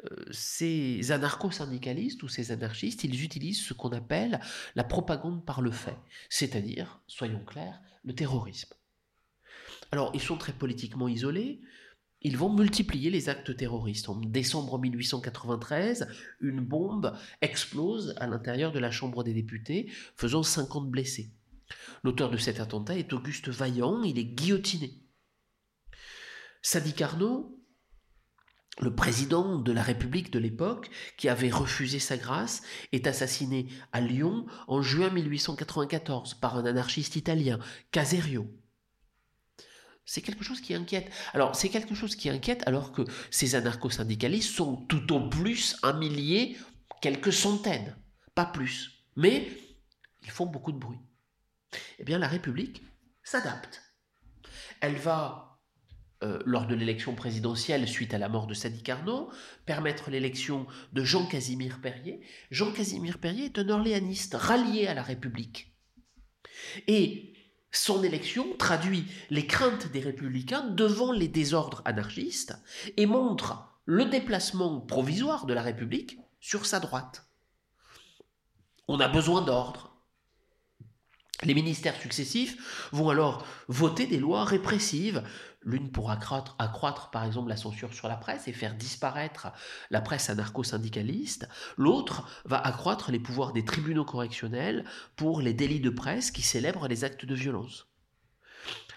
Euh, 0.05 0.25
ces 0.31 1.11
anarcho-syndicalistes 1.11 2.23
ou 2.23 2.29
ces 2.29 2.51
anarchistes, 2.51 3.03
ils 3.03 3.23
utilisent 3.23 3.61
ce 3.61 3.73
qu'on 3.73 3.89
appelle 3.89 4.39
la 4.75 4.83
propagande 4.83 5.45
par 5.45 5.61
le 5.61 5.71
fait, 5.71 5.97
c'est-à-dire, 6.29 7.01
soyons 7.07 7.43
clairs, 7.43 7.81
le 8.03 8.13
terrorisme. 8.13 8.73
Alors, 9.91 10.11
ils 10.13 10.21
sont 10.21 10.37
très 10.37 10.53
politiquement 10.53 11.07
isolés, 11.07 11.61
ils 12.21 12.37
vont 12.37 12.53
multiplier 12.53 13.09
les 13.09 13.29
actes 13.29 13.55
terroristes. 13.55 14.09
En 14.09 14.15
décembre 14.15 14.77
1893, 14.77 16.07
une 16.41 16.59
bombe 16.59 17.13
explose 17.41 18.13
à 18.17 18.27
l'intérieur 18.27 18.71
de 18.71 18.79
la 18.79 18.91
Chambre 18.91 19.23
des 19.23 19.33
députés, 19.33 19.91
faisant 20.15 20.43
50 20.43 20.89
blessés. 20.89 21.31
L'auteur 22.03 22.29
de 22.29 22.37
cet 22.37 22.59
attentat 22.59 22.97
est 22.97 23.13
Auguste 23.13 23.49
Vaillant, 23.49 24.03
il 24.03 24.17
est 24.17 24.25
guillotiné. 24.25 25.01
Sadi 26.61 26.93
Carnot, 26.93 27.55
le 28.81 28.95
président 28.95 29.57
de 29.57 29.71
la 29.71 29.83
République 29.83 30.31
de 30.31 30.39
l'époque, 30.39 30.89
qui 31.17 31.29
avait 31.29 31.49
refusé 31.49 31.99
sa 31.99 32.17
grâce, 32.17 32.63
est 32.91 33.07
assassiné 33.07 33.67
à 33.91 34.01
Lyon 34.01 34.45
en 34.67 34.81
juin 34.81 35.09
1894 35.09 36.35
par 36.35 36.57
un 36.57 36.65
anarchiste 36.65 37.15
italien, 37.15 37.59
Caserio. 37.91 38.47
C'est 40.09 40.21
quelque 40.21 40.43
chose 40.43 40.59
qui 40.59 40.73
inquiète. 40.73 41.11
Alors, 41.33 41.55
c'est 41.55 41.69
quelque 41.69 41.93
chose 41.93 42.15
qui 42.15 42.31
inquiète 42.31 42.63
alors 42.65 42.91
que 42.91 43.03
ces 43.29 43.53
anarcho-syndicalistes 43.53 44.49
sont 44.49 44.75
tout 44.87 45.13
au 45.13 45.29
plus 45.29 45.77
un 45.83 45.93
millier, 45.93 46.57
quelques 46.99 47.31
centaines, 47.31 47.95
pas 48.33 48.47
plus. 48.47 49.05
Mais 49.15 49.47
ils 50.23 50.31
font 50.31 50.47
beaucoup 50.47 50.71
de 50.71 50.79
bruit. 50.79 50.97
Eh 51.99 52.03
bien, 52.03 52.17
la 52.17 52.27
République 52.27 52.81
s'adapte. 53.21 53.83
Elle 54.81 54.95
va 54.95 55.59
euh, 56.23 56.39
lors 56.43 56.65
de 56.65 56.73
l'élection 56.73 57.13
présidentielle 57.13 57.87
suite 57.87 58.15
à 58.15 58.17
la 58.17 58.29
mort 58.29 58.47
de 58.47 58.55
Sadi 58.55 58.81
Carnot, 58.81 59.31
permettre 59.67 60.09
l'élection 60.09 60.65
de 60.91 61.03
Jean-Casimir 61.03 61.81
Perrier. 61.81 62.19
Jean-Casimir 62.49 63.19
Perrier 63.19 63.45
est 63.45 63.59
un 63.59 63.69
orléaniste 63.69 64.33
rallié 64.33 64.87
à 64.87 64.95
la 64.95 65.03
République. 65.03 65.71
Et 66.87 67.35
son 67.71 68.03
élection 68.03 68.55
traduit 68.57 69.05
les 69.29 69.45
craintes 69.45 69.91
des 69.91 69.99
républicains 69.99 70.63
devant 70.69 71.11
les 71.11 71.27
désordres 71.27 71.81
anarchistes 71.85 72.55
et 72.97 73.05
montre 73.05 73.65
le 73.85 74.05
déplacement 74.05 74.81
provisoire 74.81 75.45
de 75.45 75.53
la 75.53 75.61
République 75.61 76.19
sur 76.39 76.65
sa 76.65 76.79
droite. 76.79 77.27
On 78.87 78.99
a 78.99 79.07
besoin 79.07 79.41
d'ordre. 79.41 79.95
Les 81.43 81.53
ministères 81.53 81.99
successifs 81.99 82.89
vont 82.91 83.09
alors 83.09 83.45
voter 83.67 84.07
des 84.07 84.17
lois 84.17 84.43
répressives 84.43 85.23
L'une 85.61 85.91
pour 85.91 86.09
accroître, 86.09 87.09
par 87.11 87.25
exemple 87.25 87.49
la 87.49 87.57
censure 87.57 87.93
sur 87.93 88.07
la 88.07 88.15
presse 88.15 88.47
et 88.47 88.53
faire 88.53 88.75
disparaître 88.75 89.51
la 89.89 89.99
presse 89.99 90.29
anarcho-syndicaliste. 90.29 91.49
L'autre 91.77 92.25
va 92.45 92.59
accroître 92.59 93.11
les 93.11 93.19
pouvoirs 93.19 93.51
des 93.51 93.65
tribunaux 93.65 94.05
correctionnels 94.05 94.85
pour 95.17 95.41
les 95.41 95.53
délits 95.53 95.81
de 95.81 95.89
presse 95.89 96.31
qui 96.31 96.43
célèbrent 96.43 96.87
les 96.87 97.03
actes 97.03 97.25
de 97.25 97.35
violence. 97.35 97.87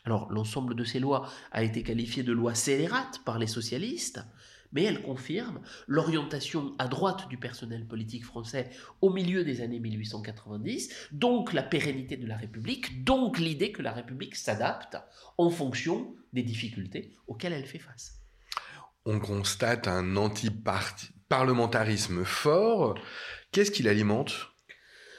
Alors 0.05 0.33
l'ensemble 0.33 0.75
de 0.75 0.85
ces 0.85 1.01
lois 1.01 1.29
a 1.53 1.63
été 1.63 1.83
qualifié 1.83 2.23
de 2.23 2.33
loi 2.33 2.55
scélérate 2.55 3.21
par 3.25 3.39
les 3.39 3.47
socialistes, 3.47 4.21
mais 4.73 4.85
elle 4.85 5.03
confirme 5.03 5.61
l'orientation 5.87 6.75
à 6.79 6.89
droite 6.89 7.29
du 7.29 7.37
personnel 7.37 7.87
politique 7.87 8.25
français 8.25 8.71
au 9.01 9.11
milieu 9.11 9.45
des 9.45 9.61
années 9.61 9.81
1890, 9.81 11.09
donc 11.13 11.53
la 11.53 11.63
pérennité 11.63 12.17
de 12.17 12.27
la 12.27 12.37
République, 12.37 13.05
donc 13.05 13.39
l'idée 13.39 13.73
que 13.73 13.83
la 13.83 13.93
République 13.93 14.37
s'adapte 14.37 14.97
en 15.39 15.51
fonction 15.51 16.15
des 16.33 16.43
difficultés 16.43 17.15
auxquelles 17.27 17.53
elle 17.53 17.67
fait 17.67 17.79
face. 17.79 18.19
On 19.05 19.19
constate 19.19 19.89
un 19.89 20.17
anti-parlementarisme 20.17 22.25
fort. 22.25 22.95
Qu'est-ce 23.51 23.71
qu'il 23.71 23.89
alimente 23.89 24.33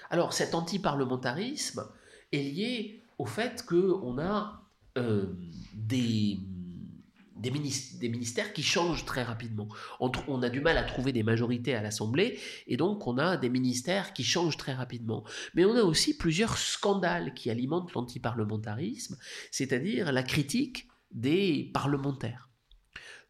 Alors 0.10 0.34
cet 0.34 0.56
anti-parlementarisme 0.56 1.86
est 2.32 2.41
lié 2.41 3.04
au 3.18 3.26
fait 3.26 3.66
qu'on 3.66 4.18
a 4.20 4.62
euh, 4.97 5.26
des 5.74 6.39
des, 7.36 7.52
ministères 7.52 8.54
qui 8.54 8.64
changent 8.64 9.06
très 9.06 9.24
rapidement. 9.24 9.68
On, 10.00 10.42
a 10.42 10.50
du 10.50 10.62
mal 10.62 10.78
à 10.78 10.84
trouver 10.84 11.12
des 11.12 11.24
majorités 11.24 11.76
à 11.76 11.82
l'Assemblée, 11.82 12.40
et 12.68 12.78
donc 12.78 13.08
on 13.08 13.18
a 13.18 13.38
des 13.38 13.50
ministères 13.50 14.14
qui 14.14 14.24
changent 14.24 14.58
très 14.58 14.74
rapidement. 14.74 15.24
Mais 15.56 15.66
on 15.66 15.76
a 15.76 15.82
aussi 15.84 16.18
plusieurs 16.18 16.58
scandales 16.58 17.34
qui 17.34 17.50
alimentent 17.50 17.94
l'antiparlementarisme, 17.94 19.18
c'est-à-dire 19.52 20.12
la 20.12 20.24
critique 20.24 20.88
des 21.12 21.72
parlementaires. 21.74 22.50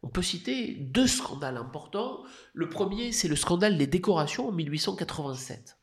On 0.02 0.08
peut 0.08 0.22
citer 0.22 0.74
deux 0.74 1.06
scandales 1.06 1.56
importants. 1.56 2.24
Le 2.52 2.68
premier, 2.68 3.12
c'est 3.12 3.28
le 3.28 3.36
scandale 3.36 3.78
des 3.78 3.86
décorations 3.86 4.48
en 4.48 4.52
1887. 4.52 5.78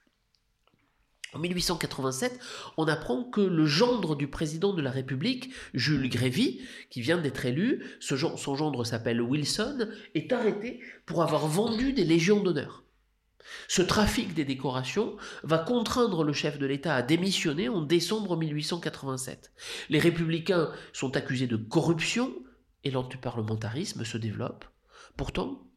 En 1.34 1.40
1887, 1.40 2.40
on 2.78 2.88
apprend 2.88 3.24
que 3.24 3.40
le 3.40 3.66
gendre 3.66 4.16
du 4.16 4.28
président 4.28 4.74
de 4.74 4.82
la 4.82 4.92
République, 4.92 5.52
Jules 5.74 6.10
Grévy, 6.10 6.60
qui 6.90 7.02
vient 7.02 7.18
d'être 7.18 7.46
élu, 7.46 7.86
son 8.00 8.56
gendre 8.56 8.84
s'appelle 8.84 9.22
Wilson, 9.22 9.88
est 10.14 10.34
arrêté 10.34 10.82
pour 11.06 11.24
avoir 11.24 11.48
vendu 11.48 11.94
des 11.94 12.04
légions 12.04 12.44
d'honneur. 12.44 12.84
Ce 13.68 13.82
trafic 13.82 14.34
des 14.34 14.46
décorations 14.46 15.16
va 15.44 15.58
contraindre 15.58 16.24
le 16.24 16.34
chef 16.34 16.60
de 16.60 16.66
l'État 16.66 16.96
à 16.96 17.02
démissionner 17.02 17.70
en 17.70 17.82
décembre 17.82 18.38
1887. 18.38 19.52
Les 19.90 20.00
républicains 20.00 20.72
sont 20.94 21.16
accusés 21.16 21.48
de 21.48 21.58
corruption 21.58 22.34
et 22.84 22.92
l'antiparlementarisme 22.92 24.04
se 24.04 24.18
développe. 24.18 24.66
Pourtant, 25.16 25.71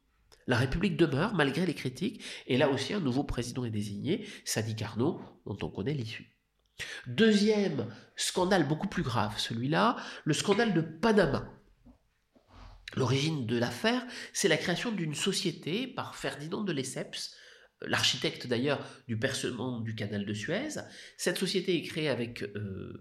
la 0.47 0.57
République 0.57 0.97
demeure 0.97 1.35
malgré 1.35 1.67
les 1.67 1.75
critiques, 1.75 2.23
et 2.47 2.57
là 2.57 2.69
aussi 2.69 2.93
un 2.93 3.01
nouveau 3.01 3.25
président 3.25 3.65
est 3.65 3.71
désigné, 3.71 4.27
Sadi 4.45 4.77
Carnot, 4.77 5.21
dont 5.47 5.59
on 5.63 5.71
connaît 5.71 5.95
l'issue. 5.95 6.31
Deuxième 7.07 7.87
scandale 8.17 8.67
beaucoup 8.67 8.89
plus 8.89 9.03
grave, 9.03 9.39
celui-là, 9.39 9.97
le 10.25 10.35
scandale 10.35 10.75
de 10.75 10.81
Panama. 10.81 11.49
L'origine 12.97 13.47
de 13.47 13.59
l'affaire, 13.59 14.05
c'est 14.33 14.49
la 14.49 14.57
création 14.57 14.93
d'une 14.93 15.15
société 15.15 15.87
par 15.87 16.15
Ferdinand 16.15 16.63
de 16.63 16.73
Lesseps, 16.73 17.37
l'architecte 17.89 18.47
d'ailleurs 18.47 18.85
du 19.09 19.19
percement 19.19 19.81
du 19.81 19.95
canal 19.95 20.25
de 20.25 20.35
Suez. 20.35 20.81
Cette 21.17 21.39
société 21.39 21.77
est 21.77 21.83
créée 21.83 22.09
avec 22.09 22.43
euh, 22.43 23.01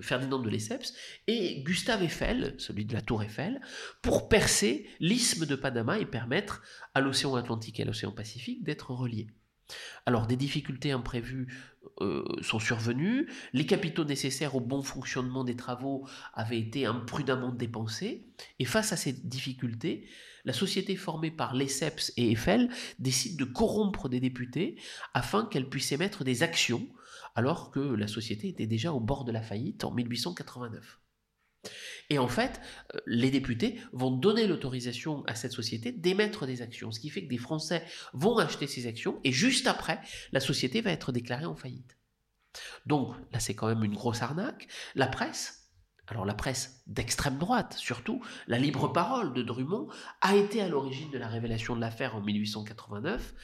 Ferdinand 0.00 0.38
de 0.38 0.48
Lesseps 0.48 0.94
et 1.26 1.62
Gustave 1.62 2.02
Eiffel, 2.02 2.54
celui 2.58 2.84
de 2.84 2.94
la 2.94 3.02
tour 3.02 3.22
Eiffel, 3.22 3.60
pour 4.02 4.28
percer 4.28 4.86
l'isthme 5.00 5.46
de 5.46 5.56
Panama 5.56 5.98
et 5.98 6.06
permettre 6.06 6.62
à 6.94 7.00
l'océan 7.00 7.34
Atlantique 7.34 7.80
et 7.80 7.82
à 7.82 7.86
l'océan 7.86 8.12
Pacifique 8.12 8.64
d'être 8.64 8.90
reliés. 8.90 9.28
Alors 10.06 10.26
des 10.26 10.36
difficultés 10.36 10.92
imprévues 10.92 11.48
euh, 12.00 12.24
sont 12.42 12.58
survenues, 12.58 13.30
les 13.52 13.66
capitaux 13.66 14.04
nécessaires 14.04 14.54
au 14.54 14.60
bon 14.60 14.82
fonctionnement 14.82 15.44
des 15.44 15.56
travaux 15.56 16.06
avaient 16.34 16.58
été 16.58 16.86
imprudemment 16.86 17.52
dépensés, 17.52 18.26
et 18.58 18.64
face 18.64 18.92
à 18.92 18.96
ces 18.96 19.12
difficultés, 19.12 20.06
la 20.44 20.52
société 20.52 20.96
formée 20.96 21.30
par 21.30 21.54
Lesseps 21.54 22.12
et 22.16 22.30
Eiffel 22.30 22.70
décide 22.98 23.38
de 23.38 23.44
corrompre 23.44 24.08
des 24.08 24.20
députés 24.20 24.76
afin 25.14 25.46
qu'elle 25.46 25.68
puisse 25.68 25.92
émettre 25.92 26.24
des 26.24 26.42
actions, 26.42 26.88
alors 27.34 27.70
que 27.70 27.80
la 27.80 28.06
société 28.06 28.48
était 28.48 28.66
déjà 28.66 28.92
au 28.92 29.00
bord 29.00 29.24
de 29.24 29.32
la 29.32 29.42
faillite 29.42 29.84
en 29.84 29.90
1889. 29.92 31.00
Et 32.10 32.18
en 32.18 32.28
fait, 32.28 32.60
euh, 32.94 33.00
les 33.06 33.30
députés 33.30 33.80
vont 33.92 34.10
donner 34.10 34.46
l'autorisation 34.46 35.24
à 35.26 35.34
cette 35.34 35.52
société 35.52 35.92
d'émettre 35.92 36.46
des 36.46 36.60
actions, 36.60 36.92
ce 36.92 37.00
qui 37.00 37.08
fait 37.08 37.24
que 37.24 37.30
des 37.30 37.38
Français 37.38 37.82
vont 38.12 38.36
acheter 38.36 38.66
ces 38.66 38.86
actions, 38.86 39.18
et 39.24 39.32
juste 39.32 39.66
après, 39.66 40.00
la 40.32 40.40
société 40.40 40.82
va 40.82 40.90
être 40.90 41.12
déclarée 41.12 41.46
en 41.46 41.56
faillite. 41.56 41.96
Donc 42.86 43.14
là, 43.32 43.40
c'est 43.40 43.54
quand 43.54 43.68
même 43.68 43.82
une 43.82 43.94
grosse 43.94 44.22
arnaque. 44.22 44.68
La 44.94 45.06
presse 45.06 45.63
alors 46.08 46.24
la 46.24 46.34
presse 46.34 46.82
d'extrême 46.86 47.38
droite, 47.38 47.74
surtout, 47.78 48.22
la 48.46 48.58
libre 48.58 48.88
parole 48.88 49.32
de 49.32 49.42
Drummond, 49.42 49.88
a 50.20 50.36
été 50.36 50.60
à 50.60 50.68
l'origine 50.68 51.10
de 51.10 51.18
la 51.18 51.28
révélation 51.28 51.74
de 51.74 51.80
l'affaire 51.80 52.14
en 52.14 52.20
1889. 52.20 53.34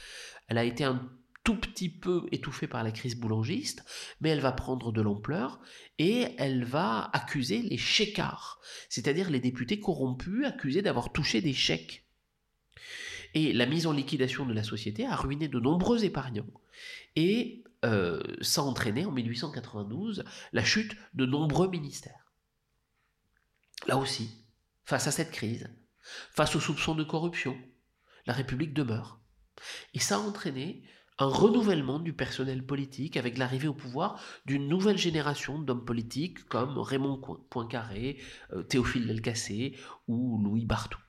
Elle 0.47 0.57
a 0.57 0.63
été 0.63 0.83
un 0.83 1.09
tout 1.43 1.55
petit 1.55 1.89
peu 1.89 2.27
étouffée 2.31 2.67
par 2.67 2.83
la 2.83 2.91
crise 2.91 3.19
boulangiste, 3.19 3.83
mais 4.19 4.29
elle 4.29 4.41
va 4.41 4.51
prendre 4.51 4.91
de 4.91 5.01
l'ampleur 5.01 5.59
et 5.97 6.35
elle 6.37 6.63
va 6.63 7.09
accuser 7.13 7.61
les 7.63 7.77
chécards, 7.77 8.59
c'est-à-dire 8.89 9.29
les 9.29 9.39
députés 9.39 9.79
corrompus 9.79 10.45
accusés 10.45 10.83
d'avoir 10.83 11.11
touché 11.11 11.41
des 11.41 11.53
chèques. 11.53 12.05
Et 13.33 13.53
la 13.53 13.65
mise 13.65 13.87
en 13.87 13.93
liquidation 13.93 14.45
de 14.45 14.53
la 14.53 14.63
société 14.63 15.05
a 15.05 15.15
ruiné 15.15 15.47
de 15.47 15.59
nombreux 15.59 16.03
épargnants. 16.03 16.51
Et 17.15 17.63
euh, 17.85 18.21
ça 18.41 18.61
a 18.61 18.65
entraîné 18.65 19.05
en 19.05 19.11
1892 19.11 20.23
la 20.51 20.63
chute 20.63 20.95
de 21.13 21.25
nombreux 21.25 21.69
ministères. 21.69 22.30
Là 23.87 23.97
aussi, 23.97 24.45
face 24.85 25.07
à 25.07 25.11
cette 25.11 25.31
crise, 25.31 25.69
face 26.31 26.55
aux 26.55 26.59
soupçons 26.59 26.95
de 26.95 27.03
corruption, 27.03 27.57
la 28.25 28.33
République 28.33 28.73
demeure. 28.73 29.19
Et 29.93 29.99
ça 29.99 30.15
a 30.15 30.19
entraîné 30.19 30.83
un 31.17 31.27
renouvellement 31.27 31.99
du 31.99 32.13
personnel 32.13 32.65
politique 32.65 33.17
avec 33.17 33.37
l'arrivée 33.37 33.67
au 33.67 33.73
pouvoir 33.73 34.19
d'une 34.45 34.67
nouvelle 34.67 34.97
génération 34.97 35.59
d'hommes 35.59 35.85
politiques 35.85 36.43
comme 36.45 36.79
Raymond 36.79 37.21
Poincaré, 37.49 38.19
euh, 38.53 38.63
Théophile 38.63 39.07
Delcassé 39.07 39.77
ou 40.07 40.41
Louis 40.43 40.65
Barthou. 40.65 40.99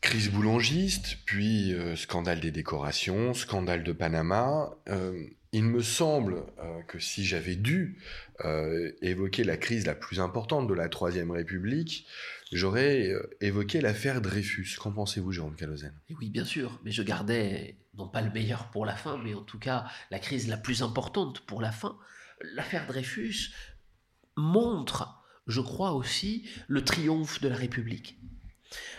Crise 0.00 0.30
boulangiste, 0.30 1.18
puis 1.24 1.72
euh, 1.72 1.94
scandale 1.94 2.40
des 2.40 2.50
décorations, 2.50 3.34
scandale 3.34 3.84
de 3.84 3.92
Panama. 3.92 4.70
Euh, 4.88 5.24
il 5.52 5.64
me 5.64 5.82
semble 5.82 6.44
que 6.88 6.98
si 6.98 7.24
j'avais 7.24 7.56
dû 7.56 7.98
euh, 8.44 8.90
évoquer 9.02 9.44
la 9.44 9.56
crise 9.56 9.86
la 9.86 9.94
plus 9.94 10.18
importante 10.18 10.66
de 10.66 10.74
la 10.74 10.88
Troisième 10.88 11.30
République, 11.30 12.06
j'aurais 12.52 13.08
euh, 13.08 13.36
évoqué 13.40 13.80
l'affaire 13.80 14.20
Dreyfus. 14.22 14.76
Qu'en 14.80 14.92
pensez-vous, 14.92 15.30
Jérôme 15.30 15.54
Calozène? 15.54 15.94
Oui, 16.18 16.30
bien 16.30 16.44
sûr, 16.44 16.80
mais 16.84 16.90
je 16.90 17.02
gardais 17.02 17.76
non 17.94 18.08
pas 18.08 18.22
le 18.22 18.30
meilleur 18.30 18.70
pour 18.70 18.86
la 18.86 18.96
fin, 18.96 19.18
mais 19.22 19.34
en 19.34 19.42
tout 19.42 19.58
cas 19.58 19.84
la 20.10 20.18
crise 20.18 20.48
la 20.48 20.56
plus 20.56 20.82
importante 20.82 21.40
pour 21.40 21.60
la 21.60 21.70
fin. 21.70 21.98
L'affaire 22.54 22.86
Dreyfus 22.86 23.52
montre, 24.36 25.22
je 25.46 25.60
crois 25.60 25.92
aussi, 25.92 26.48
le 26.66 26.82
triomphe 26.82 27.40
de 27.40 27.48
la 27.48 27.56
République. 27.56 28.18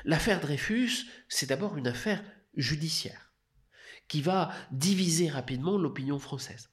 L'affaire 0.06 0.40
Dreyfus, 0.40 1.08
c'est 1.28 1.50
d'abord 1.50 1.78
une 1.78 1.88
affaire 1.88 2.24
judiciaire 2.56 3.33
qui 4.14 4.22
va 4.22 4.52
diviser 4.70 5.28
rapidement 5.28 5.76
l'opinion 5.76 6.20
française. 6.20 6.70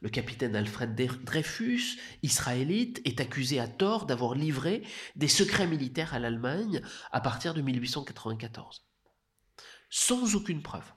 Le 0.00 0.08
capitaine 0.08 0.56
Alfred 0.56 0.94
Dreyfus, 1.22 1.98
israélite, 2.22 3.02
est 3.04 3.20
accusé 3.20 3.60
à 3.60 3.68
tort 3.68 4.06
d'avoir 4.06 4.34
livré 4.34 4.82
des 5.14 5.28
secrets 5.28 5.66
militaires 5.66 6.14
à 6.14 6.18
l'Allemagne 6.18 6.80
à 7.10 7.20
partir 7.20 7.52
de 7.52 7.60
1894. 7.60 8.86
Sans 9.90 10.34
aucune 10.34 10.62
preuve. 10.62 10.90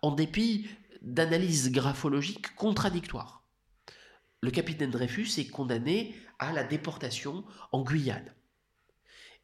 En 0.00 0.10
dépit 0.10 0.66
d'analyses 1.02 1.70
graphologiques 1.70 2.54
contradictoires. 2.54 3.44
Le 4.40 4.50
capitaine 4.50 4.90
Dreyfus 4.90 5.38
est 5.38 5.50
condamné 5.50 6.16
à 6.38 6.50
la 6.50 6.64
déportation 6.64 7.44
en 7.72 7.82
Guyane. 7.82 8.34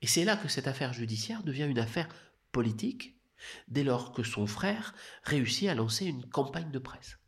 Et 0.00 0.06
c'est 0.06 0.24
là 0.24 0.38
que 0.38 0.48
cette 0.48 0.68
affaire 0.68 0.94
judiciaire 0.94 1.42
devient 1.42 1.68
une 1.68 1.80
affaire 1.80 2.08
politique, 2.50 3.17
dès 3.68 3.84
lors 3.84 4.12
que 4.12 4.22
son 4.22 4.46
frère 4.46 4.94
réussit 5.22 5.68
à 5.68 5.74
lancer 5.74 6.06
une 6.06 6.28
campagne 6.28 6.70
de 6.70 6.78
presse 6.78 7.18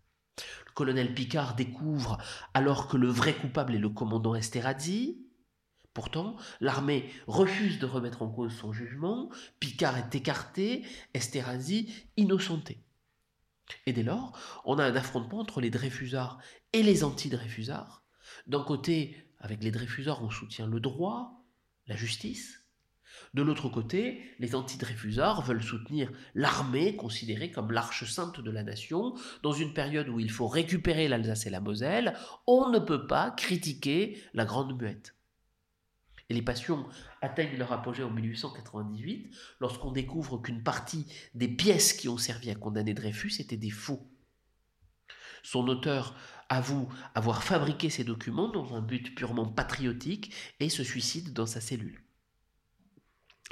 colonel 0.81 1.13
Picard 1.13 1.57
découvre 1.57 2.17
alors 2.55 2.89
que 2.89 2.97
le 2.97 3.09
vrai 3.09 3.35
coupable 3.35 3.75
est 3.75 3.79
le 3.79 3.91
commandant 3.91 4.35
Esterhazy. 4.35 5.27
Pourtant, 5.93 6.37
l'armée 6.61 7.11
refuse 7.27 7.79
de 7.79 7.85
remettre 7.85 8.23
en 8.23 8.31
cause 8.31 8.57
son 8.57 8.73
jugement, 8.73 9.29
Picard 9.59 9.99
est 9.99 10.15
écarté, 10.15 10.87
Esterhazy 11.13 11.93
innocenté. 12.17 12.83
Et 13.85 13.93
dès 13.93 14.03
lors, 14.03 14.33
on 14.65 14.79
a 14.79 14.85
un 14.87 14.97
affrontement 14.97 15.41
entre 15.41 15.61
les 15.61 15.69
Dreyfusards 15.69 16.39
et 16.73 16.83
les 16.83 17.05
anti-Dreyfusards. 17.05 18.03
D'un 18.47 18.63
côté, 18.65 19.17
avec 19.39 19.63
les 19.63 19.71
Dreyfusards, 19.71 20.23
on 20.23 20.31
soutient 20.31 20.67
le 20.67 20.81
droit, 20.81 21.45
la 21.89 21.97
justice, 21.97 22.60
de 23.33 23.43
l'autre 23.43 23.69
côté, 23.69 24.21
les 24.41 24.57
anti-Dreyfusards 24.57 25.43
veulent 25.43 25.63
soutenir 25.63 26.11
l'armée, 26.35 26.97
considérée 26.97 27.53
comme 27.53 27.71
l'arche 27.71 28.05
sainte 28.11 28.41
de 28.41 28.51
la 28.51 28.65
nation. 28.65 29.15
Dans 29.45 29.53
une 29.53 29.73
période 29.73 30.09
où 30.09 30.19
il 30.19 30.31
faut 30.31 30.49
récupérer 30.49 31.07
l'Alsace 31.07 31.47
et 31.47 31.51
la 31.51 31.61
Moselle, 31.61 32.17
on 32.49 32.71
ne 32.71 32.81
peut 32.81 33.07
pas 33.07 33.31
critiquer 33.31 34.21
la 34.35 34.45
Grande 34.45 34.77
Muette. 34.81 35.15
Et 36.29 36.35
les 36.35 36.43
passions 36.43 36.87
atteignent 37.23 37.57
leur 37.57 37.73
apogée 37.73 38.03
en 38.03 38.11
1898, 38.11 39.33
lorsqu'on 39.61 39.93
découvre 39.93 40.39
qu'une 40.39 40.65
partie 40.65 41.07
des 41.35 41.49
pièces 41.49 41.93
qui 41.93 42.09
ont 42.09 42.19
servi 42.19 42.51
à 42.51 42.57
condamner 42.57 42.95
Dreyfus 42.95 43.41
étaient 43.41 43.57
des 43.57 43.71
faux. 43.71 44.09
Son 45.45 45.69
auteur 45.69 46.17
avoue 46.49 46.89
avoir 47.15 47.45
fabriqué 47.45 47.91
ces 47.91 48.05
documents 48.05 48.49
dans 48.49 48.75
un 48.75 48.83
but 48.83 49.15
purement 49.15 49.47
patriotique 49.47 50.35
et 50.59 50.69
se 50.69 50.83
suicide 50.83 51.33
dans 51.33 51.47
sa 51.47 51.61
cellule. 51.61 52.03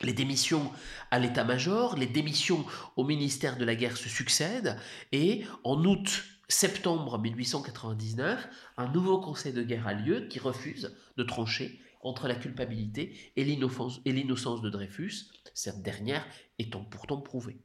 Les 0.03 0.12
démissions 0.12 0.70
à 1.11 1.18
l'état-major, 1.18 1.96
les 1.96 2.07
démissions 2.07 2.64
au 2.96 3.05
ministère 3.05 3.57
de 3.57 3.64
la 3.64 3.74
guerre 3.74 3.96
se 3.96 4.09
succèdent 4.09 4.76
et 5.12 5.44
en 5.64 5.84
août 5.84 6.24
septembre 6.49 7.18
1899, 7.18 8.49
un 8.76 8.88
nouveau 8.92 9.20
conseil 9.20 9.53
de 9.53 9.62
guerre 9.62 9.86
a 9.86 9.94
lieu 9.94 10.28
qui 10.28 10.38
refuse 10.38 10.96
de 11.16 11.22
trancher 11.22 11.80
entre 12.01 12.28
la 12.28 12.36
culpabilité 12.36 13.32
et 13.36 13.44
l'innocence 13.44 14.62
de 14.62 14.70
Dreyfus, 14.70 15.30
cette 15.53 15.82
dernière 15.82 16.26
étant 16.59 16.84
pourtant 16.84 17.20
prouvée. 17.20 17.61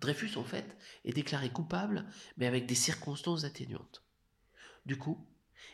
Dreyfus, 0.00 0.36
en 0.36 0.44
fait, 0.44 0.76
est 1.04 1.12
déclaré 1.12 1.50
coupable, 1.50 2.06
mais 2.36 2.46
avec 2.46 2.66
des 2.66 2.74
circonstances 2.74 3.44
atténuantes. 3.44 4.04
Du 4.86 4.96
coup, 4.96 5.26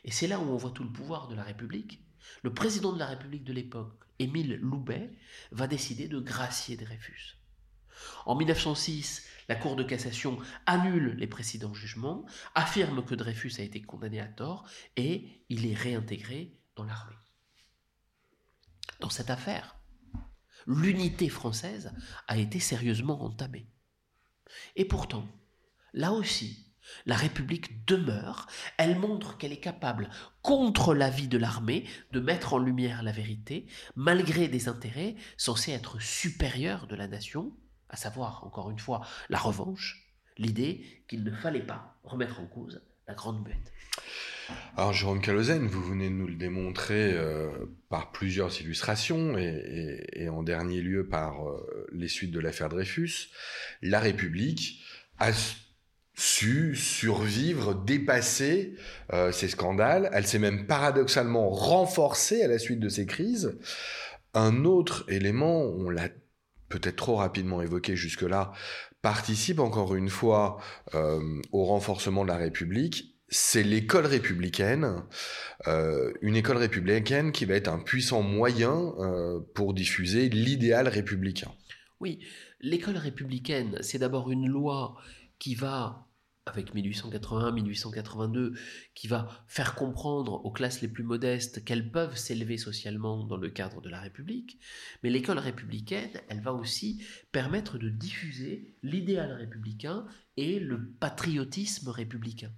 et 0.04 0.10
c'est 0.10 0.26
là 0.26 0.38
où 0.38 0.44
on 0.44 0.56
voit 0.56 0.70
tout 0.70 0.84
le 0.84 0.92
pouvoir 0.92 1.28
de 1.28 1.34
la 1.34 1.42
République, 1.42 2.02
le 2.42 2.54
président 2.54 2.92
de 2.92 2.98
la 2.98 3.06
République 3.06 3.44
de 3.44 3.52
l'époque, 3.52 4.04
Émile 4.20 4.56
Loubet, 4.56 5.10
va 5.50 5.66
décider 5.66 6.06
de 6.06 6.20
gracier 6.20 6.76
Dreyfus. 6.76 7.38
En 8.26 8.36
1906, 8.36 9.26
La 9.48 9.56
Cour 9.56 9.76
de 9.76 9.82
cassation 9.82 10.38
annule 10.66 11.16
les 11.16 11.26
précédents 11.26 11.74
jugements, 11.74 12.24
affirme 12.54 13.04
que 13.04 13.14
Dreyfus 13.14 13.54
a 13.58 13.62
été 13.62 13.82
condamné 13.82 14.20
à 14.20 14.26
tort 14.26 14.68
et 14.96 15.44
il 15.48 15.66
est 15.66 15.74
réintégré 15.74 16.56
dans 16.76 16.84
l'armée. 16.84 17.16
Dans 19.00 19.10
cette 19.10 19.30
affaire, 19.30 19.76
l'unité 20.66 21.28
française 21.28 21.92
a 22.28 22.36
été 22.36 22.60
sérieusement 22.60 23.22
entamée. 23.22 23.66
Et 24.76 24.84
pourtant, 24.84 25.26
là 25.94 26.12
aussi, 26.12 26.69
la 27.06 27.16
République 27.16 27.86
demeure, 27.86 28.46
elle 28.76 28.98
montre 28.98 29.36
qu'elle 29.36 29.52
est 29.52 29.60
capable, 29.60 30.08
contre 30.42 30.94
l'avis 30.94 31.28
de 31.28 31.38
l'armée, 31.38 31.84
de 32.12 32.20
mettre 32.20 32.54
en 32.54 32.58
lumière 32.58 33.02
la 33.02 33.12
vérité, 33.12 33.66
malgré 33.96 34.48
des 34.48 34.68
intérêts 34.68 35.16
censés 35.36 35.72
être 35.72 36.00
supérieurs 36.00 36.86
de 36.86 36.96
la 36.96 37.08
nation, 37.08 37.52
à 37.88 37.96
savoir, 37.96 38.44
encore 38.44 38.70
une 38.70 38.78
fois, 38.78 39.02
la 39.28 39.38
revanche, 39.38 40.10
l'idée 40.38 41.04
qu'il 41.08 41.24
ne 41.24 41.32
fallait 41.32 41.66
pas 41.66 41.96
remettre 42.04 42.40
en 42.40 42.46
cause 42.46 42.82
la 43.06 43.14
Grande 43.14 43.44
Muette. 43.44 43.72
Alors 44.76 44.92
Jérôme 44.92 45.20
Calozène, 45.20 45.66
vous 45.66 45.82
venez 45.82 46.08
de 46.08 46.14
nous 46.14 46.26
le 46.26 46.34
démontrer 46.34 47.12
euh, 47.12 47.50
par 47.88 48.12
plusieurs 48.12 48.60
illustrations 48.60 49.36
et, 49.38 50.28
en 50.28 50.42
dernier 50.42 50.80
lieu 50.80 51.06
par 51.06 51.48
euh, 51.48 51.86
les 51.92 52.08
suites 52.08 52.30
de 52.30 52.40
l'affaire 52.40 52.68
Dreyfus. 52.68 53.30
La 53.82 54.00
République 54.00 54.82
a 55.18 55.32
su 56.20 56.74
survivre, 56.74 57.74
dépasser 57.74 58.74
euh, 59.12 59.32
ces 59.32 59.48
scandales. 59.48 60.10
Elle 60.12 60.26
s'est 60.26 60.38
même 60.38 60.66
paradoxalement 60.66 61.50
renforcée 61.50 62.42
à 62.42 62.48
la 62.48 62.58
suite 62.58 62.80
de 62.80 62.88
ces 62.88 63.06
crises. 63.06 63.58
Un 64.34 64.64
autre 64.64 65.04
élément, 65.08 65.62
on 65.62 65.90
l'a 65.90 66.08
peut-être 66.68 66.96
trop 66.96 67.16
rapidement 67.16 67.62
évoqué 67.62 67.96
jusque-là, 67.96 68.52
participe 69.02 69.58
encore 69.58 69.96
une 69.96 70.08
fois 70.08 70.58
au 70.92 71.64
renforcement 71.64 72.22
de 72.22 72.28
la 72.28 72.36
République 72.36 73.20
c'est 73.30 73.62
l'école 73.62 74.06
républicaine, 74.06 75.04
euh, 75.68 76.12
une 76.20 76.36
école 76.36 76.56
républicaine 76.56 77.30
qui 77.30 77.44
va 77.44 77.54
être 77.54 77.68
un 77.68 77.78
puissant 77.78 78.22
moyen 78.22 78.92
euh, 78.98 79.40
pour 79.54 79.72
diffuser 79.72 80.28
l'idéal 80.28 80.88
républicain. 80.88 81.52
Oui, 82.00 82.18
l'école 82.60 82.96
républicaine, 82.96 83.78
c'est 83.82 83.98
d'abord 83.98 84.30
une 84.30 84.48
loi 84.48 84.96
qui 85.38 85.54
va, 85.54 86.08
avec 86.46 86.74
1881-1882, 86.74 88.58
qui 88.94 89.08
va 89.08 89.28
faire 89.46 89.74
comprendre 89.74 90.44
aux 90.44 90.50
classes 90.50 90.80
les 90.80 90.88
plus 90.88 91.04
modestes 91.04 91.64
qu'elles 91.64 91.90
peuvent 91.90 92.16
s'élever 92.16 92.58
socialement 92.58 93.24
dans 93.24 93.36
le 93.36 93.50
cadre 93.50 93.80
de 93.80 93.88
la 93.88 94.00
République, 94.00 94.58
mais 95.02 95.10
l'école 95.10 95.38
républicaine, 95.38 96.20
elle 96.28 96.40
va 96.40 96.52
aussi 96.52 97.04
permettre 97.32 97.78
de 97.78 97.88
diffuser 97.88 98.74
l'idéal 98.82 99.32
républicain 99.32 100.06
et 100.36 100.58
le 100.58 100.90
patriotisme 100.92 101.90
républicain. 101.90 102.52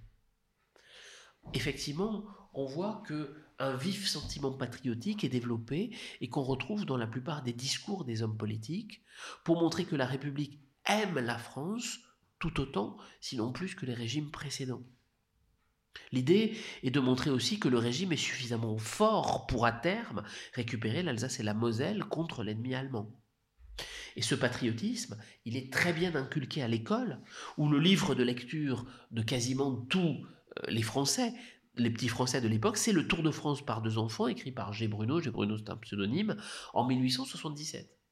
Effectivement, 1.53 2.25
on 2.53 2.65
voit 2.65 3.03
que 3.05 3.35
un 3.59 3.75
vif 3.75 4.07
sentiment 4.07 4.51
patriotique 4.51 5.23
est 5.23 5.29
développé 5.29 5.95
et 6.21 6.29
qu'on 6.29 6.41
retrouve 6.41 6.85
dans 6.85 6.97
la 6.97 7.07
plupart 7.07 7.43
des 7.43 7.53
discours 7.53 8.03
des 8.03 8.21
hommes 8.23 8.37
politiques 8.37 9.03
pour 9.43 9.59
montrer 9.59 9.85
que 9.85 9.95
la 9.95 10.05
République 10.05 10.59
aime 10.85 11.19
la 11.19 11.37
France 11.37 11.99
tout 12.43 12.59
autant, 12.59 12.97
sinon 13.21 13.53
plus 13.53 13.73
que 13.73 13.85
les 13.85 13.93
régimes 13.93 14.29
précédents. 14.29 14.83
L'idée 16.11 16.57
est 16.81 16.91
de 16.91 16.99
montrer 16.99 17.29
aussi 17.29 17.57
que 17.57 17.69
le 17.69 17.77
régime 17.77 18.11
est 18.11 18.17
suffisamment 18.17 18.77
fort 18.77 19.47
pour 19.47 19.65
à 19.65 19.71
terme 19.71 20.23
récupérer 20.53 21.03
l'Alsace 21.03 21.39
et 21.39 21.43
la 21.43 21.53
Moselle 21.53 22.03
contre 22.03 22.43
l'ennemi 22.43 22.75
allemand. 22.75 23.09
Et 24.17 24.21
ce 24.21 24.35
patriotisme, 24.35 25.17
il 25.45 25.55
est 25.55 25.71
très 25.71 25.93
bien 25.93 26.15
inculqué 26.15 26.61
à 26.61 26.67
l'école, 26.67 27.21
où 27.57 27.69
le 27.69 27.79
livre 27.79 28.13
de 28.13 28.23
lecture 28.23 28.85
de 29.11 29.21
quasiment 29.21 29.77
tous 29.77 30.25
euh, 30.59 30.67
les 30.67 30.83
Français, 30.83 31.33
les 31.77 31.91
petits 31.91 32.09
Français 32.09 32.41
de 32.41 32.49
l'époque, 32.49 32.75
c'est 32.75 32.91
le 32.91 33.07
Tour 33.07 33.23
de 33.23 33.31
France 33.31 33.65
par 33.65 33.81
deux 33.81 33.97
enfants, 33.97 34.27
écrit 34.27 34.51
par 34.51 34.73
G. 34.73 34.89
Bruno, 34.89 35.21
G. 35.21 35.31
Bruno 35.31 35.57
c'est 35.57 35.69
un 35.69 35.77
pseudonyme, 35.77 36.35
en 36.73 36.85
1877. 36.85 38.02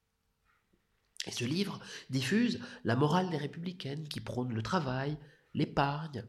Et 1.27 1.31
ce 1.31 1.45
livre 1.45 1.79
diffuse 2.09 2.59
la 2.83 2.95
morale 2.95 3.29
des 3.29 3.37
républicaines 3.37 4.07
qui 4.07 4.21
prônent 4.21 4.53
le 4.53 4.63
travail, 4.63 5.17
l'épargne, 5.53 6.25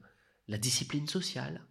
la 0.49 0.59
discipline 0.59 1.07
sociale. 1.07 1.67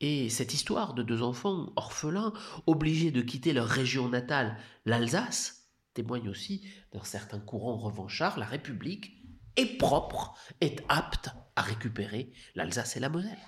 Et 0.00 0.28
cette 0.28 0.52
histoire 0.52 0.92
de 0.92 1.02
deux 1.02 1.22
enfants 1.22 1.72
orphelins 1.76 2.34
obligés 2.66 3.10
de 3.10 3.22
quitter 3.22 3.54
leur 3.54 3.66
région 3.66 4.08
natale, 4.08 4.58
l'Alsace, 4.84 5.70
témoigne 5.94 6.28
aussi 6.28 6.68
d'un 6.92 7.04
certain 7.04 7.40
courant 7.40 7.78
revanchard, 7.78 8.38
la 8.38 8.44
République 8.44 9.22
est 9.56 9.78
propre, 9.78 10.34
est 10.60 10.84
apte 10.90 11.30
à 11.56 11.62
récupérer 11.62 12.32
l'Alsace 12.54 12.98
et 12.98 13.00
la 13.00 13.08
Moselle. 13.08 13.38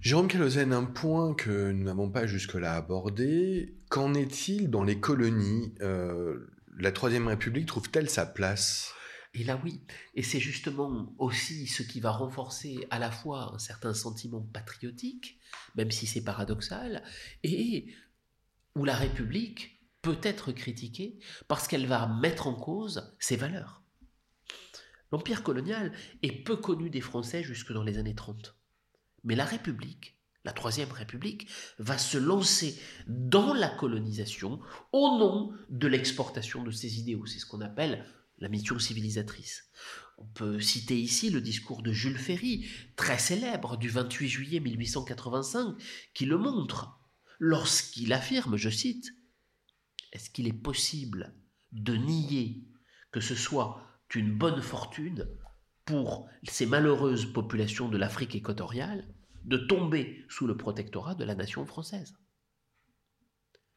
Jérôme 0.00 0.28
Calozène, 0.28 0.74
un 0.74 0.84
point 0.84 1.34
que 1.34 1.72
nous 1.72 1.84
n'avons 1.84 2.10
pas 2.10 2.26
jusque-là 2.26 2.74
abordé, 2.74 3.78
qu'en 3.88 4.12
est-il 4.12 4.70
dans 4.70 4.84
les 4.84 5.00
colonies 5.00 5.74
euh, 5.80 6.46
La 6.80 6.92
Troisième 6.92 7.26
République 7.26 7.66
trouve-t-elle 7.66 8.08
sa 8.08 8.24
place? 8.24 8.94
Et 9.34 9.42
là 9.42 9.60
oui, 9.64 9.82
et 10.14 10.22
c'est 10.22 10.38
justement 10.38 11.12
aussi 11.18 11.66
ce 11.66 11.82
qui 11.82 11.98
va 11.98 12.12
renforcer 12.12 12.86
à 12.90 13.00
la 13.00 13.10
fois 13.10 13.52
un 13.52 13.58
certain 13.58 13.92
sentiment 13.94 14.42
patriotique, 14.42 15.40
même 15.74 15.90
si 15.90 16.06
c'est 16.06 16.22
paradoxal, 16.22 17.02
et 17.42 17.92
où 18.76 18.84
la 18.84 18.94
République 18.94 19.82
peut 20.02 20.20
être 20.22 20.52
critiquée 20.52 21.18
parce 21.48 21.66
qu'elle 21.66 21.86
va 21.86 22.06
mettre 22.06 22.46
en 22.46 22.54
cause 22.54 23.12
ses 23.18 23.36
valeurs. 23.36 23.82
L'empire 25.10 25.42
colonial 25.42 25.92
est 26.22 26.44
peu 26.44 26.56
connu 26.56 26.90
des 26.90 27.00
Français 27.00 27.42
jusque 27.42 27.72
dans 27.72 27.82
les 27.82 27.98
années 27.98 28.14
30. 28.14 28.56
Mais 29.24 29.34
la 29.34 29.44
République, 29.44 30.17
la 30.48 30.54
Troisième 30.54 30.90
République, 30.90 31.46
va 31.78 31.98
se 31.98 32.16
lancer 32.16 32.80
dans 33.06 33.52
la 33.52 33.68
colonisation 33.68 34.60
au 34.92 35.18
nom 35.18 35.52
de 35.68 35.86
l'exportation 35.86 36.64
de 36.64 36.70
ses 36.70 36.98
idéaux. 36.98 37.26
C'est 37.26 37.38
ce 37.38 37.44
qu'on 37.44 37.60
appelle 37.60 38.06
la 38.38 38.48
mission 38.48 38.78
civilisatrice. 38.78 39.68
On 40.16 40.24
peut 40.24 40.58
citer 40.58 40.98
ici 40.98 41.28
le 41.28 41.42
discours 41.42 41.82
de 41.82 41.92
Jules 41.92 42.16
Ferry, 42.16 42.66
très 42.96 43.18
célèbre, 43.18 43.76
du 43.76 43.90
28 43.90 44.26
juillet 44.26 44.60
1885, 44.60 45.76
qui 46.14 46.24
le 46.24 46.38
montre 46.38 46.98
lorsqu'il 47.38 48.14
affirme, 48.14 48.56
je 48.56 48.70
cite, 48.70 49.12
Est-ce 50.14 50.30
qu'il 50.30 50.48
est 50.48 50.52
possible 50.54 51.34
de 51.72 51.94
nier 51.94 52.64
que 53.12 53.20
ce 53.20 53.34
soit 53.34 53.82
une 54.14 54.32
bonne 54.32 54.62
fortune 54.62 55.28
pour 55.84 56.26
ces 56.44 56.64
malheureuses 56.64 57.30
populations 57.34 57.90
de 57.90 57.98
l'Afrique 57.98 58.34
équatoriale 58.34 59.06
de 59.44 59.56
tomber 59.56 60.24
sous 60.28 60.46
le 60.46 60.56
protectorat 60.56 61.14
de 61.14 61.24
la 61.24 61.34
nation 61.34 61.64
française. 61.66 62.14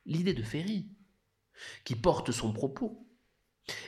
L'idée 0.06 0.34
de 0.34 0.44
Ferry, 0.44 0.90
qui 1.84 1.96
porte 1.96 2.32
son 2.32 2.54
propos, 2.54 3.08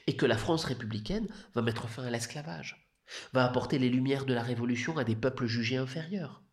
est 0.07 0.15
que 0.15 0.25
la 0.25 0.37
France 0.37 0.65
républicaine 0.65 1.27
va 1.53 1.61
mettre 1.61 1.87
fin 1.87 2.03
à 2.03 2.11
l'esclavage, 2.11 2.91
va 3.33 3.45
apporter 3.45 3.79
les 3.79 3.89
lumières 3.89 4.25
de 4.25 4.33
la 4.33 4.43
Révolution 4.43 4.97
à 4.97 5.03
des 5.03 5.15
peuples 5.15 5.47
jugés 5.47 5.77
inférieurs, 5.77 6.43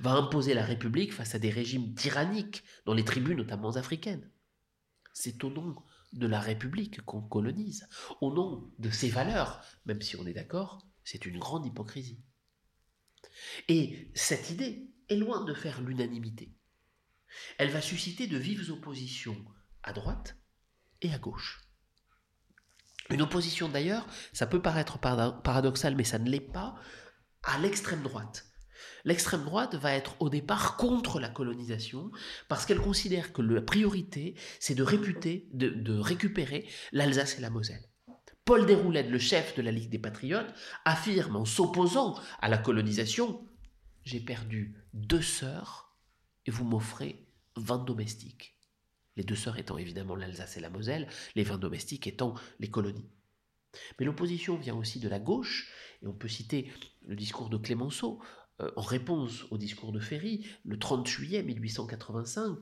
va 0.00 0.12
imposer 0.12 0.54
la 0.54 0.64
République 0.64 1.12
face 1.12 1.34
à 1.34 1.38
des 1.38 1.50
régimes 1.50 1.94
tyranniques 1.94 2.64
dans 2.84 2.94
les 2.94 3.04
tribus 3.04 3.36
notamment 3.36 3.76
africaines. 3.76 4.30
C'est 5.12 5.44
au 5.44 5.50
nom 5.50 5.76
de 6.12 6.26
la 6.26 6.40
République 6.40 7.02
qu'on 7.02 7.22
colonise, 7.22 7.88
au 8.20 8.32
nom 8.32 8.70
de 8.78 8.90
ses 8.90 9.08
valeurs, 9.08 9.62
même 9.86 10.00
si 10.00 10.16
on 10.16 10.26
est 10.26 10.32
d'accord, 10.32 10.86
c'est 11.04 11.26
une 11.26 11.38
grande 11.38 11.66
hypocrisie. 11.66 12.22
Et 13.68 14.10
cette 14.14 14.50
idée 14.50 14.90
est 15.08 15.16
loin 15.16 15.44
de 15.44 15.54
faire 15.54 15.80
l'unanimité. 15.80 16.54
Elle 17.58 17.70
va 17.70 17.80
susciter 17.80 18.26
de 18.26 18.38
vives 18.38 18.70
oppositions 18.70 19.44
à 19.82 19.92
droite 19.92 20.36
et 21.02 21.12
à 21.12 21.18
gauche. 21.18 21.60
Une 23.10 23.22
opposition 23.22 23.68
d'ailleurs, 23.68 24.06
ça 24.32 24.46
peut 24.46 24.62
paraître 24.62 24.98
paradoxal, 24.98 25.94
mais 25.94 26.04
ça 26.04 26.18
ne 26.18 26.30
l'est 26.30 26.40
pas, 26.40 26.76
à 27.42 27.58
l'extrême 27.58 28.02
droite. 28.02 28.46
L'extrême 29.04 29.44
droite 29.44 29.74
va 29.74 29.92
être 29.92 30.16
au 30.20 30.30
départ 30.30 30.76
contre 30.76 31.20
la 31.20 31.28
colonisation 31.28 32.10
parce 32.48 32.64
qu'elle 32.64 32.80
considère 32.80 33.32
que 33.32 33.42
la 33.42 33.60
priorité, 33.60 34.34
c'est 34.60 34.74
de, 34.74 34.84
de, 35.52 35.98
récupérer 35.98 36.68
l'Alsace 36.92 37.38
et 37.38 37.42
la 37.42 37.50
Moselle. 37.50 37.84
Paul 38.44 38.66
Déroulède, 38.66 39.08
le 39.08 39.18
chef 39.18 39.56
de 39.56 39.62
la 39.62 39.70
Ligue 39.70 39.88
des 39.88 39.98
Patriotes, 39.98 40.52
affirme 40.84 41.36
en 41.36 41.46
s'opposant 41.46 42.20
à 42.42 42.48
la 42.50 42.58
colonisation 42.58 43.42
J'ai 44.04 44.20
perdu 44.20 44.74
deux 44.92 45.22
sœurs 45.22 45.96
et 46.44 46.50
vous 46.50 46.64
m'offrez 46.64 47.26
vingt 47.56 47.82
domestiques. 47.82 48.58
Les 49.16 49.24
deux 49.24 49.34
sœurs 49.34 49.58
étant 49.58 49.78
évidemment 49.78 50.14
l'Alsace 50.14 50.58
et 50.58 50.60
la 50.60 50.68
Moselle, 50.68 51.08
les 51.36 51.42
vingt 51.42 51.56
domestiques 51.56 52.06
étant 52.06 52.34
les 52.60 52.68
colonies. 52.68 53.08
Mais 53.98 54.04
l'opposition 54.04 54.56
vient 54.56 54.76
aussi 54.76 55.00
de 55.00 55.08
la 55.08 55.18
gauche, 55.18 55.72
et 56.02 56.06
on 56.06 56.12
peut 56.12 56.28
citer 56.28 56.70
le 57.06 57.16
discours 57.16 57.48
de 57.48 57.56
Clémenceau 57.56 58.20
euh, 58.60 58.70
en 58.76 58.82
réponse 58.82 59.44
au 59.50 59.58
discours 59.58 59.92
de 59.92 60.00
Ferry, 60.00 60.46
le 60.64 60.78
30 60.78 61.06
juillet 61.06 61.42
1885, 61.42 62.58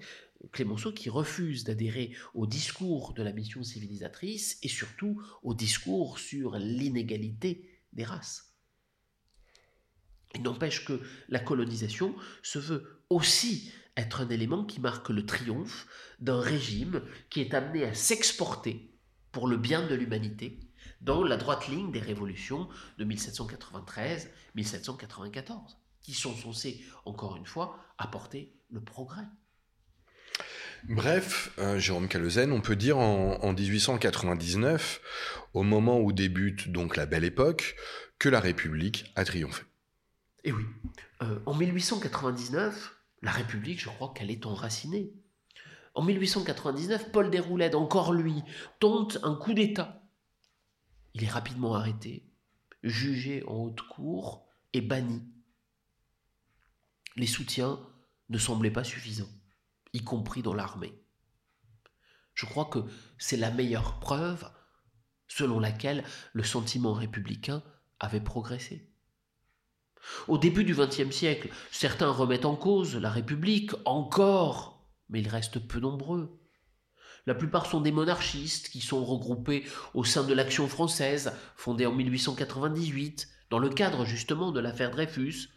Clémenceau 0.51 0.93
qui 0.93 1.11
refuse 1.11 1.65
d'adhérer 1.65 2.15
au 2.35 2.47
discours 2.47 3.15
de 3.15 3.23
la 3.23 3.33
mission 3.33 3.63
civilisatrice 3.63 4.59
et 4.63 4.69
surtout 4.69 5.23
au 5.43 5.55
discours 5.55 6.19
sur 6.19 6.57
l'inégalité 6.57 7.81
des 7.93 8.05
races. 8.05 8.55
Il 10.35 10.43
n'empêche 10.43 10.85
que 10.85 11.01
la 11.29 11.39
colonisation 11.39 12.17
se 12.43 12.59
veut 12.59 13.05
aussi 13.11 13.71
être 13.97 14.23
un 14.23 14.29
élément 14.31 14.65
qui 14.65 14.81
marque 14.81 15.11
le 15.11 15.27
triomphe 15.27 15.87
d'un 16.21 16.41
régime 16.41 17.03
qui 17.29 17.41
est 17.41 17.55
amené 17.55 17.85
à 17.85 17.95
s'exporter 17.95 18.91
pour 19.31 19.47
le 19.47 19.59
bien 19.59 19.87
de 19.87 19.95
l'humanité 19.95 20.59
dans 21.03 21.23
la 21.23 21.37
droite 21.37 21.69
ligne 21.69 21.93
des 21.93 22.01
révolutions 22.01 22.69
de 22.99 23.05
1793-1794, 23.05 25.77
qui 26.03 26.15
sont 26.15 26.35
censées, 26.35 26.85
encore 27.05 27.37
une 27.37 27.47
fois, 27.47 27.79
apporter 27.99 28.53
le 28.71 28.81
progrès. 28.81 29.25
Bref, 30.89 31.53
euh, 31.59 31.79
Jérôme 31.79 32.09
Calezen, 32.09 32.51
on 32.51 32.61
peut 32.61 32.75
dire 32.75 32.99
en, 32.99 33.53
1899, 33.53 35.01
au 35.55 35.63
moment 35.63 36.01
où 36.01 36.13
débute 36.13 36.71
donc 36.71 36.97
la 36.97 37.07
belle 37.07 37.25
époque, 37.25 37.77
que 38.19 38.29
la 38.29 38.41
République 38.41 39.13
a 39.15 39.25
triomphé. 39.25 39.63
Et 40.45 40.49
eh 40.49 40.53
oui, 40.53 40.65
euh, 41.23 41.39
en 41.47 41.55
1899, 41.55 42.97
la 43.23 43.31
République, 43.31 43.81
je 43.81 43.89
crois 43.89 44.13
qu'elle 44.13 44.31
est 44.31 44.45
enracinée. 44.45 45.13
En 45.95 46.03
1899, 46.03 47.13
Paul 47.13 47.31
Déroulède, 47.31 47.77
encore 47.77 48.13
lui, 48.13 48.43
tente 48.81 49.19
un 49.23 49.37
coup 49.37 49.53
d'État. 49.53 50.03
Il 51.15 51.23
est 51.23 51.29
rapidement 51.29 51.75
arrêté, 51.75 52.27
jugé 52.83 53.45
en 53.47 53.57
haute 53.57 53.83
cour 53.83 54.49
et 54.73 54.81
banni. 54.81 55.23
Les 57.17 57.27
soutiens 57.27 57.79
ne 58.29 58.39
semblaient 58.39 58.71
pas 58.71 58.85
suffisants 58.85 59.29
y 59.93 60.03
compris 60.03 60.43
dans 60.43 60.55
l'armée. 60.55 60.95
Je 62.35 62.47
crois 62.47 62.65
que 62.67 62.79
c'est 63.19 63.37
la 63.37 63.51
meilleure 63.51 64.01
preuve 64.01 64.51
selon 65.29 65.61
laquelle 65.61 66.05
le 66.33 66.43
sentiment 66.43 66.93
républicain 66.93 67.63
avait 68.01 68.21
progressé. 68.21 68.89
Au 70.29 70.39
début 70.39 70.65
du 70.65 70.75
XXe 70.75 71.15
siècle, 71.15 71.51
certains 71.71 72.11
remettent 72.11 72.45
en 72.45 72.57
cause 72.57 72.97
la 72.97 73.11
République 73.11 73.73
encore, 73.85 74.85
mais 75.09 75.21
ils 75.21 75.29
restent 75.29 75.61
peu 75.61 75.79
nombreux. 75.79 76.39
La 77.27 77.35
plupart 77.35 77.67
sont 77.67 77.81
des 77.81 77.93
monarchistes 77.93 78.69
qui 78.69 78.81
sont 78.81 79.05
regroupés 79.05 79.65
au 79.95 80.03
sein 80.03 80.25
de 80.25 80.35
l'Action 80.35 80.67
française, 80.67 81.33
fondée 81.57 81.87
en 81.87 81.93
1898, 81.93 83.29
dans 83.51 83.61
le 83.61 83.69
cadre 83.69 84.05
justement 84.05 84.51
de 84.51 84.59
l'affaire 84.59 84.91
Dreyfus. 84.91 85.51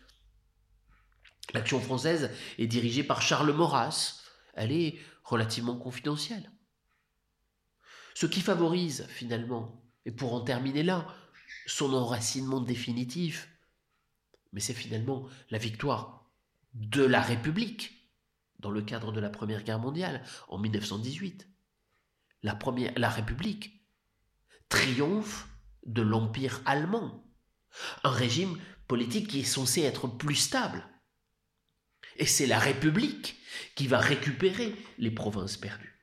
L'Action 1.54 1.80
française 1.80 2.32
est 2.58 2.68
dirigée 2.68 3.04
par 3.04 3.22
Charles 3.22 3.54
Maurras, 3.54 4.22
elle 4.56 4.72
est 4.72 5.00
relativement 5.24 5.78
confidentielle. 5.78 6.52
Ce 8.14 8.26
qui 8.26 8.42
favorise 8.42 9.06
finalement, 9.10 9.84
et 10.06 10.12
pour 10.12 10.34
en 10.34 10.42
terminer 10.42 10.84
là, 10.84 11.08
son 11.68 11.94
enracinement 11.94 12.62
définitif, 12.62 13.50
mais 14.54 14.60
c'est 14.60 14.74
finalement 14.74 15.28
la 15.50 15.58
victoire 15.58 16.30
de 16.74 17.04
la 17.04 17.22
République 17.22 18.10
dans 18.60 18.72
le 18.72 18.82
cadre 18.82 19.12
de 19.12 19.20
la 19.20 19.30
Première 19.30 19.64
Guerre 19.64 19.80
mondiale 19.80 20.24
en 20.48 20.58
1918. 20.58 21.48
La, 22.44 22.58
la 22.96 23.10
République 23.10 23.86
triomphe 24.70 25.48
de 25.86 26.02
l'Empire 26.02 26.62
allemand, 26.66 27.24
un 28.04 28.10
régime 28.10 28.58
politique 28.88 29.28
qui 29.28 29.42
est 29.42 29.44
censé 29.44 29.82
être 29.82 30.08
plus 30.08 30.36
stable. 30.36 30.88
Et 32.16 32.26
c'est 32.26 32.48
la 32.48 32.60
République 32.60 33.38
qui 33.76 33.88
va 33.88 34.00
récupérer 34.00 34.74
les 34.98 35.12
provinces 35.12 35.58
perdues. 35.58 35.96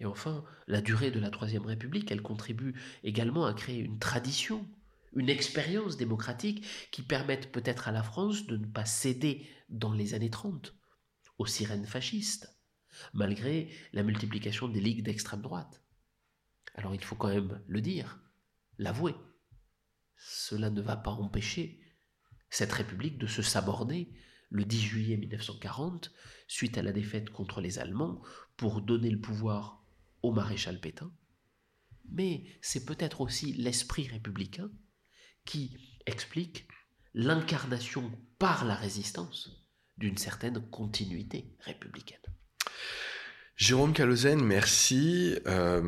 Et 0.00 0.06
enfin, 0.06 0.44
la 0.66 0.80
durée 0.80 1.10
de 1.10 1.18
la 1.18 1.30
Troisième 1.30 1.66
République, 1.66 2.10
elle 2.10 2.22
contribue 2.22 2.74
également 3.02 3.46
à 3.46 3.54
créer 3.54 3.78
une 3.78 3.98
tradition, 3.98 4.66
une 5.14 5.28
expérience 5.28 5.96
démocratique 5.96 6.64
qui 6.92 7.02
permette 7.02 7.50
peut-être 7.50 7.88
à 7.88 7.92
la 7.92 8.02
France 8.02 8.46
de 8.46 8.56
ne 8.56 8.66
pas 8.66 8.84
céder 8.84 9.46
dans 9.68 9.92
les 9.92 10.14
années 10.14 10.30
30 10.30 10.74
aux 11.38 11.46
sirènes 11.46 11.86
fascistes, 11.86 12.56
malgré 13.12 13.70
la 13.92 14.02
multiplication 14.02 14.68
des 14.68 14.80
ligues 14.80 15.02
d'extrême 15.02 15.42
droite. 15.42 15.82
Alors 16.74 16.94
il 16.94 17.02
faut 17.02 17.16
quand 17.16 17.28
même 17.28 17.60
le 17.66 17.80
dire, 17.80 18.20
l'avouer. 18.78 19.14
Cela 20.16 20.70
ne 20.70 20.80
va 20.80 20.96
pas 20.96 21.10
empêcher 21.10 21.80
cette 22.50 22.72
République 22.72 23.18
de 23.18 23.26
se 23.26 23.42
saborder 23.42 24.12
le 24.50 24.64
10 24.64 24.80
juillet 24.80 25.16
1940, 25.16 26.12
suite 26.46 26.78
à 26.78 26.82
la 26.82 26.92
défaite 26.92 27.30
contre 27.30 27.60
les 27.60 27.78
Allemands, 27.78 28.22
pour 28.56 28.80
donner 28.80 29.10
le 29.10 29.20
pouvoir 29.20 29.84
au 30.22 30.32
maréchal 30.32 30.80
Pétain. 30.80 31.12
Mais 32.10 32.44
c'est 32.62 32.84
peut-être 32.84 33.20
aussi 33.20 33.52
l'esprit 33.52 34.08
républicain 34.08 34.70
qui 35.44 35.76
explique 36.06 36.66
l'incarnation 37.14 38.10
par 38.38 38.64
la 38.64 38.74
résistance 38.74 39.66
d'une 39.98 40.16
certaine 40.16 40.60
continuité 40.70 41.56
républicaine. 41.60 42.18
Jérôme 43.58 43.92
Calozen, 43.92 44.40
merci. 44.40 45.36
Euh, 45.48 45.80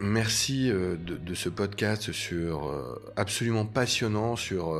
merci 0.00 0.70
euh, 0.70 0.96
de, 0.96 1.34
ce 1.34 1.48
podcast 1.48 2.12
sur 2.12 2.68
euh, 2.68 3.02
absolument 3.16 3.64
passionnant 3.64 4.36
sur 4.36 4.78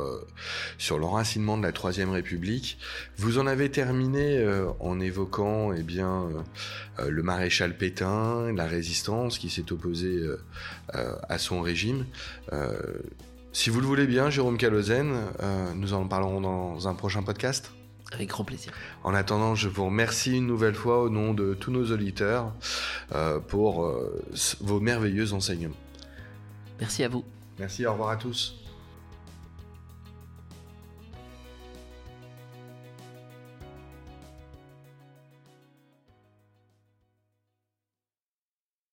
sur 0.77 0.99
l'enracinement 0.99 1.57
de 1.57 1.63
la 1.63 1.71
Troisième 1.71 2.11
République. 2.11 2.77
Vous 3.17 3.39
en 3.39 3.47
avez 3.47 3.71
terminé 3.71 4.45
en 4.79 4.99
évoquant 4.99 5.73
eh 5.73 5.81
bien 5.81 6.29
le 6.99 7.23
maréchal 7.23 7.75
Pétain, 7.75 8.53
la 8.53 8.67
résistance 8.67 9.39
qui 9.39 9.49
s'est 9.49 9.71
opposée 9.71 10.21
à 10.93 11.39
son 11.39 11.61
régime. 11.61 12.05
si 13.51 13.71
vous 13.71 13.81
le 13.81 13.87
voulez 13.87 14.05
bien, 14.05 14.29
Jérôme 14.29 14.57
Calozen, 14.57 15.15
nous 15.75 15.93
en 15.93 16.07
parlerons 16.07 16.41
dans 16.41 16.87
un 16.87 16.93
prochain 16.93 17.23
podcast. 17.23 17.74
Avec 18.11 18.29
grand 18.29 18.43
plaisir. 18.43 18.71
En 19.03 19.13
attendant, 19.13 19.55
je 19.55 19.67
vous 19.67 19.85
remercie 19.85 20.37
une 20.37 20.47
nouvelle 20.47 20.75
fois 20.75 21.01
au 21.01 21.09
nom 21.09 21.33
de 21.33 21.53
tous 21.53 21.71
nos 21.71 21.91
auditeurs 21.91 22.53
euh, 23.13 23.39
pour 23.39 23.85
euh, 23.85 24.23
vos 24.61 24.79
merveilleux 24.79 25.33
enseignements. 25.33 25.75
Merci 26.79 27.03
à 27.03 27.09
vous. 27.09 27.23
Merci, 27.59 27.85
au 27.85 27.91
revoir 27.93 28.09
à 28.09 28.17
tous. 28.17 28.64